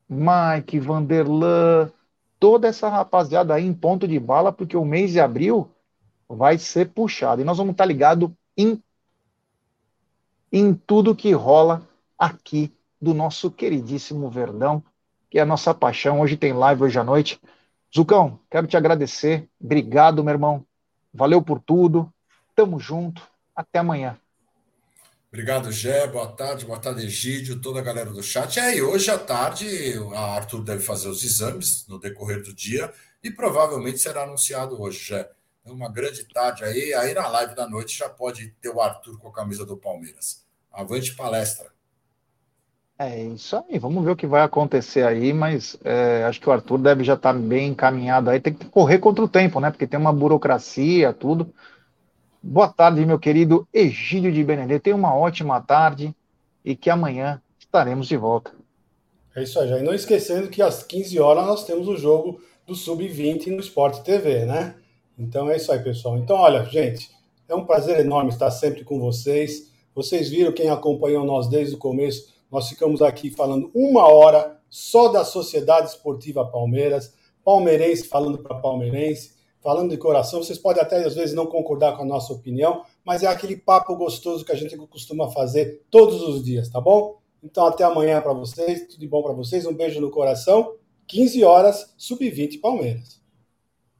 Mike, 0.08 0.78
Vanderlan, 0.78 1.90
toda 2.42 2.66
essa 2.66 2.88
rapaziada 2.88 3.54
aí 3.54 3.64
em 3.64 3.72
ponto 3.72 4.08
de 4.08 4.18
bala, 4.18 4.50
porque 4.50 4.76
o 4.76 4.84
mês 4.84 5.12
de 5.12 5.20
abril 5.20 5.70
vai 6.28 6.58
ser 6.58 6.90
puxado. 6.90 7.40
E 7.40 7.44
nós 7.44 7.56
vamos 7.56 7.70
estar 7.70 7.84
ligados 7.84 8.28
em 8.56 8.82
em 10.50 10.74
tudo 10.74 11.14
que 11.14 11.30
rola 11.32 11.88
aqui 12.18 12.76
do 13.00 13.14
nosso 13.14 13.48
queridíssimo 13.48 14.28
Verdão, 14.28 14.82
que 15.30 15.38
é 15.38 15.42
a 15.42 15.46
nossa 15.46 15.72
paixão. 15.72 16.20
Hoje 16.20 16.36
tem 16.36 16.52
live 16.52 16.82
hoje 16.82 16.98
à 16.98 17.04
noite. 17.04 17.40
Zucão, 17.94 18.40
quero 18.50 18.66
te 18.66 18.76
agradecer. 18.76 19.48
Obrigado, 19.62 20.24
meu 20.24 20.34
irmão. 20.34 20.66
Valeu 21.14 21.40
por 21.42 21.60
tudo. 21.60 22.12
Tamo 22.56 22.80
junto. 22.80 23.22
Até 23.54 23.78
amanhã. 23.78 24.18
Obrigado, 25.32 25.72
Gé. 25.72 26.06
Boa 26.08 26.26
tarde, 26.26 26.66
boa 26.66 26.78
tarde, 26.78 27.06
Egídio, 27.06 27.58
toda 27.58 27.80
a 27.80 27.82
galera 27.82 28.10
do 28.10 28.22
chat. 28.22 28.60
É, 28.60 28.76
e 28.76 28.82
hoje 28.82 29.10
à 29.10 29.16
tarde, 29.18 29.66
a 30.14 30.36
Arthur 30.36 30.62
deve 30.62 30.82
fazer 30.82 31.08
os 31.08 31.24
exames 31.24 31.86
no 31.88 31.98
decorrer 31.98 32.42
do 32.42 32.54
dia 32.54 32.92
e 33.24 33.30
provavelmente 33.30 33.98
será 33.98 34.24
anunciado 34.24 34.78
hoje, 34.78 34.98
Gé. 34.98 35.30
É 35.64 35.72
uma 35.72 35.90
grande 35.90 36.22
tarde 36.24 36.64
aí. 36.64 36.92
Aí 36.92 37.14
na 37.14 37.26
live 37.28 37.54
da 37.54 37.66
noite 37.66 37.96
já 37.96 38.10
pode 38.10 38.48
ter 38.60 38.68
o 38.68 38.78
Arthur 38.78 39.18
com 39.18 39.28
a 39.28 39.32
camisa 39.32 39.64
do 39.64 39.74
Palmeiras. 39.74 40.44
Avante 40.70 41.14
palestra. 41.14 41.72
É 42.98 43.18
isso 43.24 43.56
aí, 43.56 43.78
vamos 43.78 44.04
ver 44.04 44.10
o 44.10 44.16
que 44.16 44.26
vai 44.26 44.42
acontecer 44.42 45.02
aí, 45.02 45.32
mas 45.32 45.78
é, 45.82 46.24
acho 46.24 46.42
que 46.42 46.48
o 46.48 46.52
Arthur 46.52 46.76
deve 46.76 47.04
já 47.04 47.14
estar 47.14 47.32
tá 47.32 47.38
bem 47.38 47.70
encaminhado 47.70 48.28
aí, 48.28 48.38
tem 48.38 48.52
que 48.52 48.66
correr 48.66 48.98
contra 48.98 49.24
o 49.24 49.28
tempo, 49.28 49.58
né? 49.60 49.70
Porque 49.70 49.86
tem 49.86 49.98
uma 49.98 50.12
burocracia, 50.12 51.10
tudo. 51.14 51.54
Boa 52.44 52.66
tarde, 52.66 53.06
meu 53.06 53.20
querido 53.20 53.68
Egídio 53.72 54.32
de 54.32 54.42
Benedetto. 54.42 54.82
Tenha 54.82 54.96
uma 54.96 55.16
ótima 55.16 55.60
tarde 55.60 56.12
e 56.64 56.74
que 56.74 56.90
amanhã 56.90 57.40
estaremos 57.56 58.08
de 58.08 58.16
volta. 58.16 58.52
É 59.36 59.44
isso 59.44 59.60
aí, 59.60 59.68
já. 59.68 59.78
E 59.78 59.82
não 59.82 59.94
esquecendo 59.94 60.48
que 60.48 60.60
às 60.60 60.82
15 60.82 61.20
horas 61.20 61.46
nós 61.46 61.64
temos 61.64 61.86
o 61.86 61.96
jogo 61.96 62.40
do 62.66 62.74
Sub-20 62.74 63.46
no 63.46 63.60
Sport 63.60 64.00
TV, 64.00 64.44
né? 64.44 64.74
Então 65.16 65.48
é 65.48 65.56
isso 65.56 65.70
aí, 65.70 65.78
pessoal. 65.78 66.18
Então, 66.18 66.36
olha, 66.36 66.64
gente, 66.64 67.12
é 67.48 67.54
um 67.54 67.64
prazer 67.64 68.00
enorme 68.00 68.30
estar 68.30 68.50
sempre 68.50 68.82
com 68.82 68.98
vocês. 68.98 69.70
Vocês 69.94 70.28
viram 70.28 70.50
quem 70.50 70.68
acompanhou 70.68 71.24
nós 71.24 71.48
desde 71.48 71.76
o 71.76 71.78
começo. 71.78 72.34
Nós 72.50 72.68
ficamos 72.68 73.00
aqui 73.02 73.30
falando 73.30 73.70
uma 73.72 74.08
hora 74.08 74.58
só 74.68 75.06
da 75.06 75.24
Sociedade 75.24 75.90
Esportiva 75.90 76.44
Palmeiras, 76.44 77.14
palmeirense 77.44 78.08
falando 78.08 78.38
para 78.38 78.56
palmeirense, 78.56 79.32
falando 79.62 79.90
de 79.90 79.96
coração. 79.96 80.42
Vocês 80.42 80.58
podem 80.58 80.82
até 80.82 81.04
às 81.04 81.14
vezes 81.14 81.34
não 81.34 81.46
concordar 81.46 81.96
com 81.96 82.02
a 82.02 82.06
nossa 82.06 82.32
opinião, 82.32 82.84
mas 83.04 83.22
é 83.22 83.26
aquele 83.26 83.56
papo 83.56 83.94
gostoso 83.96 84.44
que 84.44 84.52
a 84.52 84.56
gente 84.56 84.76
costuma 84.76 85.30
fazer 85.30 85.82
todos 85.90 86.22
os 86.22 86.44
dias, 86.44 86.68
tá 86.68 86.80
bom? 86.80 87.18
Então 87.42 87.66
até 87.66 87.84
amanhã 87.84 88.20
para 88.20 88.32
vocês, 88.32 88.86
tudo 88.86 89.00
de 89.00 89.08
bom 89.08 89.22
para 89.22 89.32
vocês, 89.32 89.66
um 89.66 89.74
beijo 89.74 90.00
no 90.00 90.10
coração. 90.10 90.74
15 91.06 91.44
horas, 91.44 91.94
sub-20 91.96 92.60
Palmeiras. 92.60 93.20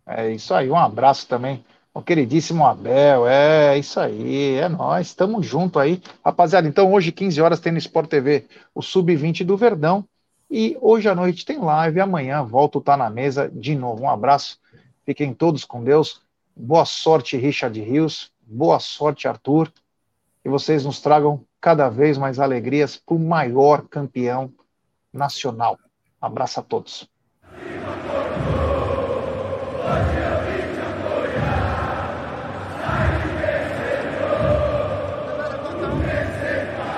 É 0.07 0.31
isso 0.31 0.53
aí, 0.55 0.71
um 0.71 0.77
abraço 0.77 1.27
também 1.29 1.65
o 1.95 2.01
queridíssimo 2.01 2.65
Abel, 2.67 3.27
é 3.27 3.79
isso 3.79 4.01
aí, 4.01 4.55
é 4.55 4.69
nós, 4.69 5.09
estamos 5.09 5.47
junto 5.47 5.79
aí. 5.79 6.01
Rapaziada, 6.25 6.67
então 6.67 6.91
hoje, 6.91 7.13
15 7.13 7.41
horas, 7.43 7.61
tem 7.61 7.71
no 7.73 7.79
Sport 7.79 8.09
TV 8.09 8.47
o 8.75 8.81
Sub-20 8.81 9.45
do 9.45 9.57
Verdão. 9.57 10.05
E 10.51 10.77
hoje 10.81 11.09
à 11.09 11.15
noite 11.15 11.45
tem 11.45 11.59
live, 11.59 12.01
amanhã 12.01 12.43
volto 12.43 12.81
tá 12.81 12.97
na 12.97 13.11
mesa 13.11 13.51
de 13.53 13.75
novo. 13.75 14.05
Um 14.05 14.11
abraço, 14.11 14.59
fiquem 15.05 15.35
todos 15.35 15.65
com 15.65 15.83
Deus. 15.83 16.23
Boa 16.55 16.85
sorte, 16.85 17.37
Richard 17.37 17.81
Rios. 17.81 18.33
Boa 18.41 18.79
sorte, 18.79 19.29
Arthur. 19.29 19.73
E 20.45 20.49
vocês 20.49 20.85
nos 20.85 21.01
tragam 21.01 21.45
cada 21.61 21.89
vez 21.89 22.19
mais 22.19 22.39
alegrias 22.39 22.97
para 22.97 23.15
o 23.15 23.19
maior 23.19 23.87
campeão 23.89 24.53
nacional. 25.13 25.79
Abraço 26.21 26.61
a 26.61 26.63
todos. 26.63 27.12